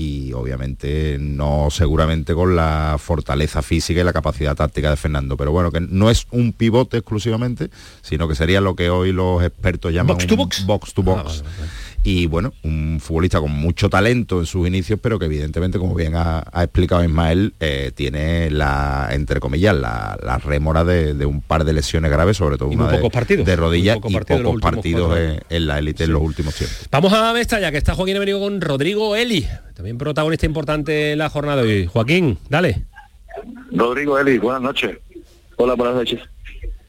y 0.00 0.32
obviamente 0.32 1.18
no 1.20 1.68
seguramente 1.70 2.32
con 2.32 2.56
la 2.56 2.96
fortaleza 2.98 3.60
física 3.60 4.00
y 4.00 4.04
la 4.04 4.14
capacidad 4.14 4.56
táctica 4.56 4.88
de 4.88 4.96
Fernando, 4.96 5.36
pero 5.36 5.52
bueno, 5.52 5.70
que 5.70 5.80
no 5.82 6.08
es 6.08 6.26
un 6.30 6.54
pivote 6.54 6.96
exclusivamente, 6.96 7.68
sino 8.00 8.26
que 8.26 8.34
sería 8.34 8.62
lo 8.62 8.74
que 8.74 8.88
hoy 8.88 9.12
los 9.12 9.42
expertos 9.44 9.92
llaman 9.92 10.16
box 10.16 10.26
to 10.26 10.36
box, 10.36 10.64
box, 10.64 10.94
to 10.94 11.02
box. 11.02 11.44
Ah, 11.44 11.64
y 12.02 12.26
bueno, 12.26 12.52
un 12.62 12.98
futbolista 13.00 13.40
con 13.40 13.50
mucho 13.50 13.90
talento 13.90 14.40
en 14.40 14.46
sus 14.46 14.66
inicios, 14.66 14.98
pero 15.02 15.18
que 15.18 15.26
evidentemente, 15.26 15.78
como 15.78 15.94
bien 15.94 16.14
ha, 16.16 16.44
explicado 16.54 17.04
Ismael, 17.04 17.52
eh, 17.60 17.92
tiene 17.94 18.50
la, 18.50 19.08
entre 19.12 19.38
comillas, 19.38 19.76
la, 19.76 20.18
la 20.22 20.38
rémora 20.38 20.84
de, 20.84 21.26
un 21.26 21.42
par 21.42 21.64
de 21.64 21.74
lesiones 21.74 22.10
graves, 22.10 22.38
sobre 22.38 22.56
todo 22.56 22.70
una 22.70 22.88
de, 22.88 23.10
partidos, 23.10 23.44
de 23.44 23.56
rodillas 23.56 23.98
y 23.98 24.00
pocos 24.00 24.60
partidos 24.60 25.18
en, 25.50 25.66
la 25.66 25.78
élite 25.78 26.04
en 26.04 26.12
los 26.12 26.22
últimos 26.22 26.54
tiempos. 26.54 26.88
Vamos 26.90 27.12
a 27.12 27.34
ya 27.60 27.70
que 27.70 27.78
está 27.78 27.94
Joaquín 27.94 28.18
venido 28.18 28.40
con 28.40 28.60
Rodrigo 28.60 29.14
Eli, 29.14 29.46
también 29.74 29.98
protagonista 29.98 30.46
importante 30.46 31.12
en 31.12 31.18
la 31.18 31.28
jornada 31.28 31.62
de 31.62 31.68
hoy. 31.68 31.86
Joaquín, 31.86 32.38
dale. 32.48 32.84
Rodrigo 33.72 34.18
Eli, 34.18 34.38
buenas 34.38 34.62
noches. 34.62 34.98
Hola, 35.56 35.74
buenas 35.74 35.96
noches. 35.96 36.20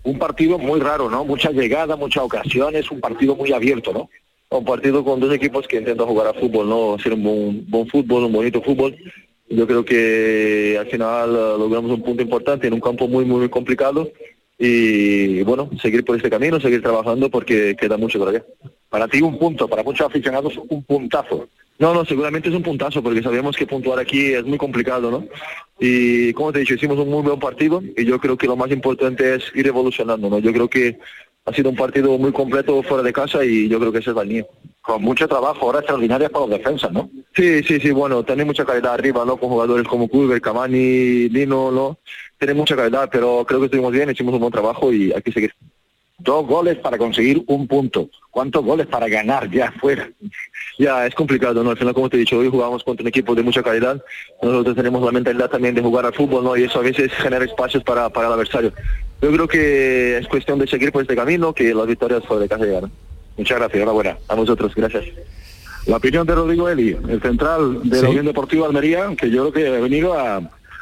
Un 0.04 0.18
partido 0.18 0.58
muy 0.58 0.80
raro, 0.80 1.10
¿no? 1.10 1.26
Muchas 1.26 1.54
llegadas, 1.54 1.98
muchas 1.98 2.24
ocasiones, 2.24 2.90
un 2.90 3.02
partido 3.02 3.36
muy 3.36 3.52
abierto, 3.52 3.94
¿no? 3.94 4.10
Un 4.52 4.66
partido 4.66 5.04
con 5.04 5.20
dos 5.20 5.34
equipos 5.34 5.68
que 5.68 5.78
intentan 5.78 6.08
jugar 6.08 6.28
a 6.28 6.34
fútbol, 6.34 6.68
¿no? 6.68 6.96
Hacer 6.96 7.14
un 7.14 7.66
buen, 7.70 7.88
fútbol, 7.88 8.26
un 8.26 8.34
bonito 8.34 8.62
fútbol. 8.62 8.96
Yo 9.50 9.66
creo 9.66 9.84
que 9.84 10.78
al 10.80 10.88
final 10.88 11.30
uh, 11.32 11.58
logramos 11.58 11.92
un 11.92 12.04
punto 12.04 12.22
importante 12.22 12.68
en 12.68 12.74
un 12.74 12.82
campo 12.82 13.08
muy, 13.08 13.26
muy 13.26 13.48
complicado 13.50 14.12
y 14.58 15.42
bueno, 15.44 15.70
seguir 15.82 16.06
por 16.06 16.18
este 16.18 16.30
camino, 16.30 16.60
seguir 16.60 16.82
trabajando 16.82 17.30
porque 17.30 17.76
queda 17.80 17.98
mucho 17.98 18.20
todavía. 18.20 18.46
Para 18.90 19.08
ti 19.08 19.22
un 19.22 19.40
punto, 19.40 19.68
para 19.68 19.84
muchos 19.84 20.06
aficionados 20.06 20.60
un 20.70 20.84
puntazo. 20.84 21.48
No, 21.80 21.94
no, 21.94 22.06
seguramente 22.06 22.50
es 22.50 22.56
un 22.56 22.62
puntazo 22.62 23.02
porque 23.02 23.24
sabemos 23.24 23.56
que 23.56 23.66
puntuar 23.66 23.98
aquí 24.00 24.34
es 24.34 24.44
muy 24.44 24.58
complicado, 24.58 25.10
¿no? 25.10 25.26
Y 25.80 26.32
como 26.34 26.52
te 26.52 26.60
he 26.60 26.62
dicho, 26.62 26.76
hicimos 26.76 27.00
un 27.00 27.10
muy 27.10 27.24
buen 27.24 27.40
partido 27.40 27.82
y 27.98 28.06
yo 28.06 28.20
creo 28.20 28.38
que 28.38 28.46
lo 28.46 28.56
más 28.56 28.70
importante 28.70 29.34
es 29.34 29.52
ir 29.56 29.66
evolucionando, 29.66 30.30
¿no? 30.30 30.38
Yo 30.40 30.54
creo 30.54 30.70
que 30.70 31.00
ha 31.46 31.54
sido 31.54 31.70
un 31.70 31.76
partido 31.76 32.18
muy 32.18 32.32
completo 32.32 32.82
fuera 32.84 33.04
de 33.04 33.14
casa 33.14 33.44
y 33.44 33.68
yo 33.68 33.80
creo 33.80 33.92
que 33.92 34.00
ese 34.00 34.12
es 34.12 34.18
el 34.18 34.28
mío. 34.28 34.48
Con 34.82 35.02
mucho 35.02 35.28
trabajo, 35.28 35.66
ahora 35.66 35.80
extraordinaria 35.80 36.30
para 36.30 36.46
los 36.46 36.58
defensas, 36.58 36.92
¿no? 36.92 37.10
Sí, 37.36 37.64
sí, 37.64 37.80
sí, 37.80 37.92
bueno, 37.92 38.24
tiene 38.24 38.46
mucha 38.46 38.66
calidad 38.66 38.94
arriba, 38.94 39.24
¿no? 39.26 39.38
Con 39.38 39.50
jugadores 39.50 39.88
como 39.88 40.08
Culver, 40.08 40.42
Cavani, 40.42 41.30
Lino, 41.30 41.72
¿no? 41.72 41.98
Tiene 42.38 42.54
mucha 42.54 42.76
calidad, 42.76 43.10
pero 43.12 43.46
creo 43.48 43.60
que 43.60 43.66
estuvimos 43.66 43.92
bien, 43.92 44.10
hicimos 44.10 44.34
un 44.34 44.40
buen 44.40 44.52
trabajo 44.52 44.92
y 44.92 45.12
hay 45.12 45.22
que 45.22 45.32
seguir. 45.32 45.54
Dos 46.18 46.46
goles 46.46 46.78
para 46.78 46.98
conseguir 47.00 47.44
un 47.48 47.68
punto. 47.68 48.10
¿Cuántos 48.30 48.64
goles 48.64 48.86
para 48.88 49.08
ganar 49.08 49.50
ya 49.50 49.72
fuera? 49.80 50.10
Ya, 50.78 51.06
es 51.06 51.16
complicado, 51.16 51.64
¿no? 51.64 51.72
Al 51.72 51.78
final, 51.78 51.94
como 51.94 52.10
te 52.10 52.18
he 52.18 52.20
dicho, 52.20 52.38
hoy 52.38 52.50
jugamos 52.50 52.84
contra 52.84 53.04
un 53.04 53.08
equipo 53.08 53.34
de 53.34 53.44
mucha 53.44 53.64
calidad. 53.64 54.02
Nosotros 54.42 54.76
tenemos 54.76 55.04
la 55.04 55.12
mentalidad 55.12 55.50
también 55.50 55.74
de 55.74 55.82
jugar 55.82 56.06
al 56.06 56.14
fútbol, 56.14 56.44
¿no? 56.44 56.56
Y 56.56 56.64
eso 56.64 56.80
a 56.80 56.84
veces 56.84 57.12
genera 57.14 57.46
espacios 57.46 57.84
para, 57.84 58.10
para 58.10 58.28
el 58.28 58.34
adversario. 58.34 58.72
Yo 59.22 59.32
creo 59.32 59.48
que 59.48 60.18
es 60.18 60.28
cuestión 60.28 60.58
de 60.58 60.68
seguir 60.68 60.92
por 60.92 61.04
este 61.04 61.16
camino, 61.16 61.54
que 61.54 61.74
las 61.74 61.86
victorias 61.86 62.26
fuera 62.26 62.42
de 62.42 62.50
casa 62.50 62.66
llegaron. 62.66 62.92
Muchas 63.38 63.58
gracias, 63.58 63.78
enhorabuena. 63.78 64.18
A 64.28 64.36
vosotros, 64.36 64.74
gracias. 64.76 65.06
La 65.86 65.98
opinión 65.98 66.26
de 66.28 66.36
Rodrigo 66.36 66.70
Eli, 66.70 66.98
el 67.08 67.22
central 67.22 67.82
de 67.84 68.02
la 68.02 68.10
Unión 68.10 68.26
Deportiva 68.26 68.68
Almería, 68.68 69.16
que 69.16 69.30
yo 69.30 69.50
creo 69.50 69.54
que 69.54 69.78
ha 69.78 69.80
venido 69.80 70.18
a, 70.18 70.42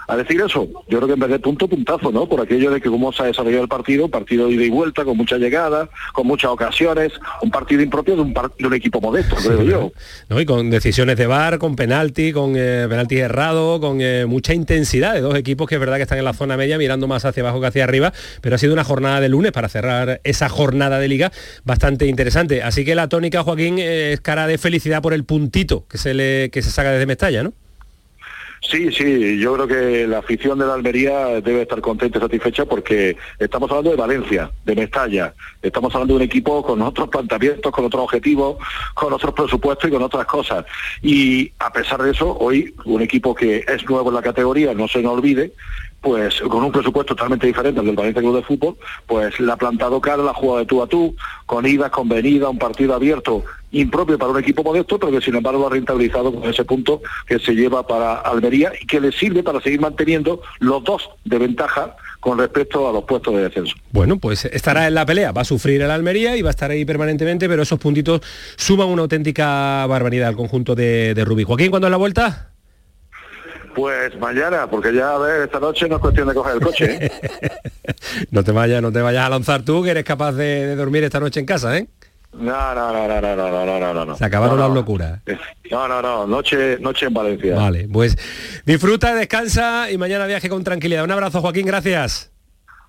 a 0.10 0.18
decir 0.18 0.42
eso. 0.42 0.68
Yo 0.88 0.98
creo 0.98 1.08
que 1.08 1.14
en 1.14 1.20
vez 1.20 1.30
de 1.30 1.40
punto, 1.40 1.68
puntazo, 1.68 2.12
¿no? 2.12 2.28
Por 2.28 2.42
aquello 2.42 2.72
de 2.72 2.82
que 2.82 2.90
cómo 2.90 3.14
se 3.14 3.22
ha 3.22 3.26
desarrollado 3.28 3.62
el 3.62 3.70
partido, 3.70 4.10
partido 4.10 4.48
de 4.48 4.54
ida 4.54 4.64
y 4.64 4.70
vuelta, 4.70 5.06
con 5.06 5.16
mucha 5.16 5.38
llegada, 5.38 5.88
con 6.14 6.26
muchas 6.26 6.50
ocasiones, 6.50 7.14
un 7.44 7.52
partido 7.52 7.84
impropio 7.84 8.16
de 8.16 8.22
un, 8.22 8.34
de 8.34 8.68
un 8.68 8.74
equipo 8.74 9.00
modesto, 9.00 9.36
creo 9.36 9.62
yo. 9.62 9.92
¿No? 10.28 10.42
Y 10.42 10.46
con 10.46 10.72
decisiones 10.72 11.16
de 11.16 11.28
bar, 11.28 11.60
con 11.60 11.76
penalti, 11.76 12.34
con 12.34 12.54
eh, 12.56 12.88
penalti 12.90 13.20
errado, 13.20 13.80
con 13.80 14.02
eh, 14.02 14.26
mucha 14.26 14.56
intensidad 14.56 15.14
de 15.14 15.22
dos 15.22 15.36
equipos 15.36 15.70
que 15.70 15.76
es 15.76 15.80
verdad 15.80 15.98
que 15.98 16.04
están 16.04 16.18
en 16.18 16.26
la 16.26 16.34
zona 16.34 16.58
media 16.58 16.80
mirando 16.80 17.08
más 17.08 17.24
hacia 17.26 17.44
abajo 17.44 17.62
que 17.62 17.68
hacia 17.68 17.84
arriba, 17.84 18.12
pero 18.42 18.56
ha 18.56 18.58
sido 18.58 18.74
una 18.74 18.84
jornada 18.84 19.22
de 19.22 19.30
lunes 19.30 19.52
para 19.52 19.70
cerrar 19.70 20.22
esa 20.24 20.50
jornada 20.50 20.98
de 20.98 21.08
liga 21.08 21.32
bastante 21.66 22.08
interesante. 22.08 22.64
Así 22.64 22.84
que 22.84 22.96
la 22.96 23.10
tónica, 23.10 23.44
Joaquín, 23.44 23.78
eh, 23.78 24.14
es 24.14 24.22
cara 24.22 24.48
de 24.48 24.58
felicidad 24.58 25.04
por 25.04 25.14
el 25.14 25.24
puntito 25.24 25.86
que 25.88 26.00
se 26.00 26.16
le 26.16 26.50
que 26.50 26.64
se 26.64 26.72
saca 26.72 26.92
desde 26.92 27.06
Mestalla, 27.06 27.44
¿no? 27.44 27.54
Sí, 28.62 28.92
sí, 28.92 29.40
yo 29.40 29.54
creo 29.54 29.68
que 29.68 30.08
la 30.08 30.20
afición 30.20 30.60
de 30.60 30.66
la 30.66 30.74
Almería 30.74 31.42
debe 31.42 31.62
estar 31.62 31.80
contenta 31.80 32.18
y 32.18 32.22
satisfecha 32.22 32.66
porque 32.66 33.16
estamos 33.40 33.70
hablando 33.70 33.92
de 33.92 33.96
Valencia, 33.96 34.52
de 34.66 34.76
Mestalla, 34.76 35.34
estamos 35.62 35.94
hablando 35.96 36.16
de 36.16 36.18
un 36.18 36.24
equipo 36.24 36.62
con 36.62 36.82
otros 36.82 37.08
planteamientos, 37.08 37.72
con 37.72 37.86
otros 37.86 38.04
objetivos, 38.04 38.58
con 38.94 39.14
otros 39.14 39.34
presupuestos 39.34 39.90
y 39.90 39.94
con 39.94 40.04
otras 40.04 40.26
cosas. 40.26 40.66
Y 41.02 41.52
a 41.60 41.72
pesar 41.72 42.04
de 42.04 42.12
eso, 42.12 42.38
hoy 42.38 42.74
un 42.86 43.02
equipo 43.02 43.34
que 43.34 43.64
es 43.66 43.90
nuevo 43.90 44.10
en 44.10 44.16
la 44.16 44.22
categoría, 44.22 44.74
no 44.74 44.88
se 44.88 45.02
nos 45.02 45.14
olvide, 45.14 45.54
pues 46.02 46.40
con 46.42 46.64
un 46.64 46.72
presupuesto 46.72 47.16
totalmente 47.16 47.48
diferente 47.48 47.80
al 47.80 47.86
del 47.86 47.96
Valencia 47.96 48.22
Club 48.22 48.38
de 48.38 48.44
Fútbol, 48.44 48.78
pues 49.06 49.40
le 49.40 49.52
ha 49.52 49.58
plantado 49.58 50.00
cara 50.00 50.24
la 50.24 50.34
jugada 50.34 50.62
de 50.62 50.66
tú 50.66 50.82
a 50.82 50.88
tú, 50.88 51.16
con 51.46 51.66
idas, 51.66 51.92
con 51.92 52.08
venida, 52.08 52.50
un 52.50 52.58
partido 52.58 52.94
abierto, 52.94 53.44
impropio 53.72 54.18
para 54.18 54.32
un 54.32 54.40
equipo 54.40 54.64
modesto, 54.64 54.98
pero 55.00 55.12
que 55.12 55.22
sin 55.22 55.36
embargo 55.36 55.68
ha 55.68 55.70
rentabilizado 55.70 56.34
con 56.34 56.50
ese 56.50 56.64
punto 56.64 57.02
que 57.28 57.40
se 57.40 57.54
lleva 57.54 57.86
para 57.86 58.16
Almería 58.16 58.72
y 58.80 58.86
que 58.86 59.00
le 59.00 59.12
sirve 59.12 59.44
para 59.44 59.62
seguir 59.62 59.82
manteniendo 59.82 60.42
los 60.60 60.84
dos 60.84 61.10
de 61.26 61.38
ventaja 61.38 61.96
con 62.20 62.38
respecto 62.38 62.90
a 62.90 62.94
los 62.94 63.04
puestos 63.04 63.34
de 63.36 63.44
descenso. 63.44 63.76
Bueno, 63.92 64.18
pues 64.18 64.46
estará 64.46 64.88
en 64.88 64.94
la 64.94 65.06
pelea, 65.06 65.32
va 65.32 65.42
a 65.42 65.46
sufrir 65.46 65.82
el 65.82 65.92
Almería 65.92 66.36
y 66.36 66.42
va 66.42 66.50
a 66.50 66.52
estar 66.52 66.72
ahí 66.72 66.86
permanentemente, 66.86 67.48
pero 67.48 67.64
esos 67.64 67.80
puntitos 67.80 68.22
suman 68.56 68.90
una 68.90 69.04
auténtica 69.04 69.86
barbaridad 69.86 70.30
al 70.30 70.36
conjunto 70.36 70.76
de, 70.76 71.14
de 71.14 71.26
Rubí. 71.26 71.44
Joaquín, 71.44 71.70
¿cuándo 71.70 71.88
es 71.88 71.92
la 71.92 71.98
vuelta? 71.98 72.49
Pues 73.80 74.20
mañana, 74.20 74.70
porque 74.70 74.94
ya 74.94 75.16
a 75.16 75.18
ver, 75.18 75.44
esta 75.44 75.58
noche 75.58 75.88
no 75.88 75.96
es 75.96 76.02
cuestión 76.02 76.28
de 76.28 76.34
coger 76.34 76.56
el 76.56 76.60
coche. 76.60 76.98
¿eh? 77.00 77.12
no 78.32 78.44
te 78.44 78.52
vayas, 78.52 78.82
no 78.82 78.92
te 78.92 79.02
vayas 79.02 79.26
a 79.26 79.30
lanzar 79.30 79.62
tú, 79.62 79.82
que 79.82 79.92
eres 79.92 80.04
capaz 80.04 80.34
de, 80.34 80.68
de, 80.68 80.76
dormir 80.76 81.06
esta 81.06 81.22
noche 81.22 81.40
en 81.40 81.46
casa, 81.46 81.78
¿eh? 81.78 81.88
No, 82.34 82.76
no, 82.76 82.92
no, 82.92 83.08
no, 83.08 83.22
no, 83.22 83.36
no, 83.36 83.80
no, 83.80 83.94
no, 83.94 84.06
no. 84.06 84.18
Se 84.18 84.26
acabaron 84.26 84.58
no, 84.58 84.68
las 84.68 84.76
locuras. 84.76 85.22
No, 85.72 85.88
no, 85.88 86.02
no, 86.02 86.28
noche, 86.28 86.78
noche 86.80 87.06
en 87.06 87.14
Valencia. 87.14 87.56
Vale, 87.56 87.88
pues 87.88 88.18
disfruta, 88.66 89.14
descansa 89.14 89.90
y 89.92 89.98
mañana 89.98 90.26
viaje 90.26 90.50
con 90.50 90.64
tranquilidad. 90.64 91.04
Un 91.06 91.12
abrazo, 91.12 91.42
Joaquín, 91.42 91.66
gracias. 91.66 92.32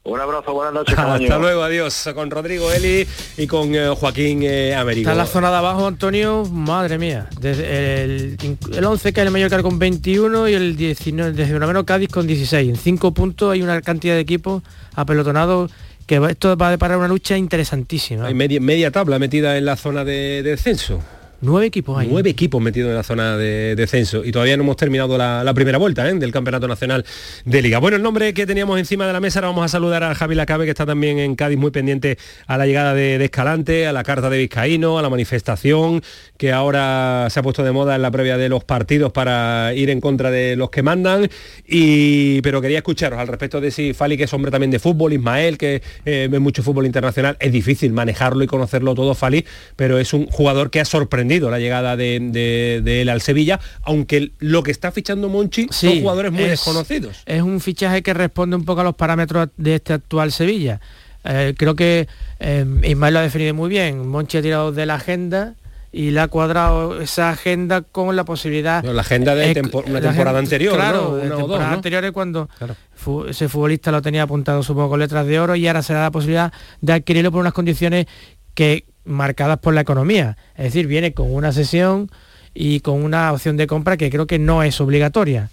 Un 0.03 0.19
abrazo, 0.19 0.55
buenas 0.55 0.73
noches. 0.73 0.99
Hasta 0.99 1.39
luego, 1.39 1.63
adiós. 1.63 2.09
Con 2.15 2.31
Rodrigo 2.31 2.73
Eli 2.73 3.07
y 3.37 3.47
con 3.47 3.75
eh, 3.75 3.89
Joaquín 3.89 4.43
eh, 4.43 4.75
Américo. 4.75 5.11
Está 5.11 5.13
en 5.13 5.19
la 5.19 5.27
zona 5.27 5.51
de 5.51 5.57
abajo, 5.57 5.87
Antonio, 5.87 6.45
madre 6.47 6.97
mía. 6.97 7.29
Desde 7.39 8.05
el, 8.05 8.37
el 8.73 8.85
11 8.85 9.13
que 9.13 9.21
es 9.21 9.27
el 9.27 9.33
Mallorca 9.33 9.63
con 9.63 9.79
21 9.79 10.49
y 10.49 10.55
el 10.55 10.77
19, 10.77 11.33
desde 11.33 11.59
menos 11.59 11.85
Cádiz 11.85 12.09
con 12.09 12.27
16. 12.27 12.71
En 12.71 12.77
5 12.77 13.13
puntos 13.13 13.53
hay 13.53 13.61
una 13.61 13.83
cantidad 13.83 14.15
de 14.15 14.21
equipos 14.21 14.63
apelotonados 14.95 15.71
que 16.07 16.17
esto 16.29 16.57
va 16.57 16.69
a 16.69 16.71
deparar 16.71 16.97
una 16.97 17.07
lucha 17.07 17.37
interesantísima. 17.37 18.27
Hay 18.27 18.35
media, 18.35 18.61
media 18.61 18.91
tabla 18.91 19.19
metida 19.19 19.59
en 19.59 19.67
la 19.67 19.77
zona 19.77 20.05
de, 20.05 20.43
de 20.43 20.51
descenso. 20.51 21.01
Nueve 21.43 21.67
equipos 21.67 21.99
hay. 21.99 22.07
Nueve 22.07 22.29
equipos 22.29 22.61
metidos 22.61 22.91
en 22.91 22.97
la 22.97 23.03
zona 23.03 23.39
de 23.39 23.75
descenso 23.75 24.23
y 24.25 24.31
todavía 24.31 24.59
no 24.59 24.63
hemos 24.63 24.77
terminado 24.77 25.17
la, 25.17 25.53
primera 25.55 25.79
vuelta 25.79 26.07
¿eh? 26.07 26.15
del 26.15 26.33
Campeonato 26.33 26.69
Nacional 26.69 27.07
de 27.47 27.63
Liga. 27.63 27.79
Bueno, 27.79 27.97
el 27.97 28.03
nombre 28.03 28.35
que 28.35 28.47
teníamos 28.47 28.79
encima 28.79 29.07
de 29.07 29.15
la 29.15 29.21
mesa, 29.21 29.39
ahora 29.39 29.49
vamos 29.49 29.65
a 29.65 29.69
saludar 29.69 30.05
a 30.05 30.15
Javi 30.15 30.35
Lacabe, 30.35 30.67
que 30.67 30.71
está 30.71 30.85
también 30.85 31.19
en 31.19 31.37
Cádiz 31.37 31.57
muy 31.57 31.71
pendiente 31.71 32.19
a 32.47 32.59
la 32.59 32.67
llegada 32.67 32.93
de, 32.93 33.17
de, 33.17 33.25
Escalante, 33.25 33.87
a 33.87 33.93
la 33.93 34.03
carta 34.03 34.29
de 34.29 34.37
Vizcaíno, 34.37 34.99
a 34.99 35.03
la 35.03 35.09
manifestación 35.09 36.03
que 36.37 36.53
ahora 36.53 37.29
se 37.31 37.41
ha 37.41 37.43
puesto 37.43 37.65
de 37.65 37.73
moda 37.73 37.97
en 37.97 38.03
la 38.03 38.11
previa 38.11 38.37
de 38.37 38.51
los 38.51 38.65
partidos 38.65 39.11
para 39.13 39.73
ir 39.75 39.89
en 39.89 40.01
contra 40.01 40.31
de 40.31 40.57
los 40.57 40.69
que 40.69 40.83
mandan. 40.83 41.29
Y, 41.67 42.43
pero 42.43 42.61
quería 42.61 42.79
escucharos 42.79 43.19
al 43.19 43.29
respecto 43.29 43.63
de 43.63 43.71
si 43.71 43.95
Fali, 43.95 44.19
que 44.19 44.25
es 44.25 44.33
hombre 44.35 44.51
también 44.51 44.71
de 44.71 44.79
fútbol, 44.79 45.15
Ismael, 45.15 45.57
que 45.57 45.83
eh, 46.05 46.29
ve 46.31 46.39
mucho 46.39 46.63
fútbol 46.63 46.85
internacional, 46.85 47.39
es 47.41 47.51
difícil 47.51 47.93
manejarlo 47.93 48.45
y 48.45 48.47
conocerlo 48.47 48.95
todo 48.95 49.15
Fali, 49.15 49.47
pero 49.77 49.99
es 49.99 50.13
un 50.13 50.27
jugador 50.27 50.71
que 50.71 50.81
ha 50.81 50.85
sorprendido 50.85 51.30
la 51.39 51.59
llegada 51.59 51.97
de, 51.97 52.19
de, 52.21 52.81
de, 52.83 53.03
él 53.03 53.09
al 53.09 53.21
Sevilla, 53.21 53.61
aunque 53.83 54.33
lo 54.39 54.63
que 54.63 54.71
está 54.71 54.91
fichando 54.91 55.29
Monchi 55.29 55.69
sí, 55.71 55.87
son 55.89 56.01
jugadores 56.01 56.33
muy 56.33 56.43
es, 56.43 56.51
desconocidos. 56.51 57.23
Es 57.27 57.43
un 57.43 57.61
fichaje 57.61 58.03
que 58.03 58.13
responde 58.15 58.57
un 58.57 58.65
poco 58.65 58.81
a 58.81 58.85
los 58.85 58.95
parámetros 58.95 59.49
de 59.57 59.77
este 59.77 59.93
actual 59.93 60.33
Sevilla. 60.33 60.81
Eh, 61.25 61.55
creo 61.57 61.77
que 61.77 62.09
eh, 62.41 62.65
Ismael 62.83 63.15
lo 63.15 63.21
ha 63.21 63.23
definido 63.23 63.55
muy 63.55 63.69
bien. 63.69 64.09
Monchi 64.09 64.39
ha 64.39 64.43
tirado 64.43 64.73
de 64.73 64.87
la 64.87 64.95
agenda 64.95 65.55
y 65.93 66.11
le 66.11 66.21
ha 66.21 66.29
cuadrado 66.29 67.01
esa 67.01 67.31
agenda 67.31 67.83
con 67.83 68.15
la 68.15 68.25
posibilidad 68.25 68.85
la 68.85 69.01
agenda 69.01 69.35
de 69.35 69.51
eh, 69.51 69.63
una 69.87 70.01
temporada 70.01 70.39
anterior 70.39 70.75
claro 70.77 71.19
¿no? 71.25 71.37
temporadas 71.37 71.69
¿no? 71.69 71.75
anteriores 71.75 72.13
cuando 72.13 72.49
claro. 72.59 72.77
fu 72.95 73.25
ese 73.25 73.49
futbolista 73.49 73.91
lo 73.91 74.01
tenía 74.01 74.23
apuntado 74.23 74.63
supongo 74.63 74.91
con 74.91 75.01
letras 75.01 75.27
de 75.27 75.41
oro 75.41 75.57
y 75.57 75.67
ahora 75.67 75.83
se 75.83 75.93
da 75.93 76.03
la 76.03 76.11
posibilidad 76.13 76.53
de 76.81 76.93
adquirirlo 76.93 77.33
por 77.33 77.41
unas 77.41 77.53
condiciones 77.53 78.07
que 78.55 78.85
marcadas 79.05 79.59
por 79.59 79.75
la 79.75 79.81
economía. 79.81 80.37
Es 80.57 80.65
decir, 80.65 80.87
viene 80.87 81.13
con 81.13 81.33
una 81.33 81.53
sesión 81.53 82.11
y 82.55 82.81
con 82.81 83.03
una 83.03 83.33
opción 83.33 83.57
de 83.57 83.67
compra 83.67 83.97
que 83.97 84.11
creo 84.11 84.27
que 84.27 84.39
no 84.39 84.63
es 84.63 84.81
obligatoria. 84.81 85.51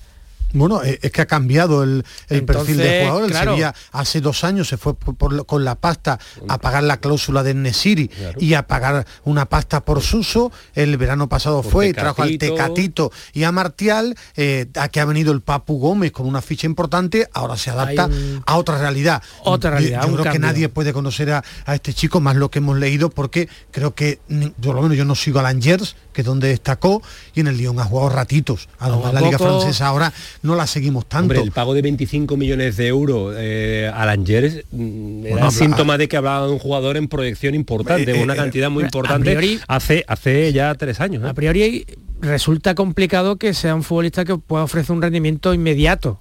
Bueno, 0.54 0.82
es 0.82 1.12
que 1.12 1.22
ha 1.22 1.26
cambiado 1.26 1.84
el, 1.84 2.06
el 2.30 2.40
Entonces, 2.40 2.66
perfil 2.66 2.78
de 2.78 3.00
jugador. 3.02 3.24
El 3.26 3.32
claro. 3.32 3.52
Sevilla 3.52 3.76
hace 3.92 4.22
dos 4.22 4.44
años 4.44 4.68
se 4.68 4.78
fue 4.78 4.94
por, 4.96 5.16
por, 5.16 5.46
con 5.46 5.66
la 5.66 5.76
pasta 5.76 6.20
a 6.48 6.58
pagar 6.60 6.84
la 6.84 6.98
cláusula 6.98 7.44
de 7.44 7.54
Nesiri 7.54 8.08
claro. 8.08 8.40
y 8.40 8.54
a 8.54 8.68
pagar 8.68 9.06
una 9.24 9.48
pasta 9.48 9.84
por 9.84 10.02
Suso. 10.02 10.52
El 10.74 10.98
verano 10.98 11.28
pasado 11.30 11.62
por 11.62 11.72
fue 11.72 11.90
y 11.90 11.94
trajo 11.94 12.24
al 12.24 12.38
Tecatito 12.38 13.12
y 13.34 13.44
a 13.44 13.52
Martial. 13.52 14.16
Eh, 14.36 14.68
aquí 14.76 15.00
ha 15.00 15.06
venido 15.06 15.34
el 15.34 15.42
Papu 15.42 15.80
Gómez 15.80 16.12
con 16.12 16.26
una 16.26 16.42
ficha 16.42 16.66
importante. 16.66 17.30
Ahora 17.34 17.58
se 17.58 17.70
adapta 17.70 18.06
un... 18.06 18.44
a 18.46 18.58
otra 18.58 18.78
realidad. 18.78 19.22
Otra 19.44 19.72
realidad. 19.72 20.02
Yo, 20.02 20.08
yo 20.08 20.14
creo 20.14 20.24
cambio. 20.24 20.32
que 20.32 20.40
nadie 20.40 20.70
puede 20.70 20.94
conocer 20.94 21.32
a, 21.32 21.44
a, 21.66 21.76
este 21.76 21.94
chico 21.94 22.20
más 22.20 22.36
lo 22.36 22.50
que 22.50 22.60
hemos 22.60 22.78
leído 22.78 23.10
porque 23.10 23.50
creo 23.72 23.94
que 23.94 24.20
por 24.62 24.76
lo 24.76 24.82
menos 24.82 24.98
yo 24.98 25.06
no 25.06 25.16
sigo 25.16 25.40
a 25.40 25.44
Langers, 25.44 25.96
que 26.18 26.22
es 26.22 26.26
donde 26.26 26.48
destacó, 26.48 27.04
y 27.36 27.42
en 27.42 27.48
el 27.48 27.58
Lyon 27.58 27.80
ha 27.80 27.84
jugado 27.84 28.10
ratitos. 28.10 28.70
Además, 28.80 29.14
la 29.14 29.22
Liga 29.22 29.38
Francesa 29.38 29.86
ahora 29.86 30.12
no 30.42 30.56
la 30.56 30.66
seguimos 30.66 31.06
tanto. 31.06 31.26
Hombre, 31.26 31.42
el 31.42 31.52
pago 31.52 31.76
de 31.76 31.84
25 31.84 32.36
millones 32.38 32.76
de 32.76 32.88
euros 32.88 33.36
eh, 33.38 33.92
a 33.94 34.04
Langers 34.08 34.64
mm, 34.72 35.26
era 35.28 35.36
bueno, 35.36 35.52
síntoma 35.52 35.94
a... 35.94 35.98
de 36.00 36.08
que 36.08 36.18
hablaba 36.18 36.48
de 36.48 36.54
un 36.54 36.58
jugador 36.58 36.98
en 36.98 37.08
proyección 37.08 37.54
importante, 37.54 38.18
eh, 38.18 38.24
una 38.24 38.34
eh, 38.34 38.38
cantidad 38.38 38.72
muy 38.72 38.86
importante 38.86 39.26
priori, 39.26 39.60
hace, 39.68 40.06
hace 40.08 40.52
ya 40.54 40.74
tres 40.74 41.02
años. 41.02 41.24
A 41.24 41.36
priori 41.36 41.86
resulta 42.20 42.74
complicado 42.74 43.36
que 43.36 43.54
sea 43.54 43.76
un 43.76 43.84
futbolista 43.84 44.26
que 44.26 44.40
pueda 44.40 44.64
ofrecer 44.64 44.96
un 44.96 45.04
rendimiento 45.04 45.54
inmediato. 45.54 46.20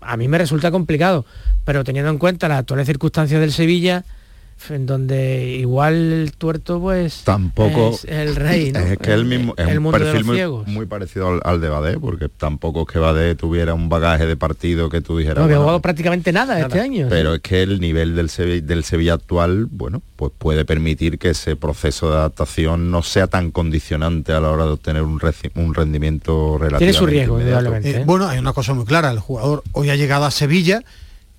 A 0.00 0.16
mí 0.16 0.28
me 0.28 0.38
resulta 0.38 0.70
complicado, 0.70 1.26
pero 1.64 1.82
teniendo 1.82 2.12
en 2.12 2.18
cuenta 2.18 2.46
las 2.46 2.60
actuales 2.60 2.86
circunstancias 2.86 3.40
del 3.40 3.50
Sevilla, 3.50 4.04
en 4.70 4.86
donde 4.86 5.56
igual 5.56 5.94
el 5.94 6.32
tuerto 6.32 6.80
pues 6.80 7.22
tampoco 7.24 7.90
es 7.90 8.04
el 8.04 8.36
rey 8.36 8.72
¿no? 8.72 8.80
es 8.80 8.98
que 8.98 9.12
él 9.12 9.24
mismo 9.24 9.54
es 9.56 9.68
el 9.68 9.78
un 9.78 9.92
perfil 9.92 10.24
muy, 10.24 10.40
muy, 10.66 10.86
parecido 10.86 11.28
al, 11.28 11.40
al, 11.44 11.60
de 11.60 11.68
Badé 11.68 11.98
porque 11.98 12.28
tampoco 12.28 12.82
es 12.82 12.92
que 12.92 12.98
Badé 12.98 13.34
tuviera 13.34 13.74
un 13.74 13.88
bagaje 13.88 14.26
de 14.26 14.36
partido 14.36 14.90
que 14.90 15.00
tú 15.00 15.16
dijeras 15.16 15.38
no 15.38 15.44
había 15.44 15.56
bueno, 15.56 15.62
jugado 15.62 15.80
prácticamente 15.80 16.32
nada, 16.32 16.54
nada, 16.54 16.66
este 16.66 16.80
año 16.80 17.06
pero 17.08 17.30
¿sí? 17.30 17.36
es 17.36 17.42
que 17.42 17.62
el 17.62 17.80
nivel 17.80 18.14
del 18.14 18.28
Sevilla, 18.28 18.66
del 18.66 18.84
Sevilla 18.84 19.14
actual 19.14 19.66
bueno 19.70 20.02
pues 20.16 20.32
puede 20.36 20.64
permitir 20.64 21.18
que 21.18 21.30
ese 21.30 21.56
proceso 21.56 22.10
de 22.10 22.16
adaptación 22.16 22.90
no 22.90 23.02
sea 23.02 23.28
tan 23.28 23.50
condicionante 23.50 24.32
a 24.32 24.40
la 24.40 24.50
hora 24.50 24.64
de 24.64 24.70
obtener 24.70 25.02
un, 25.02 25.20
un 25.54 25.74
rendimiento 25.74 26.58
relativamente 26.58 26.78
tiene 26.78 26.92
su 26.92 27.06
riesgo 27.06 27.40
indudablemente 27.40 27.90
eh, 28.00 28.04
bueno 28.04 28.28
hay 28.28 28.38
una 28.38 28.52
cosa 28.52 28.74
muy 28.74 28.84
clara 28.84 29.10
el 29.10 29.20
jugador 29.20 29.62
hoy 29.72 29.90
ha 29.90 29.96
llegado 29.96 30.24
a 30.24 30.30
Sevilla 30.30 30.82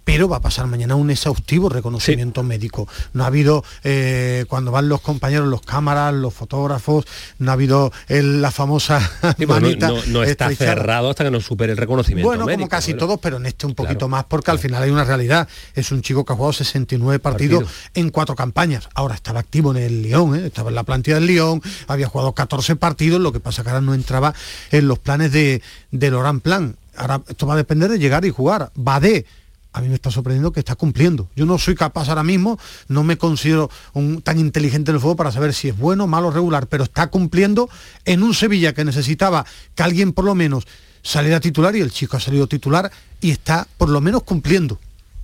pero 0.10 0.28
va 0.28 0.38
a 0.38 0.42
pasar 0.42 0.66
mañana 0.66 0.96
un 0.96 1.12
exhaustivo 1.12 1.70
reconocimiento 1.70 2.42
sí. 2.42 2.48
médico. 2.48 2.88
No 3.14 3.26
ha 3.26 3.28
habido, 3.28 3.64
eh, 3.84 4.44
cuando 4.48 4.72
van 4.72 4.90
los 4.90 5.02
compañeros, 5.02 5.48
los 5.48 5.62
cámaras, 5.62 6.16
los 6.16 6.34
fotógrafos, 6.34 7.06
no 7.38 7.52
ha 7.52 7.54
habido 7.54 7.94
el, 8.08 8.42
la 8.42 8.50
famosa 8.50 9.00
sí, 9.38 9.46
manita. 9.46 9.90
No, 9.90 9.98
no, 9.98 10.02
no 10.08 10.24
está 10.24 10.50
cerrado 10.56 11.12
hasta 11.12 11.26
que 11.26 11.30
no 11.30 11.40
supere 11.42 11.74
el 11.74 11.78
reconocimiento 11.78 12.28
Bueno, 12.28 12.48
médico, 12.48 12.62
como 12.62 12.70
casi 12.70 12.94
bueno. 12.94 13.06
todos, 13.06 13.20
pero 13.20 13.38
en 13.38 13.46
este 13.46 13.68
un 13.68 13.76
poquito 13.76 14.00
claro. 14.00 14.10
más, 14.10 14.24
porque 14.24 14.46
claro. 14.46 14.56
al 14.56 14.62
final 14.64 14.82
hay 14.82 14.90
una 14.90 15.04
realidad. 15.04 15.48
Es 15.76 15.92
un 15.92 16.02
chico 16.02 16.26
que 16.26 16.34
ha 16.34 16.36
jugado 16.36 16.54
69 16.54 17.20
partidos 17.20 17.66
Partido. 17.66 17.92
en 17.94 18.10
cuatro 18.10 18.36
campañas. 18.36 18.90
Ahora 18.96 19.14
estaba 19.14 19.42
activo 19.42 19.76
en 19.76 19.84
el 19.84 20.02
Lyon, 20.02 20.36
¿eh? 20.36 20.48
estaba 20.48 20.70
en 20.70 20.76
la 20.76 20.84
plantilla 20.86 21.18
del 21.20 21.28
Lyon, 21.28 21.62
había 21.88 22.08
jugado 22.08 22.34
14 22.34 22.78
partidos, 22.78 23.22
lo 23.22 23.32
que 23.32 23.42
pasa 23.42 23.62
que 23.62 23.70
ahora 23.70 23.82
no 23.82 23.94
entraba 23.94 24.34
en 24.72 24.88
los 24.88 24.98
planes 24.98 25.32
de, 25.32 25.62
de 25.92 26.10
Laurent 26.10 26.42
Plan. 26.42 26.76
Ahora 26.98 27.22
esto 27.28 27.46
va 27.46 27.54
a 27.54 27.58
depender 27.58 27.92
de 27.92 28.00
llegar 28.00 28.26
y 28.26 28.32
jugar. 28.32 28.72
Badé 28.74 29.28
a 29.74 29.82
mí 29.82 29.88
me 29.88 29.96
está 29.96 30.12
sorprendiendo 30.12 30.52
que 30.52 30.60
está 30.60 30.76
cumpliendo. 30.76 31.30
Yo 31.36 31.46
no 31.46 31.58
soy 31.58 31.76
capaz 31.76 32.10
ahora 32.10 32.24
mismo, 32.24 32.60
no 32.88 33.04
me 33.04 33.18
considero 33.18 33.70
un, 33.94 34.22
tan 34.22 34.40
inteligente 34.40 34.92
en 34.92 34.96
el 34.96 35.02
juego 35.02 35.16
para 35.16 35.32
saber 35.32 35.54
si 35.54 35.70
es 35.70 35.78
bueno, 35.78 36.08
malo, 36.08 36.32
regular, 36.32 36.68
pero 36.68 36.84
está 36.84 37.08
cumpliendo 37.08 37.70
en 38.06 38.24
un 38.24 38.34
Sevilla 38.34 38.74
que 38.74 38.86
necesitaba 38.86 39.46
que 39.76 39.84
alguien 39.84 40.14
por 40.14 40.26
lo 40.26 40.36
menos 40.36 40.66
salir 41.02 41.34
a 41.34 41.40
titular 41.40 41.76
y 41.76 41.82
el 41.82 41.92
chico 41.92 42.18
ha 42.18 42.20
salido 42.20 42.48
titular 42.48 42.92
y 43.22 43.32
está 43.32 43.68
por 43.78 43.90
lo 43.90 44.02
menos 44.02 44.24
cumpliendo 44.24 44.80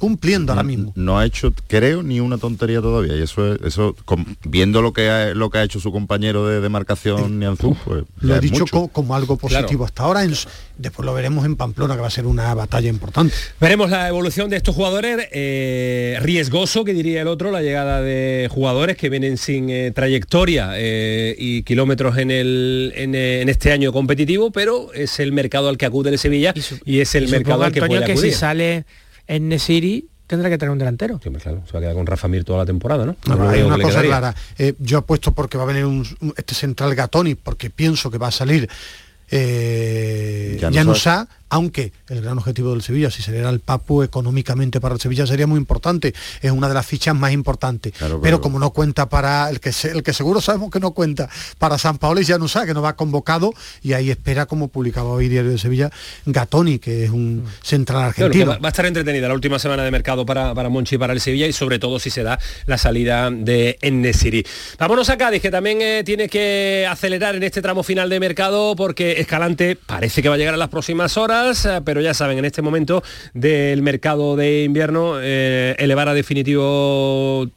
cumpliendo 0.06 0.52
ahora 0.52 0.62
mismo. 0.62 0.94
No 0.96 1.18
ha 1.18 1.26
hecho, 1.26 1.52
creo, 1.68 2.04
ni 2.04 2.20
una 2.20 2.38
tontería 2.38 2.80
todavía. 2.80 3.16
Y 3.16 3.24
eso 3.24 3.54
es, 3.54 3.60
eso, 3.64 3.96
viendo 4.44 4.84
lo 4.84 4.94
que 4.94 5.10
ha, 5.10 5.34
lo 5.34 5.50
que 5.50 5.58
ha 5.58 5.64
hecho 5.64 5.80
su 5.80 5.92
compañero 5.92 6.48
de 6.48 6.62
demarcación 6.62 7.40
Nianzú, 7.40 7.76
pues. 7.84 8.04
Lo 8.20 8.36
he 8.36 8.40
dicho 8.40 8.66
como 8.68 9.16
algo 9.16 9.36
positivo 9.36 9.84
hasta 9.84 10.04
ahora. 10.04 10.22
después 10.78 11.04
lo 11.04 11.12
veremos 11.16 11.44
en 11.44 11.56
Pamplona, 11.56 11.96
que 11.96 12.02
va 12.02 12.08
a 12.08 12.12
ser 12.12 12.28
una 12.28 12.54
batalla 12.54 12.88
importante. 12.88 13.34
Veremos 13.60 13.90
la 13.90 14.08
evolución 14.08 14.48
de 14.52 14.58
estos 14.58 14.76
jugadores. 14.76 15.28
Eh, 15.32 16.20
riesgoso, 16.22 16.84
que 16.86 16.94
diría 16.94 17.22
el 17.22 17.28
otro, 17.28 17.50
la 17.50 17.64
llegada 17.64 18.02
de 18.02 18.48
jugadores 18.52 18.96
que 18.98 19.10
vienen 19.10 19.38
sin 19.38 19.72
eh, 19.72 19.92
trayectoria 19.92 20.74
eh, 20.76 21.36
y 21.36 21.64
kilómetros 21.64 22.20
en, 22.20 22.30
el, 22.30 22.94
en, 22.96 23.16
este 23.50 23.72
año 23.72 23.92
competitivo, 23.92 24.52
pero 24.52 24.94
es 24.94 25.20
el 25.20 25.32
mercado 25.32 25.70
al 25.70 25.80
que 25.80 25.88
acude 25.88 26.12
el 26.12 26.20
Sevilla 26.20 26.54
y, 26.86 27.00
es 27.00 27.16
el 27.16 27.28
mercado 27.30 27.64
al 27.64 27.72
que 27.72 27.80
puede 27.80 28.04
acudir. 28.04 28.22
que 28.22 28.22
si 28.22 28.32
sale 28.32 28.86
en 29.28 29.50
Nesiri 29.50 30.08
tendrá 30.28 30.50
que 30.50 30.58
tener 30.58 30.72
un 30.72 30.80
delantero. 30.80 31.20
Sí, 31.24 31.30
claro, 31.30 31.64
se 31.66 31.74
va 31.74 31.80
a 31.80 31.82
quedar 31.82 31.96
con 31.96 32.06
Rafa 32.06 32.28
Mir 32.28 32.44
toda 32.44 32.60
la 32.60 32.66
temporada, 32.66 33.06
¿no? 33.06 33.16
hay 33.50 33.62
una 33.62 33.78
cosa 33.80 34.02
clara. 34.02 34.36
Eh, 34.58 34.74
yo 34.80 35.00
apuesto 35.00 35.32
porque 35.32 35.58
va 35.58 35.64
a 35.64 35.68
venir 35.68 35.86
un, 35.86 36.06
este 36.36 36.56
central 36.56 36.96
Gatoni, 36.96 37.36
porque 37.36 37.70
pienso 37.70 38.10
que 38.10 38.18
va 38.18 38.28
a 38.28 38.32
salir 38.32 38.70
eh, 39.30 40.58
Llanusa, 40.60 41.28
aunque 41.56 41.94
el 42.10 42.22
gran 42.22 42.38
objetivo 42.38 42.72
del 42.72 42.82
Sevilla, 42.82 43.10
si 43.10 43.22
sería 43.22 43.50
el 43.50 43.62
Papu 43.62 44.04
económicamente 44.04 44.82
para 44.82 44.96
el 44.96 45.00
Sevilla 45.00 45.26
sería 45.26 45.48
muy 45.48 45.58
importante, 45.58 46.14
es 46.42 46.52
una 46.52 46.68
de 46.68 46.74
las 46.74 46.86
fichas 46.86 47.16
más 47.16 47.32
importantes. 47.32 47.94
pero, 48.22 48.42
como 48.42 48.60
no 48.60 48.72
cuenta 48.72 49.08
para 49.08 49.50
el 49.50 49.62
que 49.62 49.72
el 49.84 50.04
que 50.04 50.12
seguro 50.12 50.42
sabemos 50.42 50.70
que 50.70 50.82
no 50.82 50.92
cuenta 50.92 51.30
para 51.58 51.78
San 51.78 51.98
Paolo 51.98 52.20
y 52.20 52.26
ya 52.26 52.38
no 52.38 52.50
sabe 52.50 52.68
que 52.68 52.74
no 52.74 52.82
va 52.82 52.98
convocado 52.98 53.54
y 53.82 53.94
ahí 53.94 54.12
espera 54.12 54.48
como 54.48 54.68
publicaba 54.68 55.12
hoy 55.12 55.30
Diario 55.30 55.52
de 55.52 55.58
Sevilla 55.58 55.90
Gatoni, 56.26 56.78
que 56.78 57.06
es 57.06 57.10
un 57.10 57.38
mm. 57.38 57.48
central 57.64 58.04
argentino. 58.04 58.48
va, 58.48 58.60
a 58.62 58.68
estar 58.68 58.86
entretenida 58.86 59.30
la 59.30 59.34
última 59.34 59.58
semana 59.58 59.84
de 59.84 59.92
mercado 59.92 60.26
para, 60.26 60.54
para 60.54 60.68
Monchi 60.68 60.96
y 60.96 60.98
para 60.98 61.14
el 61.14 61.22
Sevilla 61.22 61.48
y 61.48 61.54
sobre 61.54 61.80
todo 61.80 62.00
si 62.00 62.10
se 62.10 62.24
da 62.24 62.38
la 62.66 62.78
salida 62.78 63.32
de 63.32 63.78
Enesiri. 63.82 64.46
Vámonos 64.78 65.10
a 65.10 65.18
Cádiz, 65.18 65.42
que 65.42 65.52
también 65.52 65.82
eh, 65.82 66.04
tiene 66.04 66.28
que 66.28 66.86
acelerar 66.90 67.38
en 67.38 67.44
este 67.44 67.62
tramo 67.62 67.82
final 67.82 68.10
de 68.10 68.20
mercado 68.20 68.76
porque 68.76 69.22
Escalante 69.22 69.78
parece 69.78 70.22
que 70.22 70.28
va 70.28 70.36
a 70.36 70.38
llegar 70.38 70.54
a 70.54 70.58
las 70.58 70.70
próximas 70.70 71.16
horas 71.16 71.45
eh, 71.52 71.82
pero 71.84 72.02
ya 72.02 72.14
saben, 72.14 72.38
en 72.38 72.46
este 72.46 72.62
momento 72.62 73.04
del 73.34 73.82
mercado 73.82 74.36
de 74.36 74.64
invierno, 74.64 75.16
eh, 75.22 75.76
elevar 75.78 76.10
a 76.10 76.14
definitivo 76.14 77.48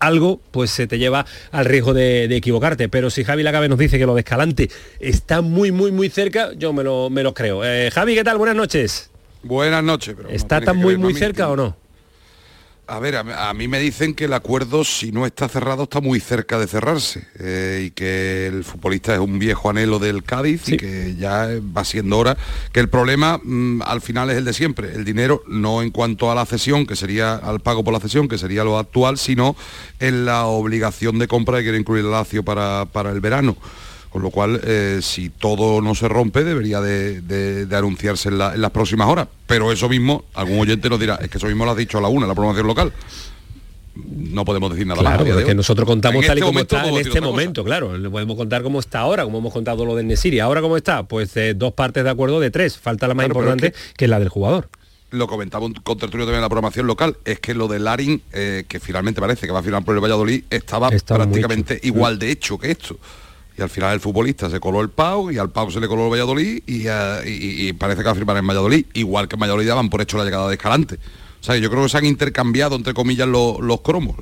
algo, 0.00 0.40
pues 0.50 0.70
se 0.70 0.86
te 0.86 0.98
lleva 0.98 1.26
al 1.50 1.64
riesgo 1.64 1.94
de, 1.94 2.24
equivocarte. 2.24 2.88
Pero 2.88 3.10
si 3.10 3.24
Javi 3.24 3.42
Lacabe 3.42 3.68
nos 3.68 3.78
dice 3.78 3.98
que 3.98 4.06
lo 4.06 4.14
de 4.14 4.20
Escalante 4.20 4.70
está 5.00 5.40
muy, 5.40 5.72
muy, 5.72 5.92
muy 5.92 6.08
cerca, 6.08 6.52
yo 6.54 6.72
me 6.72 6.82
lo, 6.82 7.10
me 7.10 7.22
lo 7.22 7.34
creo. 7.34 7.64
Eh, 7.64 7.90
Javi, 7.92 8.14
¿qué 8.14 8.24
tal? 8.24 8.38
Buenas 8.38 8.56
noches. 8.56 9.10
Buenas 9.42 9.84
noches. 9.84 10.16
¿Está 10.30 10.60
tan 10.60 10.76
muy, 10.76 10.96
muy 10.96 11.14
cerca 11.14 11.48
o 11.48 11.56
no? 11.56 11.76
A 12.90 13.00
ver, 13.00 13.16
a, 13.16 13.52
mí 13.52 13.68
me 13.68 13.78
dicen 13.80 14.14
que 14.14 14.24
el 14.24 14.32
acuerdo, 14.32 14.82
si 14.82 15.12
no 15.12 15.26
está 15.26 15.46
cerrado, 15.46 15.82
está 15.82 16.00
muy 16.00 16.20
cerca 16.20 16.58
de 16.58 16.66
cerrarse 16.66 17.22
eh, 17.38 17.84
y 17.86 17.90
que 17.90 18.46
el 18.46 18.64
futbolista 18.64 19.12
es 19.12 19.20
un 19.20 19.38
viejo 19.38 19.68
anhelo 19.68 19.98
del 19.98 20.24
Cádiz 20.24 20.70
y 20.70 20.78
que 20.78 21.14
ya 21.14 21.48
va 21.76 21.84
siendo 21.84 22.16
hora, 22.16 22.38
que 22.72 22.80
el 22.80 22.88
problema 22.88 23.40
mm, 23.44 23.82
al 23.82 24.00
final 24.00 24.30
es 24.30 24.38
el 24.38 24.46
de 24.46 24.54
siempre, 24.54 24.94
el 24.94 25.04
dinero 25.04 25.42
no 25.46 25.82
en 25.82 25.90
cuanto 25.90 26.32
a 26.32 26.34
la 26.34 26.46
cesión, 26.46 26.86
que 26.86 26.96
sería 26.96 27.34
al 27.34 27.60
pago 27.60 27.84
por 27.84 27.92
la 27.92 28.00
cesión, 28.00 28.26
que 28.26 28.38
sería 28.38 28.64
lo 28.64 28.78
actual, 28.78 29.18
sino 29.18 29.54
en 30.00 30.24
la 30.24 30.46
obligación 30.46 31.18
de 31.18 31.28
compra 31.28 31.58
que 31.58 31.64
quiere 31.64 31.78
incluir 31.78 32.06
el 32.06 32.10
Lazio 32.10 32.42
para, 32.42 32.86
para 32.86 33.10
el 33.10 33.20
verano. 33.20 33.54
Con 34.10 34.22
lo 34.22 34.30
cual, 34.30 34.60
eh, 34.64 35.00
si 35.02 35.28
todo 35.28 35.82
no 35.82 35.94
se 35.94 36.08
rompe, 36.08 36.42
debería 36.42 36.80
de, 36.80 37.66
anunciarse 37.72 38.30
en, 38.30 38.38
las 38.38 38.70
próximas 38.70 39.08
horas. 39.08 39.28
Pero 39.46 39.70
eso 39.70 39.88
mismo, 39.88 40.24
algún 40.34 40.60
oyente 40.60 40.88
nos 40.88 40.98
dirá, 40.98 41.16
es 41.16 41.28
que 41.28 41.38
eso 41.38 41.46
mismo 41.46 41.64
lo 41.64 41.72
has 41.72 41.76
dicho 41.76 41.98
a 41.98 42.00
la 42.00 42.08
una, 42.08 42.26
la 42.26 42.34
promoción 42.34 42.66
local 42.66 42.92
no 44.06 44.44
podemos 44.44 44.70
decir 44.70 44.86
nada 44.86 45.00
claro, 45.00 45.24
más. 45.24 45.44
que 45.44 45.54
nosotros 45.54 45.86
contamos 45.86 46.24
tal 46.24 46.38
y 46.38 46.40
este 46.40 46.46
como 46.46 46.60
está 46.60 46.88
en 46.88 46.96
este 46.96 47.20
momento, 47.20 47.64
claro. 47.64 47.96
Le 47.96 48.08
podemos 48.08 48.36
contar 48.36 48.62
cómo 48.62 48.80
está 48.80 49.00
ahora, 49.00 49.24
como 49.24 49.38
hemos 49.38 49.52
contado 49.52 49.84
lo 49.84 49.96
del 49.96 50.06
Nesiri. 50.06 50.40
Ahora 50.40 50.60
cómo 50.60 50.76
está, 50.76 51.02
pues 51.04 51.36
eh, 51.36 51.54
dos 51.54 51.72
partes 51.72 52.04
de 52.04 52.10
acuerdo 52.10 52.40
de 52.40 52.50
tres. 52.50 52.78
Falta 52.78 53.08
la 53.08 53.14
más 53.14 53.26
importante, 53.26 53.74
que, 53.96 54.04
es 54.04 54.10
la 54.10 54.18
del 54.18 54.28
jugador. 54.28 54.68
Lo 55.10 55.26
comentaba 55.26 55.64
un 55.64 55.72
contertulio 55.72 56.26
también 56.26 56.38
en 56.38 56.42
la 56.42 56.48
programación 56.48 56.86
local, 56.86 57.16
es 57.24 57.40
que 57.40 57.54
lo 57.54 57.66
de 57.66 57.78
Larin, 57.78 58.22
eh, 58.32 58.64
que 58.68 58.78
finalmente 58.78 59.20
parece 59.20 59.46
que 59.46 59.52
va 59.52 59.60
a 59.60 59.62
firmar 59.62 59.84
por 59.84 59.94
el 59.94 60.02
Valladolid, 60.02 60.44
estaba 60.50 60.90
prácticamente 60.90 61.80
igual 61.82 62.18
de 62.18 62.30
hecho 62.30 62.58
que 62.58 62.70
esto 62.70 62.98
y 63.58 63.62
al 63.62 63.68
final 63.68 63.94
el 63.94 64.00
futbolista 64.00 64.48
se 64.48 64.60
coló 64.60 64.80
el 64.80 64.90
Pau 64.90 65.30
y 65.30 65.38
al 65.38 65.50
Pau 65.50 65.70
se 65.70 65.80
le 65.80 65.88
coló 65.88 66.04
el 66.04 66.12
Valladolid 66.12 66.62
eh, 66.66 67.22
y, 67.26 67.72
parece 67.72 68.02
que 68.02 68.06
va 68.06 68.12
a 68.12 68.14
firmar 68.14 68.36
en 68.36 68.46
Valladolid, 68.46 68.86
igual 68.94 69.26
que 69.26 69.34
en 69.34 69.40
Valladolid 69.40 69.66
daban 69.66 69.90
por 69.90 70.00
hecho 70.00 70.16
la 70.16 70.24
llegada 70.24 70.48
de 70.48 70.54
Escalante. 70.54 70.98
O 71.40 71.44
sea, 71.44 71.56
yo 71.56 71.70
creo 71.70 71.84
que 71.84 71.88
se 71.88 71.96
han 71.96 72.04
intercambiado, 72.04 72.74
entre 72.74 72.94
comillas, 72.94 73.28
los, 73.28 73.80
cromos 73.82 74.16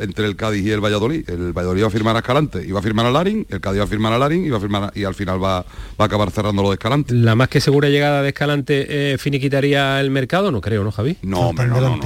entre 0.00 0.26
el 0.26 0.36
Cádiz 0.36 0.64
y 0.64 0.70
el 0.70 0.80
Valladolid. 0.80 1.28
El 1.28 1.52
Valladolid 1.52 1.82
va 1.82 1.86
a 1.86 1.90
firmar 1.90 2.16
a 2.16 2.20
Escalante 2.20 2.66
va 2.72 2.78
a 2.78 2.82
firmar 2.82 3.06
a 3.06 3.10
Larín, 3.10 3.46
el 3.50 3.60
Cádiz 3.60 3.80
va 3.80 3.84
a 3.84 3.86
firmar 3.86 4.12
a 4.14 4.18
Larín 4.18 4.46
y 4.46 4.50
va 4.50 4.56
a 4.56 4.60
firmar 4.60 4.92
y 4.94 5.04
al 5.04 5.14
final 5.14 5.42
va, 5.42 5.58
a 5.58 5.64
acabar 6.04 6.30
cerrando 6.30 6.62
lo 6.62 6.70
de 6.70 6.74
Escalante. 6.74 7.14
La 7.14 7.34
más 7.34 7.48
que 7.48 7.60
segura 7.60 7.90
llegada 7.90 8.22
de 8.22 8.28
Escalante 8.28 9.12
eh, 9.12 9.18
finiquitaría 9.18 10.00
el 10.00 10.10
mercado, 10.10 10.50
no 10.50 10.62
creo, 10.62 10.82
¿no, 10.82 10.92
Javi? 10.92 11.18
No, 11.22 11.48
hombre, 11.48 11.66
no, 11.66 11.80
no, 11.80 12.00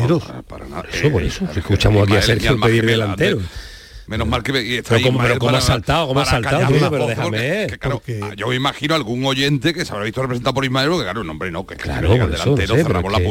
para, 0.49 0.67
nada. 0.67 0.85
Eso, 0.93 1.11
por 1.11 1.23
eso. 1.23 1.45
Eh, 1.45 1.59
escuchamos 1.59 2.03
aquí 2.05 2.17
a 2.17 2.23
Sergio 2.23 2.61
pedir 2.61 2.87
delantero. 2.87 3.39
Menos 4.07 4.29
mal 4.29 4.43
que 4.43 4.83
pero, 4.89 5.03
como, 5.39 5.57
ha 5.57 5.61
saltado, 5.61 6.07
como 6.07 6.21
ha 6.21 6.25
saltado, 6.25 6.69
pero 6.91 7.07
déjame. 7.07 7.67
Yo 8.37 8.49
me 8.49 8.55
imagino 8.55 8.95
algún 8.95 9.25
oyente 9.25 9.75
que 9.75 9.85
se 9.85 9.93
habrá 9.93 10.05
visto 10.05 10.23
representado 10.23 10.55
por 10.55 10.65
Ismael, 10.65 10.91
que 10.91 11.03
claro, 11.03 11.23
un 11.23 11.31
hombre 11.31 11.51
no, 11.51 11.67
que 11.67 11.77
claro, 11.77 12.13
el 12.13 12.31
delantero, 12.31 12.77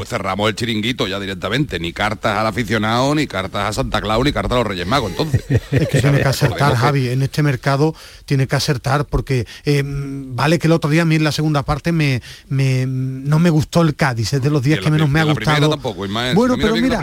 cerramos, 0.05 0.49
el 0.49 0.55
chiringuito 0.55 1.07
ya 1.07 1.19
directamente, 1.19 1.79
ni 1.79 1.93
cartas 1.93 2.37
al 2.37 2.47
aficionado, 2.47 3.15
ni 3.15 3.25
cartas 3.25 3.69
a 3.69 3.73
Santa 3.73 4.01
Claus, 4.01 4.25
ni 4.25 4.33
cartas 4.33 4.53
a 4.53 4.55
los 4.55 4.67
Reyes 4.67 4.85
Magos, 4.85 5.11
entonces. 5.11 5.43
es 5.71 5.87
que 5.87 6.01
tiene 6.01 6.21
que 6.21 6.27
acertar, 6.27 6.75
Javi, 6.75 7.09
en 7.09 7.21
este 7.21 7.41
mercado 7.41 7.95
tiene 8.25 8.47
que 8.47 8.55
acertar, 8.55 9.05
porque 9.05 9.47
eh, 9.63 9.81
vale 9.85 10.59
que 10.59 10.67
el 10.67 10.73
otro 10.73 10.89
día 10.89 11.03
a 11.03 11.05
mí 11.05 11.15
en 11.15 11.23
la 11.23 11.31
segunda 11.31 11.63
parte 11.63 11.93
me, 11.93 12.21
no 12.49 13.39
me 13.39 13.49
gustó 13.49 13.81
el 13.81 13.95
Cádiz, 13.95 14.33
es 14.33 14.41
de 14.41 14.49
los 14.49 14.61
días 14.61 14.79
que 14.79 14.91
menos 14.91 15.09
me 15.09 15.21
ha 15.21 15.23
gustado. 15.23 15.69
Tampoco, 15.69 16.05
bueno, 16.07 16.57
pero 16.57 16.75
mira, 16.75 16.99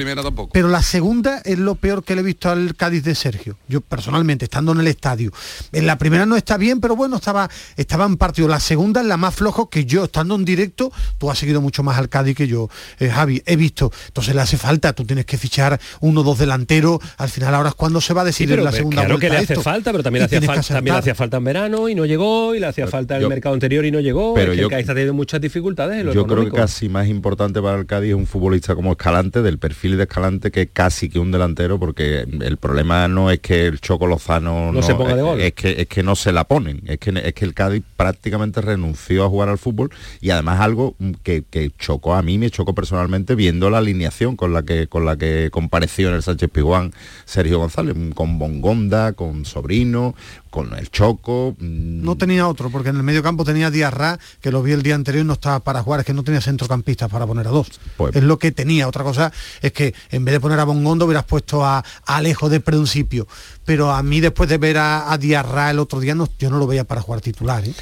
pero 0.52 0.68
la 0.68 0.82
segunda 0.82 1.40
es 1.44 1.58
lo 1.58 1.74
peor 1.74 2.04
que 2.04 2.14
le 2.14 2.20
he 2.20 2.24
visto 2.24 2.50
al 2.50 2.74
Cádiz 2.76 3.02
de 3.04 3.14
Sergio 3.14 3.56
yo 3.68 3.80
personalmente, 3.80 4.44
estando 4.44 4.72
en 4.72 4.80
el 4.80 4.86
estadio. 4.86 5.32
En 5.72 5.86
la 5.86 5.98
primera 5.98 6.26
no 6.26 6.36
está 6.36 6.56
bien, 6.56 6.80
pero 6.80 6.96
bueno, 6.96 7.16
estaba, 7.16 7.48
estaba 7.76 8.04
en 8.06 8.16
partido. 8.16 8.48
La 8.48 8.60
segunda 8.60 9.00
es 9.00 9.06
la 9.06 9.16
más 9.16 9.34
flojo 9.34 9.68
que 9.70 9.84
yo, 9.84 10.04
estando 10.04 10.34
en 10.34 10.44
directo, 10.44 10.92
tú 11.18 11.30
has 11.30 11.38
seguido 11.38 11.60
mucho 11.60 11.82
más 11.82 11.98
al 11.98 12.08
Cádiz 12.08 12.36
que 12.36 12.46
yo, 12.46 12.68
eh, 12.98 13.08
Javi, 13.08 13.42
he 13.46 13.56
visto. 13.56 13.90
Entonces 14.08 14.34
le 14.34 14.40
hace 14.40 14.56
falta, 14.56 14.92
tú 14.92 15.04
tienes 15.04 15.24
que 15.24 15.38
fichar 15.38 15.80
uno 16.00 16.20
o 16.20 16.24
dos 16.24 16.38
delanteros, 16.38 16.98
al 17.16 17.28
final 17.28 17.54
ahora 17.54 17.70
es 17.70 17.74
cuando 17.74 18.00
se 18.00 18.14
va 18.14 18.22
a 18.22 18.24
decidir 18.24 18.58
en 18.58 18.64
la 18.64 18.72
segunda 18.72 19.02
claro 19.02 19.18
que 19.18 19.30
le 19.30 19.38
hace 19.38 19.56
falta, 19.56 19.90
pero 19.92 20.02
también, 20.02 20.24
hacía 20.24 20.40
falta, 20.40 20.74
también 20.74 20.96
hacía 20.96 21.14
falta 21.14 21.36
en 21.36 21.44
verano 21.44 21.88
y 21.88 21.94
no 21.94 22.04
llegó, 22.04 22.54
y 22.54 22.60
le 22.60 22.66
hacía 22.66 22.86
falta 22.86 23.16
en 23.16 23.22
el 23.22 23.28
mercado 23.28 23.54
anterior 23.54 23.84
y 23.84 23.90
no 23.90 24.00
llegó. 24.00 24.34
Pero 24.34 24.52
el 24.52 24.68
Cádiz 24.68 24.88
ha 24.88 24.94
tenido 24.94 25.14
muchas 25.14 25.40
dificultades. 25.40 26.04
yo 26.12 26.26
creo 26.26 26.44
que 26.44 26.50
casi 26.50 26.88
más 26.88 27.08
importante 27.08 27.60
para 27.60 27.78
el 27.78 27.86
Cádiz 27.86 28.10
es 28.10 28.16
un 28.16 28.26
futbolista 28.26 28.74
como 28.74 28.92
Escalante, 28.92 29.42
del 29.42 29.58
perfil 29.58 29.96
de 29.96 30.04
Escalante, 30.04 30.50
que 30.50 30.68
casi 30.68 31.08
que 31.08 31.18
un 31.18 31.30
delantero, 31.30 31.78
porque 31.78 32.20
el 32.20 32.56
problema 32.56 33.08
no 33.08 33.30
es 33.30 33.40
que 33.40 33.51
el 33.52 33.80
Choco 33.80 34.06
Lozano 34.06 34.72
no, 34.72 34.82
se 34.82 34.94
ponga 34.94 35.14
de 35.14 35.22
gol. 35.22 35.40
Es 35.40 35.52
que, 35.54 35.82
es 35.82 35.88
que 35.88 36.02
no 36.02 36.16
se 36.16 36.32
la 36.32 36.44
ponen. 36.44 36.82
Es 36.86 36.98
que, 36.98 37.10
es 37.10 37.34
que 37.34 37.44
el 37.44 37.54
Cádiz 37.54 37.82
prácticamente 37.96 38.60
renunció 38.60 39.24
a 39.24 39.28
jugar 39.28 39.48
al 39.48 39.58
fútbol 39.58 39.90
y 40.20 40.30
además 40.30 40.60
algo 40.60 40.96
que, 41.22 41.44
chocó 41.78 42.14
a 42.14 42.22
mí, 42.22 42.38
me 42.38 42.50
chocó 42.50 42.74
personalmente 42.74 43.34
viendo 43.34 43.70
la 43.70 43.78
alineación 43.78 44.36
con 44.36 44.52
la 44.52 44.62
que, 44.62 44.86
con 44.86 45.04
la 45.04 45.16
que 45.16 45.50
compareció 45.50 46.08
en 46.08 46.14
el 46.14 46.22
Sánchez 46.22 46.50
Piguán 46.50 46.92
Sergio 47.24 47.58
González, 47.58 47.96
con 48.14 48.38
Bongonda, 48.38 49.12
con 49.12 49.44
Sobrino, 49.44 50.14
con 50.52 50.74
el 50.78 50.90
Choco. 50.90 51.56
Mm. 51.58 52.04
No 52.04 52.16
tenía 52.16 52.46
otro, 52.46 52.70
porque 52.70 52.90
en 52.90 52.96
el 52.96 53.02
medio 53.02 53.22
campo 53.22 53.44
tenía 53.44 53.70
Diarra, 53.70 54.18
que 54.40 54.52
lo 54.52 54.62
vi 54.62 54.72
el 54.72 54.82
día 54.82 54.94
anterior 54.94 55.24
y 55.24 55.26
no 55.26 55.32
estaba 55.32 55.60
para 55.60 55.82
jugar, 55.82 56.00
es 56.00 56.06
que 56.06 56.12
no 56.12 56.22
tenía 56.22 56.40
centrocampistas 56.40 57.10
para 57.10 57.26
poner 57.26 57.46
a 57.48 57.50
dos. 57.50 57.80
Pues 57.96 58.14
es 58.14 58.22
lo 58.22 58.38
que 58.38 58.52
tenía. 58.52 58.86
Otra 58.86 59.02
cosa 59.02 59.32
es 59.62 59.72
que 59.72 59.94
en 60.10 60.24
vez 60.24 60.34
de 60.34 60.40
poner 60.40 60.60
a 60.60 60.64
Bongondo 60.64 61.06
hubieras 61.06 61.24
puesto 61.24 61.64
a, 61.64 61.82
Alejo 62.04 62.50
de 62.50 62.60
principio. 62.60 63.26
Pero 63.64 63.90
a 63.90 64.02
mí 64.02 64.20
después 64.20 64.48
de 64.48 64.58
ver 64.58 64.78
a, 64.78 65.12
a 65.12 65.18
Diarra 65.18 65.70
el 65.70 65.78
otro 65.78 66.00
día, 66.00 66.14
no, 66.14 66.28
yo 66.38 66.50
no 66.50 66.58
lo 66.58 66.66
veía 66.66 66.84
para 66.84 67.00
jugar 67.00 67.20
titular. 67.20 67.64
¿eh? 67.64 67.74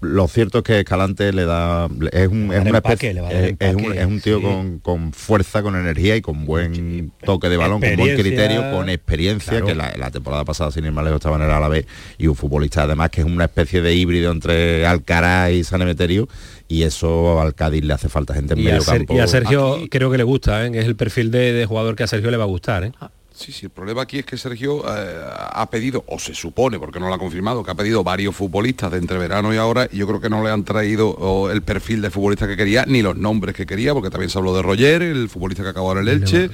lo 0.00 0.28
cierto 0.28 0.58
es 0.58 0.64
que 0.64 0.80
Escalante 0.80 1.32
le 1.32 1.46
da 1.46 1.88
es 2.12 2.28
un, 2.28 2.52
es 2.52 2.60
una 2.60 2.82
es, 2.84 4.06
un, 4.06 4.20
tío 4.20 4.40
con, 4.82 5.12
fuerza 5.12 5.62
con 5.62 5.74
energía 5.74 6.16
y 6.16 6.20
con 6.20 6.44
buen 6.44 7.12
toque 7.24 7.48
de 7.48 7.56
balón 7.56 7.80
con 7.80 7.96
buen 7.96 8.16
criterio 8.16 8.70
con 8.72 8.90
experiencia 8.90 9.62
que 9.62 9.74
la, 9.74 10.10
temporada 10.10 10.44
pasada 10.44 10.70
sin 10.70 10.84
ir 10.84 10.92
más 10.92 11.04
lejos 11.04 11.18
estaba 11.18 11.36
en 11.36 11.42
el 11.42 11.50
Alavés 11.50 11.86
y 12.18 12.26
un 12.26 12.36
futbolista 12.36 12.82
además 12.82 13.10
que 13.10 13.22
es 13.22 13.26
una 13.26 13.44
especie 13.44 13.80
de 13.80 13.94
híbrido 13.94 14.32
entre 14.32 14.86
Alcaraz 14.86 15.52
y 15.52 15.64
San 15.64 15.80
Emeterio 15.82 16.28
y 16.68 16.82
eso 16.82 17.40
al 17.40 17.54
Cádiz 17.54 17.84
le 17.84 17.94
hace 17.94 18.08
falta 18.08 18.34
gente 18.34 18.54
en 18.54 18.64
medio 18.64 18.84
campo 18.84 19.14
y 19.14 19.18
a 19.18 19.26
Sergio 19.26 19.78
creo 19.90 20.10
que 20.10 20.18
le 20.18 20.24
gusta 20.24 20.66
¿eh? 20.66 20.70
es 20.74 20.84
el 20.84 20.96
perfil 20.96 21.30
de, 21.30 21.64
jugador 21.66 21.96
que 21.96 22.02
a 22.02 22.06
Sergio 22.06 22.30
le 22.30 22.36
va 22.36 22.44
a 22.44 22.48
gustar 22.48 22.84
¿eh? 22.84 22.92
Sí, 23.36 23.52
sí, 23.52 23.66
el 23.66 23.70
problema 23.70 24.00
aquí 24.00 24.20
es 24.20 24.24
que 24.24 24.38
Sergio 24.38 24.82
eh, 24.88 25.20
ha 25.28 25.68
pedido, 25.68 26.02
o 26.08 26.18
se 26.18 26.34
supone, 26.34 26.78
porque 26.78 26.98
no 26.98 27.08
lo 27.08 27.14
ha 27.14 27.18
confirmado, 27.18 27.62
que 27.62 27.70
ha 27.70 27.74
pedido 27.74 28.02
varios 28.02 28.34
futbolistas 28.34 28.90
de 28.90 28.96
entre 28.96 29.18
verano 29.18 29.52
y 29.52 29.58
ahora, 29.58 29.86
y 29.92 29.98
yo 29.98 30.06
creo 30.06 30.22
que 30.22 30.30
no 30.30 30.42
le 30.42 30.50
han 30.50 30.64
traído 30.64 31.50
el 31.52 31.60
perfil 31.60 32.00
de 32.00 32.08
futbolista 32.08 32.48
que 32.48 32.56
quería, 32.56 32.86
ni 32.86 33.02
los 33.02 33.14
nombres 33.14 33.54
que 33.54 33.66
quería, 33.66 33.92
porque 33.92 34.08
también 34.08 34.30
se 34.30 34.38
habló 34.38 34.56
de 34.56 34.62
Roger, 34.62 35.02
el 35.02 35.28
futbolista 35.28 35.62
que 35.62 35.68
acabó 35.68 35.92
en 35.92 35.98
el 35.98 36.08
Elche, 36.08 36.48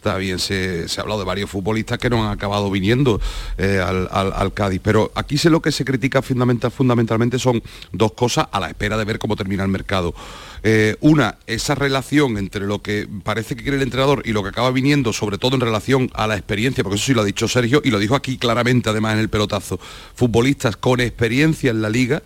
también 0.00 0.38
se, 0.38 0.86
ha 0.96 1.00
hablado 1.00 1.20
de 1.20 1.26
varios 1.26 1.50
futbolistas 1.50 1.98
que 1.98 2.10
no 2.10 2.24
han 2.24 2.32
acabado 2.32 2.70
viniendo 2.70 3.20
eh, 3.58 3.80
al, 3.80 4.52
Cádiz. 4.54 4.80
Pero 4.82 5.12
aquí 5.14 5.38
sé 5.38 5.50
lo 5.50 5.60
que 5.60 5.72
se 5.72 5.84
critica 5.84 6.22
fundamentalmente 6.22 7.38
son 7.38 7.62
dos 7.92 8.12
cosas 8.12 8.46
a 8.52 8.60
la 8.60 8.68
espera 8.68 8.96
de 8.96 9.04
ver 9.04 9.18
cómo 9.18 9.36
termina 9.36 9.62
el 9.62 9.68
mercado. 9.68 10.14
Eh, 10.62 10.96
una, 11.00 11.36
esa 11.46 11.74
relación 11.74 12.38
entre 12.38 12.66
lo 12.66 12.82
que 12.82 13.08
parece 13.22 13.56
que 13.56 13.62
quiere 13.62 13.76
el 13.76 13.82
entrenador 13.82 14.22
y 14.24 14.32
lo 14.32 14.42
que 14.42 14.48
acaba 14.48 14.70
viniendo, 14.70 15.12
sobre 15.12 15.38
todo 15.38 15.54
en 15.54 15.60
relación 15.60 16.10
a 16.14 16.26
la 16.26 16.36
experiencia, 16.36 16.82
porque 16.82 16.96
eso 16.96 17.06
sí 17.06 17.14
lo 17.14 17.22
ha 17.22 17.24
dicho 17.24 17.46
Sergio 17.48 17.82
y 17.84 17.90
lo 17.90 17.98
dijo 17.98 18.14
aquí 18.14 18.38
claramente 18.38 18.90
además 18.90 19.14
en 19.14 19.20
el 19.20 19.28
pelotazo, 19.28 19.78
futbolistas 20.14 20.76
con 20.76 21.00
experiencia 21.00 21.70
en 21.70 21.82
la 21.82 21.90
liga 21.90 22.22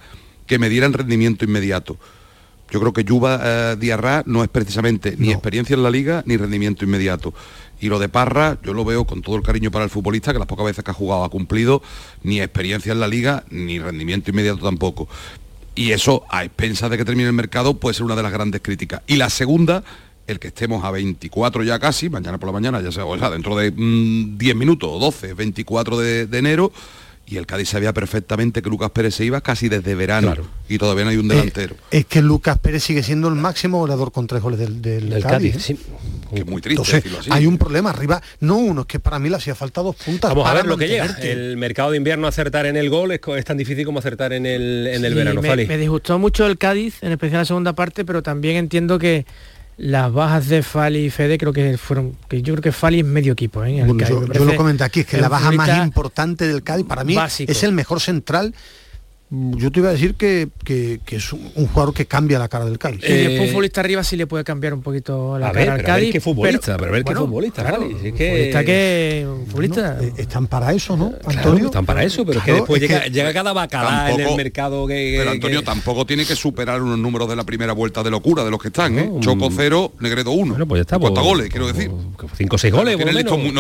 que 0.47 0.59
me 0.59 0.69
dieran 0.69 0.93
rendimiento 0.93 1.45
inmediato. 1.45 1.99
Yo 2.71 2.81
creo 2.81 2.93
que 2.93 3.05
Yuba 3.05 3.41
eh, 3.43 3.77
Diarra 3.79 4.23
no 4.27 4.43
es 4.43 4.49
precisamente 4.49 5.15
ni 5.19 5.31
experiencia 5.31 5.75
en 5.75 5.83
la 5.83 5.91
liga 5.91 6.23
ni 6.27 6.37
rendimiento 6.37 6.85
inmediato. 6.85 7.35
Y 7.81 7.89
lo 7.89 7.99
de 7.99 8.09
Parra, 8.09 8.59
yo 8.63 8.75
lo 8.75 8.85
veo 8.85 9.07
con 9.07 9.23
todo 9.23 9.37
el 9.37 9.43
cariño 9.43 9.71
para 9.71 9.85
el 9.85 9.91
futbolista, 9.91 10.33
que 10.33 10.39
las 10.39 10.47
pocas 10.47 10.67
veces 10.67 10.85
que 10.85 10.91
ha 10.91 10.95
jugado 10.95 11.25
ha 11.25 11.31
cumplido 11.31 11.83
ni 12.23 12.41
experiencia 12.41 12.93
en 12.93 13.01
la 13.01 13.09
liga, 13.09 13.45
ni 13.51 13.79
rendimiento 13.79 14.31
inmediato 14.31 14.61
tampoco. 14.63 15.09
Y 15.75 15.93
eso, 15.93 16.25
a 16.29 16.45
expensas 16.45 16.91
de 16.91 16.99
que 16.99 17.05
termine 17.05 17.29
el 17.29 17.35
mercado, 17.35 17.79
puede 17.79 17.95
ser 17.95 18.05
una 18.05 18.17
de 18.17 18.23
las 18.23 18.33
grandes 18.33 18.61
críticas. 18.61 19.01
Y 19.07 19.17
la 19.17 19.31
segunda, 19.31 19.83
el 20.27 20.39
que 20.39 20.49
estemos 20.49 20.85
a 20.85 20.91
24 20.91 21.63
ya 21.65 21.79
casi, 21.79 22.11
mañana 22.11 22.39
por 22.39 22.49
la 22.49 22.53
mañana, 22.53 22.81
ya 22.83 22.93
sea, 22.93 23.07
o 23.07 23.19
sea 23.19 23.31
dentro 23.31 23.57
de 23.57 23.71
10 23.71 23.75
mm, 23.79 24.59
minutos, 24.59 25.01
12, 25.01 25.35
24 25.35 25.99
de, 25.99 26.27
de 26.27 26.39
enero, 26.39 26.73
y 27.31 27.37
el 27.37 27.47
Cádiz 27.47 27.69
sabía 27.69 27.93
perfectamente 27.93 28.61
que 28.61 28.69
Lucas 28.69 28.91
Pérez 28.91 29.15
se 29.15 29.25
iba 29.25 29.41
casi 29.41 29.69
desde 29.69 29.95
verano 29.95 30.35
y 30.69 30.79
todavía 30.79 31.05
no 31.05 31.11
hay 31.11 31.17
un 31.17 31.31
eh, 31.31 31.37
delantero. 31.37 31.77
es 31.91 32.05
que 32.05 32.23
Lucas 32.23 32.59
Pérez 32.59 32.83
sigue 32.83 33.05
siendo 33.05 33.29
el 33.29 33.37
máximo 33.37 33.79
goleador 33.79 34.11
con 34.11 34.27
tres 34.27 34.43
goles 34.43 34.59
del, 34.59 35.23
Cádiz. 35.23 35.75
Que 36.35 36.45
muy 36.45 36.61
triste. 36.61 37.03
hay 37.31 37.47
un 37.47 37.57
problema 37.57 37.91
arriba, 37.91 38.21
no 38.41 38.57
uno, 38.57 38.83
es 38.83 38.87
que 38.87 38.99
para 38.99 39.19
mí 39.21 39.29
le 39.29 39.37
hacía 39.37 39.55
falta 39.55 39.81
dos 39.81 39.97
puntas. 39.97 40.31
Vamos 40.31 40.49
a 40.49 40.55
ver 40.55 40.67
lo 40.67 40.77
que 40.77 40.89
llega. 40.89 41.07
El 41.23 41.57
mercado 41.57 41.93
de 41.93 41.99
invierno 41.99 42.27
acertar 42.27 42.67
en 42.67 42.77
el 42.77 42.91
gol 42.91 43.13
es, 43.13 43.45
tan 43.45 43.57
difícil 43.57 43.85
como 43.85 44.01
acertar 44.01 44.33
en 44.33 44.45
el, 44.45 44.89
en 44.89 45.05
el 45.05 45.15
verano. 45.15 45.41
Me, 45.41 45.67
me 45.67 45.79
disgustó 45.79 46.19
mucho 46.19 46.47
el 46.47 46.59
Cádiz, 46.59 47.03
en 47.03 47.13
especial 47.13 47.43
la 47.43 47.45
segunda 47.45 47.75
parte, 47.75 48.05
pero 48.05 48.23
también 48.23 48.57
entiendo 48.57 48.99
que 48.99 49.25
las 49.81 50.13
bajas 50.13 50.49
de 50.49 50.63
Fali 50.63 51.07
y 51.07 51.11
Fede 51.11 51.39
creo 51.39 51.55
que 51.55 51.79
fueron 51.79 52.15
que 52.29 52.43
yo 52.43 52.53
creo 52.53 52.63
que 52.63 52.73
Fali 52.73 53.01
es 53.01 53.05
medio 53.07 53.33
equipo 53.33 53.65
¿eh? 53.65 53.83
yo, 54.09 54.45
lo 54.45 54.55
comenté 54.55 54.85
aquí 54.85 55.01
es 55.01 55.07
que 55.07 55.17
la 55.17 55.31
baja 55.31 55.51
más 55.53 55.87
importante 55.87 56.47
del 56.47 56.63
Cádiz 56.63 56.85
para 56.87 57.03
mí 57.03 57.17
es 57.39 57.63
el 57.63 57.73
mejor 57.73 58.01
central 58.01 58.55
yo 59.31 59.71
te 59.71 59.79
iba 59.79 59.91
a 59.91 59.93
decir 59.93 60.15
que, 60.15 60.49
es 61.07 61.33
un, 61.33 61.69
jugador 61.69 61.95
que 61.95 62.07
cambia 62.07 62.39
la 62.39 62.49
cara 62.49 62.65
del 62.65 62.79
Cádiz. 62.79 63.01
Y 63.09 63.13
después 63.13 63.41
un 63.41 63.47
futbolista 63.49 63.81
arriba 63.81 64.03
sí 64.03 64.17
le 64.17 64.27
puede 64.27 64.43
cambiar 64.43 64.75
un 64.75 64.83
poquito 64.83 65.39
la 65.39 65.53
cara 65.53 65.75
al 65.75 65.83
Cádiz. 65.85 66.13
qué 66.13 66.21
futbolista, 66.21 66.77
pero, 66.77 66.93
ver 66.93 67.05
qué 67.05 67.15
futbolista, 67.15 67.63
claro, 67.65 67.89
es 68.03 68.13
que... 68.13 69.27
futbolista. 69.47 69.99
Eh, 70.01 70.13
están 70.17 70.49
para 70.49 70.73
eso, 70.73 70.97
¿no, 70.97 71.13
Antonio? 71.25 71.67
están 71.67 71.87
para 71.87 72.03
eso, 72.03 72.27
pero 72.27 72.41
es 72.41 72.45
que 72.45 72.53
después 72.55 72.81
llega, 72.81 73.33
cada 73.33 73.53
bacalá 73.53 74.13
en 74.13 74.21
el 74.21 74.37
mercado 74.37 74.87
que... 74.87 75.15
Pero 75.19 75.31
Antonio 75.31 75.63
tampoco 75.63 76.05
tiene 76.05 76.25
que 76.25 76.35
superar 76.35 76.83
unos 76.83 76.99
números 76.99 77.29
de 77.29 77.37
la 77.37 77.45
primera 77.45 77.73
vuelta 77.73 78.03
de 78.03 78.11
locura 78.11 78.45
de 78.45 78.51
los 78.51 78.61
que 78.61 78.69
están, 78.69 78.99
¿eh? 78.99 79.11
Choco 79.21 79.49
cero, 79.55 79.93
Negredo 80.01 80.33
uno. 80.33 80.53
Bueno, 80.53 80.67
pues 80.67 80.81
ya 80.81 80.83
está. 80.83 80.99
Pues, 80.99 81.13
goles, 81.13 81.49
quiero 81.51 81.67
decir. 81.67 81.91
Cinco 82.37 82.57
o 82.57 82.59
seis 82.59 82.73
goles. 82.73 82.99
No 82.99 83.05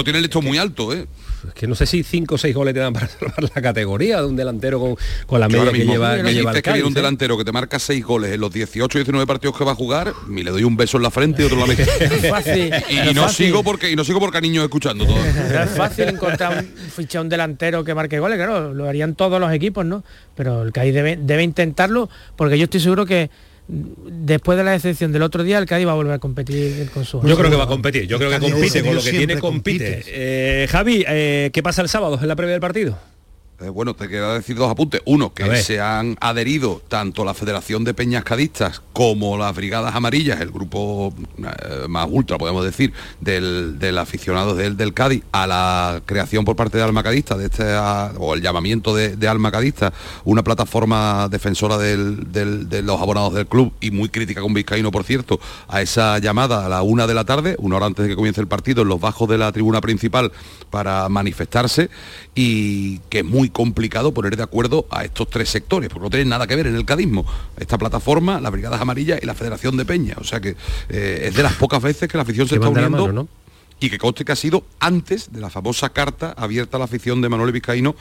tiene, 0.05 0.19
el 0.19 0.23
listo 0.23 0.43
muy 0.43 0.59
alto, 0.59 0.93
¿eh? 0.93 1.07
Es 1.47 1.55
que 1.55 1.67
no 1.67 1.75
sé 1.75 1.87
si 1.87 2.03
cinco 2.03 2.35
o 2.35 2.39
seis 2.39 2.55
goles 2.55 2.75
te 2.75 2.81
dan 2.81 2.93
para 2.93 3.09
salvar 3.19 3.43
la 3.43 3.63
categoría 3.63 4.21
de 4.21 4.27
un 4.27 4.37
delantero 4.37 4.81
con, 4.81 4.97
con 5.27 5.41
la 5.41 5.49
media 5.49 5.60
que 5.67 5.85
lleva 5.85 6.17
que 6.17 6.73
viene 6.73 6.87
un 6.87 6.93
¿eh? 6.93 6.95
delantero 6.95 7.37
que 7.39 7.45
te 7.45 7.53
marca 7.53 7.79
seis 7.79 8.05
goles 8.05 8.33
en 8.33 8.41
los 8.41 8.53
18 8.53 8.99
y 8.99 9.01
19 9.01 9.27
partidos 9.27 9.57
que 9.57 9.65
va 9.65 9.73
a 9.73 9.75
jugar, 9.75 10.13
y 10.29 10.43
le 10.43 10.51
doy 10.51 10.65
un 10.65 10.77
beso 10.77 10.97
en 10.97 11.03
la 11.03 11.11
frente 11.11 11.43
y 11.43 11.47
otro 11.47 11.59
la 11.59 11.67
mete. 11.67 11.85
y, 12.91 13.15
no 13.15 13.29
sigo 13.29 13.63
porque 13.63 13.91
y 13.91 13.97
no 13.97 14.05
sigo 14.05 14.21
porque 14.21 14.39
a 14.39 14.41
niños 14.41 14.65
escuchando 14.65 15.05
todo. 15.05 15.19
es 15.65 15.71
fácil 15.71 16.09
encontrar 16.09 16.59
un 16.59 16.91
ficha 16.91 17.21
un 17.21 17.29
delantero 17.29 17.85
que 17.85 17.95
marque 17.95 18.19
goles, 18.19 18.37
claro, 18.37 18.75
lo 18.75 18.89
harían 18.89 19.15
todos 19.15 19.41
los 19.41 19.53
equipos, 19.53 19.85
¿no? 19.85 20.05
Pero 20.35 20.63
el 20.63 20.73
Cádiz 20.73 20.95
debe, 20.95 21.19
debe 21.21 21.43
intentarlo 21.43 22.09
porque 22.37 22.59
yo 22.59 22.65
estoy 22.65 22.81
seguro 22.81 23.07
que 23.07 23.31
después 23.71 24.59
de 24.59 24.65
la 24.65 24.73
decepción 24.73 25.13
del 25.13 25.23
otro 25.23 25.45
día, 25.45 25.59
el 25.59 25.67
Cádiz 25.67 25.87
va 25.87 25.93
a 25.93 25.95
volver 25.95 26.15
a 26.15 26.19
competir 26.19 26.91
con 26.91 27.05
su 27.05 27.23
Yo 27.23 27.37
creo 27.37 27.51
que 27.51 27.57
va 27.57 27.65
a 27.65 27.69
competir, 27.69 28.07
yo 28.07 28.19
creo 28.19 28.31
que 28.31 28.39
compite, 28.39 28.83
con 28.83 28.95
lo 28.95 29.03
que 29.03 29.11
tiene 29.11 29.39
compite. 29.39 30.03
Eh, 30.07 30.67
Javi, 30.69 31.05
eh, 31.07 31.51
¿qué 31.53 31.63
pasa 31.63 31.83
el 31.83 31.89
sábado 31.89 32.19
en 32.21 32.29
la 32.29 32.37
previa 32.37 32.53
del 32.53 32.61
partido? 32.61 32.99
Eh, 33.61 33.69
bueno, 33.69 33.95
te 33.95 34.09
queda 34.09 34.33
decir 34.35 34.57
dos 34.57 34.71
apuntes. 34.71 35.03
Uno, 35.05 35.35
que 35.35 35.57
se 35.57 35.81
han 35.81 36.17
adherido 36.21 36.81
tanto 36.89 37.27
la 37.27 37.35
Federación 37.35 37.85
de 37.85 37.93
Peñas 37.93 38.25
Cadistas 38.25 38.81
como 38.95 39.37
las 39.37 39.55
Brigadas 39.55 39.95
Amarillas, 39.95 40.41
el 40.41 40.51
grupo 40.51 41.13
eh, 41.39 41.87
más 41.87 42.07
ultra, 42.11 42.39
podemos 42.39 42.65
decir, 42.65 42.95
del, 43.21 43.99
aficionado 43.99 44.55
del, 44.55 44.79
del 44.79 44.95
Cádiz, 44.95 45.25
a 45.33 45.47
la 45.47 46.01
creación 46.07 46.47
por 46.47 46.57
parte 46.57 46.79
de 46.79 46.85
Alma 46.85 47.03
Cadista, 47.03 47.37
de 47.37 47.47
este, 47.47 47.77
o 48.19 48.35
el 48.35 48.41
llamamiento 48.41 48.95
de, 48.95 49.29
Alma 49.29 49.53
Cadista, 49.53 49.93
una 50.25 50.43
plataforma 50.43 51.29
defensora 51.29 51.77
de 51.77 52.83
los 52.83 53.01
abonados 53.01 53.35
del 53.35 53.47
club 53.47 53.73
y 53.81 53.91
muy 53.91 54.09
crítica 54.09 54.41
con 54.41 54.55
Vizcaíno, 54.55 54.91
por 54.91 55.05
cierto, 55.05 55.39
a 55.69 55.83
esa 55.83 56.19
llamada 56.19 56.67
a 56.67 56.69
la 56.69 56.83
una 56.83 57.07
de 57.07 57.15
la 57.15 57.25
tarde, 57.25 57.57
una 57.59 57.77
hora 57.77 57.87
antes 57.87 58.05
de 58.05 58.09
que 58.09 58.17
comience 58.17 58.41
el 58.41 58.49
partido, 58.49 58.83
en 58.83 58.89
los 58.89 59.01
bajos 59.01 59.29
de 59.29 59.37
la 59.37 59.53
tribuna 59.53 59.81
principal 59.81 60.33
para 60.71 61.09
manifestarse 61.09 61.91
y 62.35 62.99
que 63.11 63.19
es 63.19 63.25
muy 63.25 63.50
complicado 63.51 64.13
poner 64.13 64.37
de 64.37 64.43
acuerdo 64.43 64.87
a 64.91 65.05
estos 65.05 65.29
tres 65.29 65.49
sectores, 65.49 65.89
porque 65.89 66.05
no 66.05 66.11
tienen 66.11 66.29
nada 66.29 66.47
que 66.47 66.57
ver 66.57 66.67
en 66.67 66.77
el 66.77 66.85
cadismo. 66.85 67.25
Esta 67.59 67.79
plataforma, 67.79 68.41
las 68.41 68.53
Brigadas 68.53 68.81
Amarillas 68.81 69.21
y 69.23 69.27
la 69.27 69.35
Federación 69.35 69.77
de 69.77 69.85
Peña. 69.85 70.17
O 70.19 70.25
sea 70.25 70.41
que 70.41 70.57
eh, 70.89 71.23
es 71.25 71.35
de 71.35 71.43
las 71.43 71.55
pocas 71.55 71.83
veces 71.83 72.09
que 72.09 72.17
la 72.17 72.23
afición 72.23 72.49
se 72.49 72.57
está 72.57 72.69
uniendo. 72.69 73.29
Y 73.83 73.89
que 73.89 73.99
conste 73.99 74.27
que 74.27 74.33
ha 74.33 74.37
sido 74.37 74.65
antes 74.79 75.33
de 75.33 75.41
la 75.41 75.49
famosa 75.49 75.89
carta 75.89 76.35
abierta 76.37 76.77
a 76.77 76.81
la 76.81 76.85
afición 76.85 77.23
de 77.23 77.31
Manuel 77.31 77.53
Vizcaíno 77.53 77.97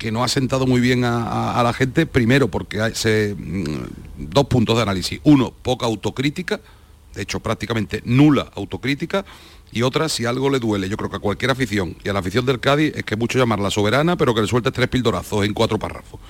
que 0.00 0.10
no 0.10 0.24
ha 0.24 0.28
sentado 0.28 0.66
muy 0.66 0.80
bien 0.80 1.04
a, 1.04 1.60
la 1.62 1.72
gente, 1.74 2.06
primero 2.06 2.48
porque 2.48 2.80
hay 2.80 2.92
mm, 3.34 3.74
dos 4.16 4.46
puntos 4.46 4.74
de 4.76 4.82
análisis. 4.82 5.20
Uno, 5.24 5.52
poca 5.62 5.84
autocrítica, 5.84 6.58
de 7.14 7.22
hecho 7.22 7.38
prácticamente 7.40 8.00
nula 8.06 8.50
autocrítica, 8.54 9.26
y 9.72 9.82
otra, 9.82 10.08
si 10.08 10.24
algo 10.26 10.50
le 10.50 10.58
duele, 10.58 10.88
yo 10.88 10.96
creo 10.96 11.10
que 11.10 11.16
a 11.16 11.20
cualquier 11.20 11.50
afición 11.50 11.96
y 12.04 12.08
a 12.08 12.12
la 12.12 12.18
afición 12.20 12.44
del 12.46 12.60
Cádiz 12.60 12.92
es 12.96 13.04
que 13.04 13.16
mucho 13.16 13.38
llamarla 13.38 13.70
soberana, 13.70 14.16
pero 14.16 14.34
que 14.34 14.40
le 14.40 14.46
sueltes 14.46 14.72
tres 14.72 14.88
pildorazos 14.88 15.44
en 15.44 15.54
cuatro 15.54 15.78
párrafos. 15.78 16.20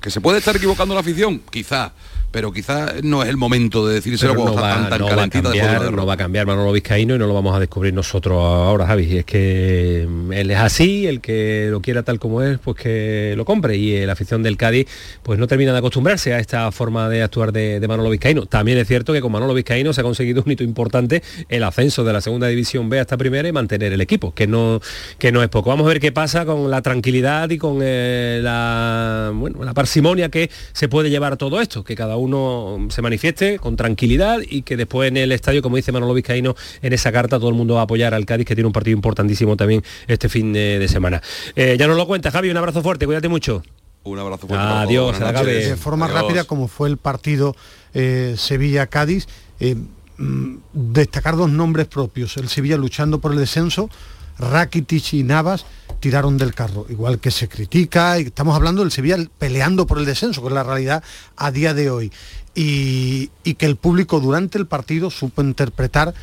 Que 0.00 0.10
se 0.10 0.20
puede 0.20 0.38
estar 0.38 0.56
equivocando 0.56 0.94
la 0.94 1.00
afición, 1.00 1.40
quizás, 1.50 1.92
pero 2.36 2.52
quizás 2.52 3.02
no 3.02 3.22
es 3.22 3.30
el 3.30 3.38
momento 3.38 3.86
de 3.86 3.94
decírselo 3.94 4.34
no 4.34 4.54
va, 4.54 4.90
tan, 4.90 5.00
no 5.00 5.06
va 5.16 5.22
a 5.22 5.28
cambiar, 5.30 5.90
no 5.90 6.04
va 6.04 6.12
a 6.12 6.16
cambiar 6.18 6.46
Manolo 6.46 6.70
Vizcaíno 6.70 7.14
y 7.14 7.18
no 7.18 7.26
lo 7.26 7.32
vamos 7.32 7.56
a 7.56 7.60
descubrir 7.60 7.94
nosotros 7.94 8.36
ahora, 8.36 8.86
Javi. 8.86 9.04
Y 9.04 9.18
es 9.18 9.24
que 9.24 10.06
mm, 10.06 10.32
él 10.34 10.50
es 10.50 10.58
así, 10.58 11.06
el 11.06 11.22
que 11.22 11.68
lo 11.70 11.80
quiera 11.80 12.02
tal 12.02 12.18
como 12.18 12.42
es, 12.42 12.58
pues 12.58 12.76
que 12.76 13.32
lo 13.38 13.46
compre. 13.46 13.76
Y 13.76 14.04
la 14.04 14.12
afición 14.12 14.42
del 14.42 14.58
Cádiz 14.58 14.86
pues 15.22 15.38
no 15.38 15.46
termina 15.46 15.72
de 15.72 15.78
acostumbrarse 15.78 16.34
a 16.34 16.38
esta 16.38 16.70
forma 16.72 17.08
de 17.08 17.22
actuar 17.22 17.52
de, 17.52 17.82
Manolo 17.88 18.10
Vizcaíno. 18.10 18.44
También 18.44 18.76
es 18.76 18.86
cierto 18.86 19.14
que 19.14 19.22
con 19.22 19.32
Manolo 19.32 19.54
Vizcaíno 19.54 19.94
se 19.94 20.02
ha 20.02 20.04
conseguido 20.04 20.42
un 20.44 20.52
hito 20.52 20.62
importante, 20.62 21.22
el 21.48 21.62
ascenso 21.62 22.04
de 22.04 22.12
la 22.12 22.20
segunda 22.20 22.48
división 22.48 22.90
B 22.90 22.98
a 22.98 23.00
esta 23.02 23.16
primera 23.16 23.48
y 23.48 23.52
mantener 23.52 23.94
el 23.94 24.00
equipo, 24.02 24.34
que 24.34 24.46
no, 24.46 24.82
que 25.18 25.32
no 25.32 25.42
es 25.42 25.48
poco. 25.48 25.70
Vamos 25.70 25.86
a 25.86 25.88
ver 25.88 26.00
qué 26.00 26.12
pasa 26.12 26.44
con 26.44 26.70
la 26.70 26.82
tranquilidad 26.82 27.48
y 27.48 27.56
con 27.56 27.78
eh, 27.80 28.40
la, 28.42 29.25
bueno, 29.30 29.62
la 29.64 29.74
parsimonia 29.74 30.28
que 30.28 30.50
se 30.72 30.88
puede 30.88 31.10
llevar 31.10 31.36
todo 31.36 31.60
esto, 31.60 31.84
que 31.84 31.94
cada 31.94 32.16
uno 32.16 32.86
se 32.90 33.02
manifieste 33.02 33.58
con 33.58 33.76
tranquilidad 33.76 34.40
y 34.48 34.62
que 34.62 34.76
después 34.76 35.08
en 35.08 35.16
el 35.16 35.32
estadio, 35.32 35.62
como 35.62 35.76
dice 35.76 35.92
Manolo 35.92 36.14
Vizcaíno, 36.14 36.54
en 36.82 36.92
esa 36.92 37.12
carta 37.12 37.38
todo 37.38 37.48
el 37.48 37.54
mundo 37.54 37.74
va 37.74 37.80
a 37.80 37.84
apoyar 37.84 38.14
al 38.14 38.26
Cádiz, 38.26 38.46
que 38.46 38.54
tiene 38.54 38.66
un 38.66 38.72
partido 38.72 38.96
importantísimo 38.96 39.56
también 39.56 39.82
este 40.06 40.28
fin 40.28 40.52
de, 40.52 40.86
semana. 40.88 41.20
Eh, 41.54 41.76
ya 41.78 41.86
nos 41.86 41.96
lo 41.96 42.06
cuenta, 42.06 42.30
Javi, 42.30 42.50
un 42.50 42.56
abrazo 42.56 42.82
fuerte, 42.82 43.06
cuídate 43.06 43.28
mucho. 43.28 43.62
Un 44.04 44.18
abrazo 44.18 44.46
fuerte. 44.46 44.64
Adiós, 44.64 45.18
De 45.44 45.76
forma 45.76 46.06
rápida, 46.06 46.44
como 46.44 46.68
fue 46.68 46.88
el 46.88 46.96
partido 46.96 47.56
eh, 47.92 48.34
Sevilla-Cádiz, 48.36 49.26
eh, 49.58 49.74
mm, 50.18 50.56
destacar 50.72 51.36
dos 51.36 51.50
nombres 51.50 51.86
propios. 51.86 52.36
El 52.36 52.48
Sevilla 52.48 52.76
luchando 52.76 53.18
por 53.18 53.32
el 53.32 53.38
descenso, 53.38 53.90
Rakitic 54.38 55.14
y 55.14 55.22
Navas 55.22 55.66
tiraron 56.00 56.36
del 56.36 56.54
carro, 56.54 56.86
igual 56.88 57.18
que 57.18 57.30
se 57.30 57.48
critica, 57.48 58.18
y 58.18 58.22
estamos 58.24 58.54
hablando 58.54 58.82
del 58.82 58.92
Sevilla 58.92 59.16
peleando 59.38 59.86
por 59.86 59.98
el 59.98 60.04
descenso, 60.04 60.42
que 60.42 60.48
es 60.48 60.54
la 60.54 60.62
realidad 60.62 61.02
a 61.36 61.50
día 61.50 61.74
de 61.74 61.90
hoy, 61.90 62.12
y, 62.54 63.28
que 63.54 63.66
el 63.66 63.76
público 63.76 64.20
durante 64.20 64.58
el 64.58 64.66
partido 64.66 65.10
supo 65.10 65.42
interpretar 65.42 66.14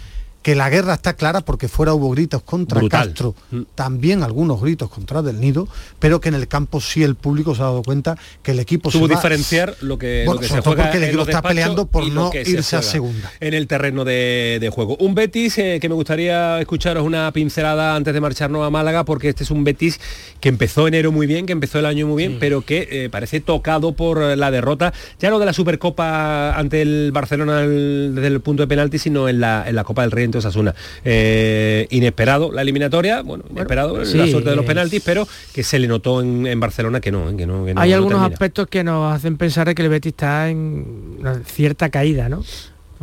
que 0.44 0.56
la 0.56 0.70
guerra 0.70 0.96
está 0.96 1.14
clara 1.14 1.42
porque 1.42 1.70
fuera 1.70 1.94
hubo 1.94 2.12
gritos 2.12 2.44
contra 2.44 2.82
Castro, 2.90 3.34
mm. 3.50 3.62
también 3.76 4.24
algunos 4.24 4.62
gritos 4.62 4.90
contra 4.90 5.22
Del 5.22 5.40
Nido, 5.40 5.70
pero 6.00 6.20
que 6.20 6.30
en 6.30 6.36
el 6.36 6.50
campo 6.50 6.82
sí 6.82 7.02
el 7.02 7.16
público 7.16 7.56
se 7.56 7.62
ha 7.62 7.66
dado 7.66 7.82
cuenta 7.82 8.18
que 8.44 8.52
el 8.52 8.60
equipo 8.60 8.92
Tuvo 8.92 9.08
se 9.08 9.16
diferenciar 9.16 9.76
lo 9.80 9.98
que, 9.98 10.26
lo 10.26 10.38
que 10.38 10.48
se 10.50 10.60
juega 10.60 10.84
porque 10.84 10.98
el 10.98 11.04
equipo 11.06 11.24
está 11.24 11.42
peleando 11.42 11.86
por 11.86 12.08
no 12.10 12.30
irse 12.34 12.76
a 12.76 12.82
segunda. 12.82 13.32
En 13.40 13.54
el 13.54 13.68
terreno 13.68 14.04
de, 14.04 14.70
juego. 14.74 14.98
Un 14.98 15.16
Betis 15.16 15.58
eh, 15.60 15.78
que 15.80 15.88
me 15.88 15.96
gustaría 15.96 16.60
escucharos 16.60 17.06
una 17.06 17.32
pincelada 17.32 17.96
antes 17.96 18.14
de 18.14 18.20
marcharnos 18.20 18.66
a 18.66 18.70
Málaga, 18.70 19.06
porque 19.06 19.30
este 19.30 19.44
es 19.44 19.52
un 19.52 19.64
Betis 19.64 20.00
que 20.42 20.50
empezó 20.50 20.88
enero 20.88 21.12
muy 21.12 21.26
bien, 21.26 21.46
que 21.46 21.54
empezó 21.54 21.80
el 21.80 21.86
año 21.86 22.08
muy 22.08 22.18
bien, 22.18 22.38
pero 22.40 22.64
que 22.64 22.88
eh, 22.92 23.10
parece 23.10 23.40
tocado 23.40 23.94
por 23.94 24.20
la 24.20 24.52
derrota, 24.52 24.94
ya 25.20 25.30
no 25.30 25.40
de 25.40 25.46
la 25.46 25.54
Supercopa 25.54 26.54
ante 26.58 26.82
el 26.82 27.12
Barcelona 27.14 27.62
desde 27.62 28.28
el 28.28 28.42
punto 28.42 28.64
de 28.64 28.68
penalti, 28.68 29.00
sino 29.00 29.30
en 29.30 29.40
la, 29.40 29.64
en 29.68 29.76
la 29.76 29.84
Copa 29.86 30.02
del 30.02 30.12
Rey 30.12 30.26
Osasuna. 30.38 30.74
Eh, 31.04 31.88
inesperado 31.92 32.52
la 32.52 32.62
eliminatoria, 32.62 33.22
bueno, 33.22 33.44
inesperado 33.50 33.98
la 33.98 34.06
suerte 34.06 34.50
de 34.50 34.56
los 34.56 34.66
penaltis, 34.66 35.02
pero 35.06 35.28
que 35.54 35.64
se 35.64 35.80
le 35.80 35.88
notó 35.88 36.22
en, 36.22 36.60
Barcelona 36.60 37.02
que 37.02 37.12
no, 37.12 37.36
que 37.36 37.46
no, 37.46 37.66
Hay 37.76 37.94
algunos 37.94 38.22
aspectos 38.22 38.68
que 38.68 38.84
nos 38.84 39.14
hacen 39.14 39.38
pensar 39.38 39.74
que 39.74 39.82
el 39.82 39.90
Betis 39.90 40.12
está 40.12 40.50
en 40.50 41.18
una 41.20 41.40
cierta 41.44 41.90
caída, 41.90 42.30
¿no? 42.30 42.44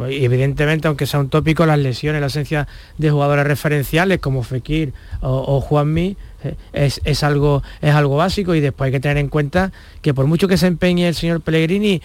Y 0.09 0.25
evidentemente, 0.25 0.89
aunque 0.89 1.07
sea 1.07 1.21
un 1.21 1.29
tópico, 1.29 1.67
las 1.67 1.79
lesiones, 1.79 2.21
la 2.21 2.27
ausencia 2.27 2.69
de 2.97 3.11
jugadores 3.11 3.47
referenciales 3.47 4.19
como 4.19 4.43
Fekir 4.43 4.95
o, 5.21 5.61
Juanmi 5.61 6.17
eh, 6.45 6.55
es, 6.73 7.01
es, 7.05 7.23
algo, 7.23 7.63
es 7.83 7.95
algo 7.95 8.17
básico 8.17 8.55
y 8.55 8.61
después 8.61 8.87
hay 8.87 8.93
que 8.93 9.01
tener 9.01 9.19
en 9.19 9.29
cuenta 9.29 9.73
que 10.01 10.15
por 10.15 10.27
mucho 10.27 10.49
que 10.49 10.57
se 10.57 10.69
empeñe 10.69 11.09
el 11.09 11.15
señor 11.15 11.43
Pellegrini 11.43 12.01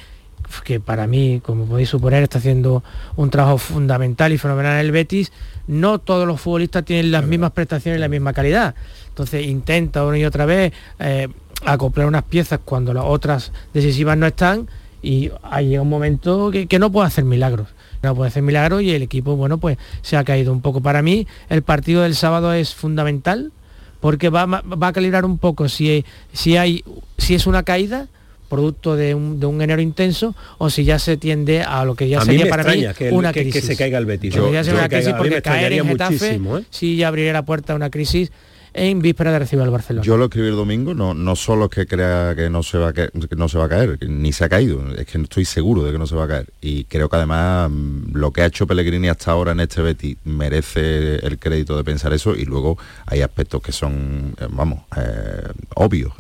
que 0.63 0.79
para 0.79 1.07
mí, 1.07 1.41
como 1.43 1.65
podéis 1.65 1.89
suponer, 1.89 2.23
está 2.23 2.39
haciendo 2.39 2.83
un 3.15 3.29
trabajo 3.29 3.57
fundamental 3.57 4.31
y 4.33 4.37
fenomenal 4.37 4.73
en 4.73 4.85
el 4.85 4.91
Betis, 4.91 5.31
no 5.67 5.99
todos 5.99 6.27
los 6.27 6.41
futbolistas 6.41 6.85
tienen 6.85 7.11
las 7.11 7.25
mismas 7.25 7.51
prestaciones 7.51 7.97
y 7.99 8.01
la 8.01 8.07
misma 8.07 8.33
calidad. 8.33 8.75
Entonces 9.09 9.45
intenta 9.45 10.05
una 10.05 10.17
y 10.17 10.25
otra 10.25 10.45
vez 10.45 10.73
eh, 10.99 11.27
acoplar 11.65 12.07
unas 12.07 12.23
piezas 12.23 12.59
cuando 12.63 12.93
las 12.93 13.05
otras 13.05 13.51
decisivas 13.73 14.17
no 14.17 14.27
están 14.27 14.67
y 15.01 15.31
ahí 15.43 15.69
llega 15.69 15.81
un 15.81 15.89
momento 15.89 16.51
que, 16.51 16.79
no 16.79 16.91
puede 16.91 17.07
hacer 17.07 17.23
milagros. 17.23 17.69
No 18.01 18.15
puede 18.15 18.29
hacer 18.29 18.43
milagros 18.43 18.81
y 18.81 18.91
el 18.91 19.01
equipo, 19.03 19.35
bueno, 19.35 19.57
pues 19.57 19.77
se 20.01 20.17
ha 20.17 20.23
caído 20.23 20.51
un 20.51 20.61
poco. 20.61 20.81
Para 20.81 21.01
mí, 21.01 21.27
el 21.49 21.63
partido 21.63 22.03
del 22.03 22.15
sábado 22.15 22.53
es 22.53 22.75
fundamental 22.75 23.51
porque 23.99 24.29
va, 24.29 24.45
va 24.45 24.87
a 24.87 24.93
calibrar 24.93 25.25
un 25.25 25.37
poco 25.37 25.69
si, 25.69 26.05
si, 26.33 26.57
hay, 26.57 26.83
si 27.17 27.35
es 27.35 27.47
una 27.47 27.63
caída 27.63 28.07
producto 28.49 28.95
de 28.95 29.15
un, 29.15 29.39
de 29.39 29.45
un, 29.45 29.61
enero 29.61 29.81
intenso 29.81 30.35
o 30.57 30.69
si 30.69 30.83
ya 30.83 30.99
se 30.99 31.17
tiende 31.17 31.61
a 31.61 31.83
lo 31.85 31.95
que 31.95 32.07
ya 32.07 32.21
sería 32.21 32.47
para 32.47 32.63
mí 32.63 32.85
una 33.11 33.33
crisis. 33.33 33.53
Que 33.53 33.61
se 33.61 33.77
caiga 33.77 33.97
el 33.97 34.05
Betis. 34.05 34.33
Yo, 34.33 34.51
ya 34.51 34.61
una 34.73 34.89
crisis 34.89 35.13
porque 35.17 35.41
caer 35.41 35.73
en 35.73 35.87
Getafe 35.87 36.35
¿eh? 36.35 36.63
sí 36.69 36.95
ya 36.95 37.07
abriría 37.07 37.33
la 37.33 37.45
puerta 37.45 37.73
a 37.73 37.75
una 37.75 37.89
crisis 37.89 38.31
en 38.75 39.01
víspera 39.01 39.31
de 39.31 39.39
recibir 39.39 39.63
al 39.63 39.71
Barcelona. 39.71 40.05
Yo 40.05 40.17
lo 40.17 40.25
escribí 40.25 40.49
el 40.49 40.55
domingo, 40.55 40.93
no, 40.93 41.13
no 41.13 41.35
solo 41.35 41.65
es 41.65 41.71
que 41.71 41.87
crea 41.87 42.35
que 42.35 42.49
no 42.49 42.61
se 42.61 42.77
va 42.77 42.89
a 42.89 42.93
caer, 42.93 43.11
que 43.11 43.35
no 43.35 43.47
se 43.47 43.57
va 43.57 43.65
a 43.65 43.69
caer, 43.69 43.97
ni 44.07 44.33
se 44.33 44.43
ha 44.43 44.49
caído, 44.49 44.83
es 44.95 45.05
que 45.05 45.17
estoy 45.17 45.45
seguro 45.45 45.83
de 45.83 45.93
que 45.93 45.97
no 45.97 46.05
se 46.05 46.15
va 46.15 46.25
a 46.25 46.27
caer. 46.27 46.47
Y 46.61 46.83
creo 46.83 47.07
que 47.07 47.15
además 47.15 47.71
mm, 47.71 48.15
lo 48.15 48.31
que 48.31 48.41
ha 48.41 48.45
hecho 48.45 48.67
Pellegrini 48.67 49.07
hasta 49.07 49.31
ahora 49.31 49.53
en 49.53 49.61
este 49.61 49.81
Betis 49.81 50.17
merece 50.25 51.15
el 51.25 51.39
crédito 51.39 51.77
de 51.77 51.85
pensar 51.85 52.11
eso 52.11 52.35
y 52.35 52.43
luego 52.43 52.77
hay 53.05 53.21
aspectos 53.21 53.61
que 53.61 53.71
son, 53.71 54.35
eh, 54.39 54.47
vamos, 54.49 54.81
eh, 54.97 55.47
obvios. 55.75 56.13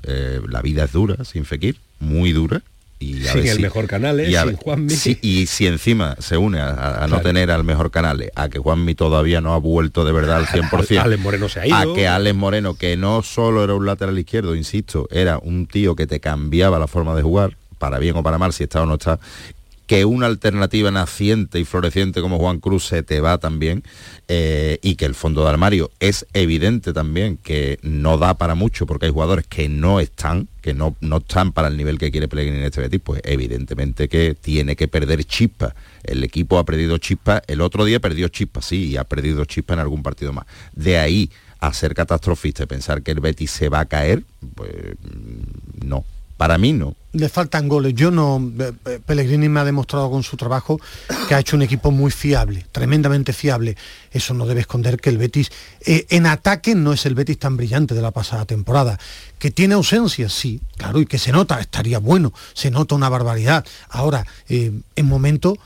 la 0.47 0.61
vida 0.61 0.85
es 0.85 0.93
dura, 0.93 1.23
sin 1.25 1.43
Fekir, 1.43 1.77
muy 2.05 2.31
dura 2.31 2.61
y 2.97 3.27
el 3.27 3.59
mejor 3.59 3.87
canal 3.87 4.21
y, 4.21 5.17
y 5.21 5.45
si 5.47 5.67
encima 5.67 6.15
se 6.19 6.37
une 6.37 6.61
a, 6.61 7.05
no 7.09 7.19
tener 7.19 7.51
al 7.51 7.65
mejor 7.65 7.91
canal 7.91 8.31
a 8.35 8.49
que 8.49 8.57
Juanmi 8.57 8.95
todavía 8.95 9.41
no 9.41 9.53
ha 9.53 9.57
vuelto 9.57 10.05
de 10.05 10.13
verdad 10.13 10.37
al 10.37 10.45
100% 10.45 10.99
Alex 10.99 11.21
Moreno 11.21 11.49
se 11.49 11.59
ha 11.59 11.67
ido. 11.67 11.75
a 11.75 11.93
que 11.93 12.07
Alex 12.07 12.35
Moreno 12.35 12.75
que 12.75 12.95
no 12.95 13.21
solo 13.21 13.63
era 13.63 13.73
un 13.73 13.85
lateral 13.85 14.17
izquierdo 14.17 14.55
insisto 14.55 15.07
era 15.11 15.39
un 15.39 15.67
tío 15.67 15.95
que 15.95 16.07
te 16.07 16.21
cambiaba 16.21 16.79
la 16.79 16.87
forma 16.87 17.15
de 17.15 17.21
jugar 17.21 17.57
para 17.79 17.99
bien 17.99 18.15
o 18.15 18.23
para 18.23 18.37
mal 18.37 18.53
si 18.53 18.63
está 18.63 18.81
o 18.81 18.85
no 18.85 18.93
está 18.93 19.19
que 19.87 20.05
una 20.05 20.25
alternativa 20.25 20.89
naciente 20.91 21.59
y 21.59 21.65
floreciente 21.65 22.21
como 22.21 22.39
Juan 22.39 22.59
Cruz 22.59 22.85
se 22.87 23.03
te 23.03 23.21
va 23.21 23.37
también 23.37 23.83
eh, 24.27 24.79
y 24.81 24.95
que 24.95 25.05
el 25.05 25.15
fondo 25.15 25.43
de 25.43 25.49
armario 25.49 25.91
es 25.99 26.25
evidente 26.33 26.93
también 26.93 27.37
que 27.37 27.77
no 27.83 28.17
da 28.17 28.35
para 28.35 28.55
mucho 28.55 28.85
porque 28.85 29.05
hay 29.05 29.11
jugadores 29.11 29.45
que 29.47 29.69
no 29.69 29.99
están, 29.99 30.47
que 30.61 30.73
no, 30.73 30.95
no 31.01 31.17
están 31.17 31.51
para 31.51 31.67
el 31.67 31.77
nivel 31.77 31.99
que 31.99 32.11
quiere 32.11 32.27
Pellegrini 32.27 32.59
en 32.59 32.65
este 32.65 32.81
Betis, 32.81 33.01
pues 33.03 33.21
evidentemente 33.23 34.09
que 34.09 34.35
tiene 34.35 34.75
que 34.75 34.87
perder 34.87 35.23
chispa. 35.23 35.75
El 36.03 36.23
equipo 36.23 36.57
ha 36.57 36.65
perdido 36.65 36.97
chispa, 36.97 37.41
el 37.47 37.61
otro 37.61 37.85
día 37.85 37.99
perdió 37.99 38.27
chispa, 38.29 38.61
sí, 38.61 38.85
y 38.85 38.97
ha 38.97 39.03
perdido 39.03 39.45
chispa 39.45 39.73
en 39.73 39.79
algún 39.79 40.03
partido 40.03 40.33
más. 40.33 40.45
De 40.73 40.97
ahí 40.97 41.29
a 41.59 41.73
ser 41.73 41.93
catastrofista 41.93 42.63
y 42.63 42.67
pensar 42.67 43.01
que 43.01 43.11
el 43.11 43.19
Betis 43.19 43.51
se 43.51 43.69
va 43.69 43.81
a 43.81 43.85
caer, 43.85 44.23
pues 44.55 44.71
mm, 45.01 45.87
no, 45.87 46.05
para 46.37 46.57
mí 46.57 46.73
no. 46.73 46.95
Le 47.13 47.29
faltan 47.29 47.69
goles. 47.69 47.93
Yo 47.93 48.11
no. 48.11 48.51
Eh, 48.59 48.73
eh, 48.85 48.99
Pellegrini 49.05 49.47
me 49.47 49.61
ha 49.61 49.63
demostrado 49.63 50.11
con 50.11 50.21
su 50.23 50.35
trabajo 50.35 50.79
que 51.29 51.35
ha 51.35 51.39
hecho 51.39 51.55
un 51.55 51.61
equipo 51.61 51.91
muy 51.91 52.11
fiable, 52.11 52.65
tremendamente 52.73 53.31
fiable. 53.31 53.77
Eso 54.11 54.33
no 54.33 54.45
debe 54.45 54.61
esconder 54.61 54.99
que 54.99 55.09
el 55.09 55.17
Betis 55.17 55.49
eh, 55.85 56.05
en 56.09 56.25
ataque 56.25 56.75
no 56.75 56.91
es 56.91 57.05
el 57.05 57.15
Betis 57.15 57.39
tan 57.39 57.55
brillante 57.55 57.95
de 57.95 58.01
la 58.01 58.11
pasada 58.11 58.45
temporada. 58.45 58.99
Que 59.39 59.49
tiene 59.49 59.75
ausencias, 59.75 60.33
sí, 60.33 60.59
claro, 60.75 60.99
y 60.99 61.05
que 61.05 61.17
se 61.17 61.31
nota, 61.31 61.59
estaría 61.59 61.99
bueno, 61.99 62.33
se 62.53 62.69
nota 62.69 62.95
una 62.95 63.09
barbaridad. 63.09 63.65
Ahora, 63.89 64.25
en 64.49 64.83
momento 65.03 65.57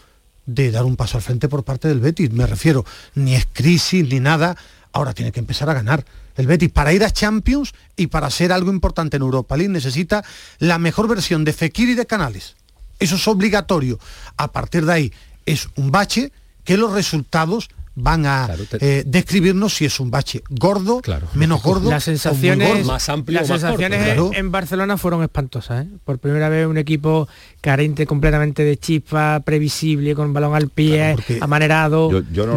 de 0.46 0.72
dar 0.72 0.86
un 0.86 0.96
paso 0.96 1.18
al 1.18 1.24
frente 1.24 1.48
por 1.48 1.64
parte 1.64 1.88
del 1.88 2.00
Betis, 2.00 2.32
me 2.32 2.46
refiero, 2.46 2.86
ni 3.16 3.36
es 3.36 3.48
crisis 3.52 4.08
ni 4.08 4.20
nada, 4.20 4.58
ahora 4.92 5.14
tiene 5.14 5.32
que 5.32 5.40
empezar 5.40 5.70
a 5.70 5.74
ganar 5.74 6.06
el 6.40 6.48
Betis 6.48 6.72
para 6.72 6.94
ir 6.94 7.04
a 7.04 7.12
Champions 7.12 7.74
y 7.98 8.08
para 8.08 8.30
ser 8.30 8.54
algo 8.54 8.72
importante 8.72 9.18
en 9.18 9.24
Europa 9.24 9.58
League 9.58 9.74
necesita 9.74 10.24
la 10.60 10.80
mejor 10.80 11.10
versión 11.10 11.44
de 11.44 11.52
Fekir 11.52 11.90
y 11.90 11.96
de 11.96 12.06
Canales. 12.06 12.56
Eso 12.98 13.18
es 13.18 13.28
obligatorio. 13.28 14.00
A 14.38 14.50
partir 14.50 14.86
de 14.86 14.94
ahí 14.94 15.14
es 15.46 15.68
un 15.76 15.92
bache 15.92 16.32
que 16.64 16.78
los 16.78 16.94
resultados 16.94 17.70
van 18.02 18.26
a 18.26 18.50
eh, 18.80 19.04
describirnos 19.06 19.76
si 19.76 19.86
es 19.86 20.00
un 20.00 20.10
bache 20.10 20.43
gordo, 20.50 21.02
menos 21.34 21.62
gordo, 21.62 21.89
las 21.89 22.04
sensaciones, 22.04 22.86
más 22.86 23.10
amplio, 23.10 23.39
las 23.39 23.47
sensaciones 23.47 24.18
en, 24.34 24.52
Barcelona 24.52 24.97
fueron 24.97 25.22
espantosas. 25.24 25.86
¿eh? 25.86 25.89
Por 26.04 26.20
primera 26.20 26.50
vez 26.50 26.68
un 26.68 26.78
equipo 26.78 27.28
carente 27.62 28.06
completamente 28.06 28.64
de 28.64 28.78
chispa, 28.78 29.41
previsible, 29.41 30.16
con 30.16 30.34
balón 30.34 30.56
al 30.56 30.70
pie, 30.70 31.16
amanerado. 31.41 32.10
Yo, 32.32 32.45
no, 32.45 32.56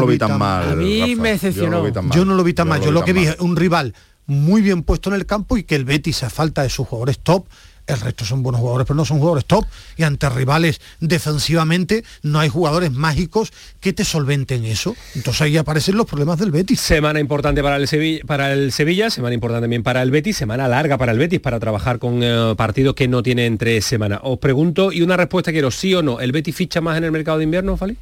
lo 0.00 0.06
vi, 0.06 0.18
tan 0.18 0.38
mal. 0.38 0.72
A 0.72 0.76
mí 0.76 1.16
me 1.16 1.30
decepcionó. 1.30 1.86
Yo 2.10 2.24
no 2.24 2.34
lo 2.34 2.44
vi 2.44 2.52
tan 2.54 2.68
mal. 2.68 2.80
Yo 2.80 2.90
lo 2.90 3.04
que 3.04 3.12
vi 3.12 3.26
es 3.26 3.38
un 3.40 3.56
rival 3.56 3.94
muy 4.26 4.62
bien 4.62 4.82
puesto 4.84 5.10
en 5.10 5.16
el 5.16 5.26
campo 5.26 5.56
y 5.56 5.64
que 5.64 5.74
el 5.74 5.84
Betis 5.84 6.22
a 6.22 6.30
falta 6.30 6.62
de 6.62 6.70
sus 6.70 6.86
jugadores 6.86 7.18
top 7.18 7.46
el 7.92 8.00
resto 8.00 8.24
son 8.24 8.42
buenos 8.42 8.60
jugadores, 8.60 8.86
pero 8.86 8.96
no 8.96 9.04
son 9.04 9.18
jugadores 9.18 9.44
top. 9.44 9.64
Y 9.96 10.02
ante 10.02 10.28
rivales 10.28 10.80
defensivamente 11.00 12.04
no 12.22 12.40
hay 12.40 12.48
jugadores 12.48 12.92
mágicos 12.92 13.52
que 13.80 13.92
te 13.92 14.04
solventen 14.04 14.64
eso. 14.64 14.96
Entonces 15.14 15.42
ahí 15.42 15.56
aparecen 15.56 15.96
los 15.96 16.06
problemas 16.06 16.38
del 16.38 16.50
Betis. 16.50 16.80
Semana 16.80 17.20
importante 17.20 17.62
para 17.62 17.76
el 17.76 17.88
Sevilla, 17.88 18.20
para 18.26 18.52
el 18.52 18.72
Sevilla 18.72 19.10
semana 19.10 19.34
importante 19.34 19.64
también 19.64 19.82
para 19.82 20.02
el 20.02 20.10
Betis, 20.10 20.36
semana 20.36 20.68
larga 20.68 20.98
para 20.98 21.12
el 21.12 21.18
Betis 21.18 21.40
para 21.40 21.60
trabajar 21.60 21.98
con 21.98 22.22
eh, 22.22 22.54
partidos 22.56 22.94
que 22.94 23.08
no 23.08 23.22
tienen 23.22 23.58
tres 23.58 23.84
semanas. 23.84 24.20
Os 24.22 24.38
pregunto 24.38 24.92
y 24.92 25.02
una 25.02 25.16
respuesta 25.16 25.52
quiero, 25.52 25.70
sí 25.70 25.94
o 25.94 26.02
no, 26.02 26.20
¿el 26.20 26.32
Betis 26.32 26.54
ficha 26.54 26.80
más 26.80 26.98
en 26.98 27.04
el 27.04 27.12
mercado 27.12 27.38
de 27.38 27.44
invierno, 27.44 27.76
Fali? 27.76 27.96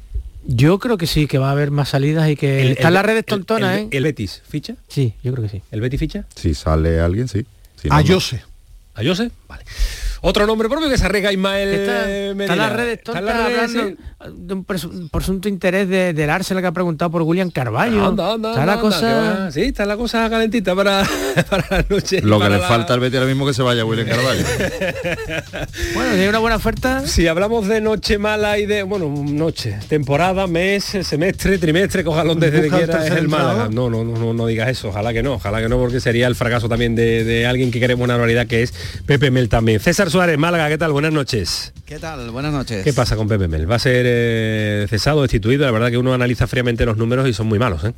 Yo 0.45 0.79
creo 0.79 0.97
que 0.97 1.05
sí, 1.05 1.27
que 1.27 1.37
va 1.37 1.49
a 1.49 1.51
haber 1.51 1.69
más 1.69 1.89
salidas 1.89 2.29
y 2.29 2.35
que 2.35 2.71
están 2.71 2.93
las 2.93 3.05
redes 3.05 3.25
tontonas, 3.25 3.77
el, 3.77 3.83
¿eh? 3.83 3.87
¿El 3.91 4.03
Betis 4.03 4.41
ficha? 4.47 4.75
Sí, 4.87 5.13
yo 5.23 5.31
creo 5.33 5.43
que 5.43 5.49
sí. 5.49 5.61
¿El 5.71 5.81
Betis 5.81 5.99
ficha? 5.99 6.25
Si 6.35 6.53
sale 6.53 6.99
alguien, 6.99 7.27
sí. 7.27 7.45
ah, 7.89 8.01
yo 8.01 8.19
sé. 8.19 8.41
¿A 8.99 9.01
Jose? 9.01 9.31
Vale. 9.47 9.63
Otro 10.21 10.45
nombre 10.45 10.67
propio 10.67 10.89
que 10.89 10.97
se 10.97 11.05
arriesga 11.05 11.31
Ismael 11.31 11.69
está, 11.69 12.09
está 12.09 12.55
las 12.55 12.73
redes 12.73 12.99
hablando 13.07 13.97
de 14.27 14.53
un 14.53 14.65
presunto 15.09 15.47
interés 15.47 15.87
de, 15.87 16.13
del 16.13 16.29
Arsenal 16.29 16.61
que 16.61 16.67
ha 16.67 16.71
preguntado 16.73 17.09
por 17.09 17.21
William 17.21 17.49
Carballo. 17.51 18.05
Anda, 18.05 18.33
anda, 18.33 18.49
está 18.49 18.65
la 18.65 18.79
cosa... 18.79 19.51
sí, 19.51 19.61
está 19.61 19.85
la 19.85 19.95
cosa 19.95 20.29
calentita 20.29 20.75
para, 20.75 21.03
para 21.49 21.65
la 21.69 21.85
noche. 21.87 22.21
Lo 22.21 22.39
que 22.39 22.49
le 22.49 22.59
falta 22.59 22.93
al 22.93 22.99
Betis 22.99 23.17
ahora 23.17 23.29
mismo 23.29 23.45
que 23.45 23.53
se 23.53 23.61
vaya 23.61 23.85
William 23.85 24.07
Carballo. 24.07 24.43
bueno, 25.93 26.11
tiene 26.11 26.29
una 26.29 26.39
buena 26.39 26.55
oferta. 26.57 27.07
Si 27.07 27.27
hablamos 27.27 27.67
de 27.67 27.79
noche 27.79 28.17
mala 28.17 28.59
y 28.59 28.65
de, 28.65 28.83
bueno, 28.83 29.09
noche, 29.25 29.77
temporada, 29.87 30.47
mes, 30.47 30.83
semestre, 30.83 31.57
trimestre, 31.57 32.03
cojalón 32.03 32.39
desde 32.39 32.63
que 32.63 32.69
quiera, 32.69 33.05
es 33.05 33.13
el 33.13 33.29
Málaga. 33.29 33.69
No, 33.71 33.89
no, 33.89 34.03
no, 34.03 34.33
no, 34.33 34.47
digas 34.47 34.69
eso, 34.69 34.89
ojalá 34.89 35.13
que 35.13 35.23
no, 35.23 35.33
ojalá 35.33 35.61
que 35.61 35.69
no, 35.69 35.77
porque 35.77 36.01
sería 36.01 36.27
el 36.27 36.35
fracaso 36.35 36.67
también 36.67 36.95
de, 36.95 37.23
de 37.23 37.45
alguien 37.45 37.71
que 37.71 37.79
queremos 37.79 38.03
una 38.03 38.17
realidad 38.17 38.47
que 38.47 38.63
es 38.63 38.73
Pepe 39.05 39.31
Mel 39.31 39.47
también. 39.47 39.79
César 39.79 40.08
Suárez, 40.09 40.37
Málaga, 40.37 40.69
¿qué 40.69 40.77
tal? 40.77 40.91
Buenas 40.91 41.13
noches. 41.13 41.73
¿Qué 41.85 41.99
tal? 41.99 42.31
Buenas 42.31 42.51
noches. 42.51 42.83
¿Qué 42.83 42.93
pasa 42.93 43.15
con 43.15 43.27
Pepe 43.27 43.47
Mel? 43.47 43.69
¿Va 43.69 43.75
a 43.75 43.79
ser 43.79 44.05
eh, 44.07 44.87
cesado, 44.89 45.21
destituido? 45.21 45.65
La 45.65 45.71
verdad 45.71 45.89
que 45.89 45.97
uno 45.97 46.13
analiza 46.13 46.47
fríamente 46.47 46.85
los 46.85 46.97
números 46.97 47.27
y 47.27 47.33
son 47.33 47.47
muy 47.47 47.59
malos, 47.59 47.83
¿eh? 47.83 47.93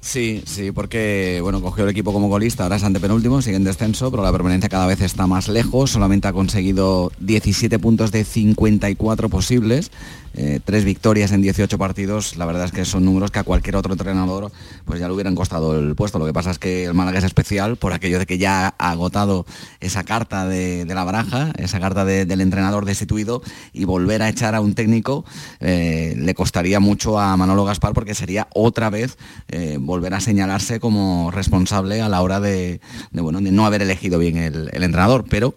Sí, 0.00 0.42
sí, 0.46 0.72
porque 0.72 1.38
bueno, 1.42 1.60
cogió 1.60 1.84
el 1.84 1.90
equipo 1.90 2.12
como 2.12 2.28
golista, 2.28 2.64
ahora 2.64 2.76
es 2.76 2.82
antepenúltimo, 2.82 3.40
sigue 3.40 3.56
en 3.56 3.64
descenso, 3.64 4.10
pero 4.10 4.22
la 4.24 4.32
permanencia 4.32 4.68
cada 4.68 4.86
vez 4.86 5.00
está 5.00 5.28
más 5.28 5.48
lejos, 5.48 5.90
solamente 5.90 6.26
ha 6.26 6.32
conseguido 6.32 7.12
17 7.20 7.78
puntos 7.78 8.10
de 8.10 8.24
54 8.24 9.28
posibles, 9.28 9.92
eh, 10.34 10.60
tres 10.64 10.84
victorias 10.84 11.32
en 11.32 11.42
18 11.42 11.76
partidos, 11.78 12.36
la 12.36 12.46
verdad 12.46 12.64
es 12.64 12.72
que 12.72 12.84
son 12.84 13.04
números 13.04 13.30
que 13.30 13.38
a 13.38 13.44
cualquier 13.44 13.76
otro 13.76 13.92
entrenador 13.92 14.50
pues 14.84 14.98
ya 14.98 15.06
le 15.06 15.14
hubieran 15.14 15.34
costado 15.34 15.78
el 15.78 15.94
puesto. 15.94 16.18
Lo 16.18 16.26
que 16.26 16.32
pasa 16.32 16.50
es 16.50 16.58
que 16.58 16.84
el 16.84 16.94
Málaga 16.94 17.18
es 17.18 17.24
especial 17.24 17.76
por 17.76 17.92
aquello 17.92 18.18
de 18.18 18.26
que 18.26 18.38
ya 18.38 18.74
ha 18.78 18.90
agotado 18.90 19.44
esa 19.80 20.04
carta 20.04 20.46
de, 20.46 20.86
la 20.86 21.04
baraja, 21.04 21.52
esa 21.58 21.80
carta 21.80 22.04
del 22.04 22.40
entrenador 22.40 22.84
destituido 22.84 23.42
y 23.72 23.84
volver 23.84 24.22
a 24.22 24.28
echar 24.28 24.54
a 24.54 24.60
un 24.60 24.74
técnico 24.74 25.24
eh, 25.60 26.14
le 26.16 26.34
costaría 26.34 26.80
mucho 26.80 27.18
a 27.18 27.36
Manolo 27.36 27.64
Gaspar 27.64 27.92
porque 27.92 28.14
sería 28.14 28.48
otra 28.54 28.90
vez 28.90 29.18
eh, 29.48 29.78
volver 29.80 30.14
a 30.14 30.20
señalarse 30.20 30.80
como 30.80 31.30
responsable 31.30 32.00
a 32.00 32.08
la 32.08 32.22
hora 32.22 32.40
de, 32.40 32.80
bueno, 33.12 33.40
de 33.40 33.52
no 33.52 33.66
haber 33.66 33.82
elegido 33.82 34.18
bien 34.18 34.36
el, 34.36 34.70
el 34.72 34.82
entrenador. 34.82 35.24
Pero 35.28 35.54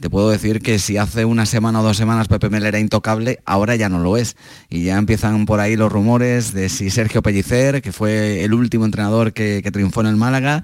te 0.00 0.08
puedo 0.10 0.30
decir 0.30 0.60
que 0.60 0.78
si 0.78 0.96
hace 0.96 1.24
una 1.24 1.44
semana 1.44 1.80
o 1.80 1.82
dos 1.82 1.96
semanas 1.96 2.28
Pepe 2.28 2.50
Mel 2.50 2.64
era 2.64 2.78
intocable, 2.78 3.40
ahora 3.44 3.74
ya 3.74 3.88
no 3.88 3.98
lo 3.98 4.16
es. 4.16 4.36
Y 4.70 4.84
ya 4.84 4.96
empiezan 4.96 5.44
por 5.44 5.58
ahí 5.58 5.76
los 5.76 5.90
rumores 5.90 6.52
de 6.52 6.68
si 6.68 6.90
Sergio 6.90 7.20
Pellicer, 7.20 7.82
que 7.82 7.90
fue 7.90 8.44
el 8.44 8.54
último 8.54 8.84
entrenador 8.84 9.32
que, 9.32 9.68
triunfó 9.72 10.00
en 10.00 10.06
el 10.06 10.16
Málaga, 10.16 10.62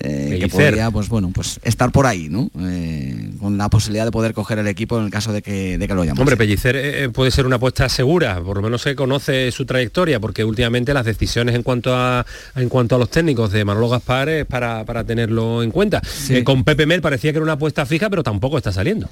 eh, 0.00 0.38
que 0.40 0.48
podría 0.48 0.90
pues 0.90 1.08
bueno 1.08 1.30
pues 1.34 1.60
estar 1.62 1.90
por 1.90 2.06
ahí 2.06 2.28
no 2.28 2.50
eh, 2.60 3.30
con 3.38 3.58
la 3.58 3.68
posibilidad 3.68 4.04
de 4.04 4.10
poder 4.10 4.34
coger 4.34 4.58
el 4.58 4.66
equipo 4.68 4.98
en 4.98 5.04
el 5.06 5.10
caso 5.10 5.32
de 5.32 5.42
que, 5.42 5.78
de 5.78 5.88
que 5.88 5.94
lo 5.94 6.02
llamemos 6.02 6.20
hombre 6.20 6.36
Pellicer 6.36 6.76
eh, 6.76 7.08
puede 7.10 7.30
ser 7.30 7.46
una 7.46 7.56
apuesta 7.56 7.88
segura 7.88 8.40
por 8.40 8.56
lo 8.56 8.62
menos 8.62 8.82
se 8.82 8.94
conoce 8.94 9.50
su 9.50 9.64
trayectoria 9.66 10.20
porque 10.20 10.44
últimamente 10.44 10.94
las 10.94 11.04
decisiones 11.04 11.54
en 11.54 11.62
cuanto 11.62 11.94
a 11.94 12.24
en 12.56 12.68
cuanto 12.68 12.96
a 12.96 12.98
los 12.98 13.10
técnicos 13.10 13.52
de 13.52 13.64
Manolo 13.64 13.88
Gaspar 13.88 14.28
es 14.28 14.46
para, 14.46 14.84
para 14.84 15.04
tenerlo 15.04 15.62
en 15.62 15.70
cuenta. 15.70 16.02
Con 16.44 16.64
Pepe 16.64 16.86
Mel 16.86 17.00
parecía 17.00 17.32
que 17.32 17.38
era 17.38 17.44
una 17.44 17.54
apuesta 17.54 17.86
fija 17.86 18.10
pero 18.10 18.22
tampoco 18.22 18.58
está 18.58 18.72
saliendo 18.72 19.08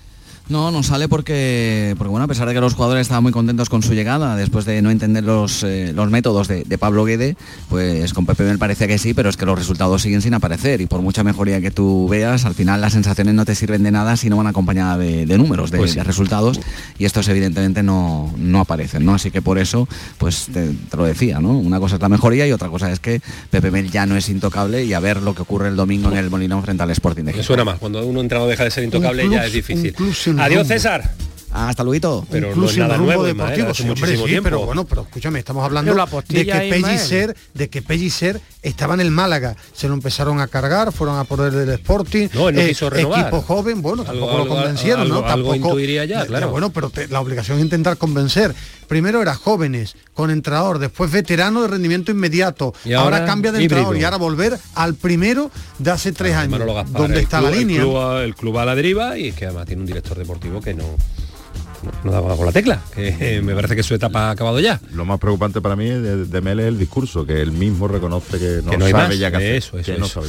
no, 0.49 0.71
no 0.71 0.83
sale 0.83 1.09
porque, 1.09 1.95
porque 1.99 2.11
bueno, 2.11 2.25
a 2.25 2.29
pesar 2.29 2.47
de 2.47 2.55
que 2.55 2.61
los 2.61 2.75
jugadores 2.75 3.03
estaban 3.03 3.23
muy 3.23 3.33
contentos 3.33 3.69
con 3.69 3.83
su 3.83 3.95
llegada, 3.95 4.37
después 4.37 4.65
de 4.65 4.81
no 4.81 4.91
entender 4.91 5.25
los, 5.25 5.63
eh, 5.65 5.93
los 5.93 6.11
métodos 6.11 6.47
de, 6.49 6.65
Pablo 6.79 7.05
Guede, 7.05 7.37
pues 7.71 8.13
con 8.13 8.27
Pepe 8.27 8.45
me 8.45 8.59
parece 8.59 8.87
que 8.87 8.99
sí, 8.99 9.15
pero 9.15 9.31
es 9.31 9.37
que 9.37 9.47
los 9.47 9.59
resultados 9.59 10.03
siguen 10.03 10.21
sin 10.21 10.35
aparecer 10.35 10.83
y 10.83 10.87
por 10.87 11.01
mucha 11.01 11.25
mejoría 11.25 11.61
que 11.61 11.71
tú 11.71 12.07
veas, 12.09 12.45
al 12.45 12.55
final 12.55 12.83
las 12.83 12.93
sensaciones 12.93 13.35
no 13.35 13.47
te 13.47 13.55
sirven 13.55 13.83
de 13.83 13.91
nada 13.91 14.17
si 14.17 14.29
no 14.29 14.37
van 14.37 14.47
acompañadas 14.47 14.99
de, 14.99 15.39
números, 15.39 15.71
de, 15.71 15.79
pues 15.79 15.97
resultados 15.97 16.61
y 16.99 17.07
estos 17.07 17.27
evidentemente 17.29 17.83
no, 17.83 18.33
no 18.37 18.61
aparecen, 18.61 19.05
¿no? 19.05 19.15
Así 19.15 19.31
que 19.31 19.41
por 19.41 19.59
eso, 19.59 19.89
pues 20.19 20.49
te, 20.53 20.71
lo 20.97 21.05
decía, 21.05 21.41
¿no? 21.41 21.59
Una 21.59 21.81
cosa 21.81 21.97
es 21.97 22.03
la 22.03 22.11
mejoría 22.11 22.47
y 22.47 22.53
otra 22.53 22.69
cosa 22.69 22.93
es 22.93 23.01
que 23.01 23.21
Pepe 23.51 23.71
Mel 23.71 23.91
ya 23.91 24.05
no 24.05 24.17
es 24.17 24.29
intocable 24.29 24.85
y 24.85 24.93
a 24.93 25.01
ver 25.01 25.23
lo 25.23 25.35
que 25.35 25.43
ocurre 25.43 25.69
el 25.69 25.77
domingo 25.77 26.11
en 26.11 26.19
el 26.19 26.29
Molinón 26.29 26.63
frente 26.63 26.83
al 26.83 26.91
Sporting 26.91 27.25
de 27.25 27.33
Me 27.33 27.43
suena 27.43 27.65
más, 27.65 27.79
cuando 27.79 28.05
uno 28.07 28.21
entrado 28.21 28.47
deja 28.47 28.65
de 28.65 28.71
ser 28.71 28.85
intocable 28.85 29.29
ya 29.31 29.47
es 29.47 29.53
difícil. 29.53 29.95
Adiós, 30.39 30.67
César. 30.67 31.03
Hasta 31.57 31.83
luego. 31.83 32.27
Pero 32.31 32.51
Incluso 32.51 32.79
no 32.79 32.85
es 32.85 33.01
nada 33.01 33.23
deportivo, 33.23 33.75
sí, 33.75 33.89
hombre, 33.89 34.17
sí, 34.17 34.39
pero 34.43 34.67
bueno, 34.67 34.85
pero 34.85 35.03
escúchame, 35.03 35.39
estamos 35.39 35.65
hablando 35.65 35.95
de 36.29 36.47
que 36.47 36.53
Pellicer, 36.71 37.37
de 37.55 37.69
que 37.71 37.81
Pellicer 37.83 38.41
estaba 38.63 38.95
en 38.95 39.01
el 39.01 39.11
Málaga, 39.11 39.57
se 39.73 39.89
lo 39.89 39.95
empezaron 39.95 40.41
a 40.41 40.49
cargar, 40.49 40.93
fueron 40.93 41.19
a 41.19 41.25
poner 41.25 41.55
el 41.55 41.71
Sporting, 41.71 42.29
no, 42.35 42.51
no 42.51 42.61
eh, 42.61 42.69
quiso 42.69 42.91
renovar. 42.91 43.21
equipo 43.21 43.41
joven, 43.41 43.81
bueno, 43.81 44.05
tampoco 44.05 44.39
lo 44.39 44.49
convencieron, 44.49 45.09
¿no? 45.09 45.17
Algo 45.17 45.29
tampoco 45.29 45.55
intuiría 45.55 46.05
ya, 46.05 46.27
claro. 46.27 46.51
bueno, 46.51 46.71
pero 46.71 46.93
la 47.09 47.21
obligación 47.21 47.59
es 47.59 47.65
intentar 47.65 47.97
convencer. 47.97 48.55
Primero 48.87 49.21
era 49.21 49.35
jóvenes, 49.35 49.97
con 50.15 50.31
entrenador, 50.31 50.79
después 50.79 51.11
veterano 51.11 51.63
de 51.63 51.69
rendimiento 51.69 52.13
inmediato, 52.13 52.73
y 52.85 52.93
ahora, 52.93 53.25
cambia 53.25 53.51
de 53.51 53.63
entrenador 53.63 53.97
y 53.97 54.05
ahora 54.05 54.17
volver 54.17 54.59
al 54.75 54.95
primero 54.95 55.51
de 55.79 55.91
hace 55.91 56.13
tres 56.13 56.37
años, 56.37 56.61
donde 56.91 57.21
está 57.21 57.41
la 57.41 57.51
línea. 57.51 57.81
El 57.81 57.89
club, 57.89 58.17
el 58.19 58.35
club 58.35 58.59
a 58.59 58.65
la 58.65 58.75
deriva 58.75 59.19
y 59.19 59.29
es 59.29 59.35
que 59.35 59.47
además 59.47 59.67
tiene 59.67 59.81
un 59.81 59.87
director 59.87 60.17
deportivo 60.17 60.61
que 60.61 60.75
no 60.75 60.85
no 62.05 62.11
daba 62.11 62.37
con 62.37 62.47
la 62.47 62.53
tecla, 62.53 62.83
que 62.95 63.41
me 63.45 63.55
parece 63.55 63.77
que 63.77 63.83
su 63.83 63.95
etapa 63.95 64.29
ha 64.29 64.31
acabado 64.31 64.61
ya. 64.61 64.81
Lo 64.93 65.05
más 65.05 65.19
preocupante 65.19 65.61
para 65.61 65.77
mí 65.77 65.89
de, 65.89 66.27
de 66.27 66.41
Mel 66.41 66.61
es 66.61 66.67
el 66.67 66.79
discurso, 66.79 67.27
que 67.27 67.41
él 67.41 67.53
mismo 67.53 67.89
reconoce 67.89 68.39
que 68.39 68.61
no, 68.63 68.89
sabe 68.89 69.19
ya 69.19 69.31
qué 69.31 69.57
Eso, 69.57 69.79
eso, 69.79 69.93
eso. 69.93 70.23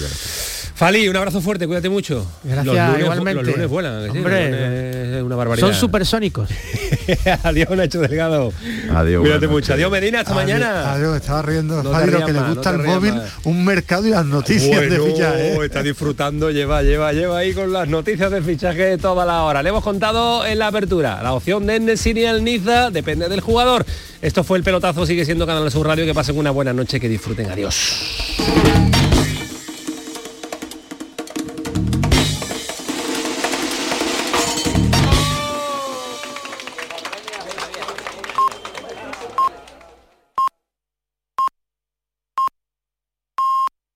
Fali, 0.77 1.09
un 1.09 1.17
abrazo 1.17 1.41
fuerte, 1.41 1.65
cuídate 1.65 1.89
mucho. 1.89 2.23
Gracias, 2.43 2.65
los 2.67 2.75
lunes, 2.75 3.01
igualmente. 3.01 3.43
Los 3.43 3.51
lunes 3.51 3.67
vuelan, 3.67 4.09
Hombre, 4.11 5.23
una 5.23 5.35
barbaridad. 5.35 5.69
Son 5.69 5.75
supersónicos. 5.75 6.51
Adiós, 7.43 7.71
Nacho 7.71 7.99
Delgado. 7.99 8.53
Adiós. 8.93 9.21
Cuídate 9.21 9.47
mucho. 9.47 9.73
Adiós, 9.73 9.89
Medina, 9.89 10.19
hasta 10.19 10.35
mañana. 10.35 10.93
Adiós, 10.93 11.15
estaba 11.15 11.41
riendo. 11.41 11.81
No 11.81 11.91
Fali, 11.91 12.11
lo 12.11 12.23
que 12.27 12.31
le 12.31 12.41
gusta 12.41 12.69
al 12.69 12.83
móvil, 12.83 13.15
un 13.45 13.65
mercado 13.65 14.05
y 14.05 14.11
las 14.11 14.23
noticias 14.27 14.87
de 14.87 14.99
fichaje. 14.99 15.65
Está 15.65 15.81
disfrutando, 15.81 16.51
lleva, 16.51 16.83
lleva, 16.83 17.11
lleva 17.11 17.39
ahí 17.39 17.55
con 17.55 17.73
las 17.73 17.87
noticias 17.87 18.29
de 18.29 18.43
fichaje 18.43 18.99
toda 18.99 19.25
la 19.25 19.41
hora. 19.45 19.63
Le 19.63 19.69
hemos 19.69 19.83
contado 19.83 20.45
en 20.45 20.59
la 20.59 20.67
apertura. 20.67 21.23
La 21.23 21.33
opción 21.33 21.65
de 21.65 21.79
Nesiri 21.79 22.27
al 22.27 22.43
Niza 22.43 22.91
depende 22.91 23.29
del 23.29 23.41
jugador. 23.41 23.83
Esto 24.21 24.43
fue 24.43 24.59
el 24.59 24.63
pelotazo, 24.63 25.07
sigue 25.07 25.25
siendo 25.25 25.47
Canal 25.47 25.71
Sur 25.71 25.87
Radio. 25.87 26.05
Que 26.05 26.13
pasen 26.13 26.37
una 26.37 26.51
buena 26.51 26.71
noche, 26.71 26.99
que 26.99 27.09
disfruten. 27.09 27.49
Adiós. 27.49 28.96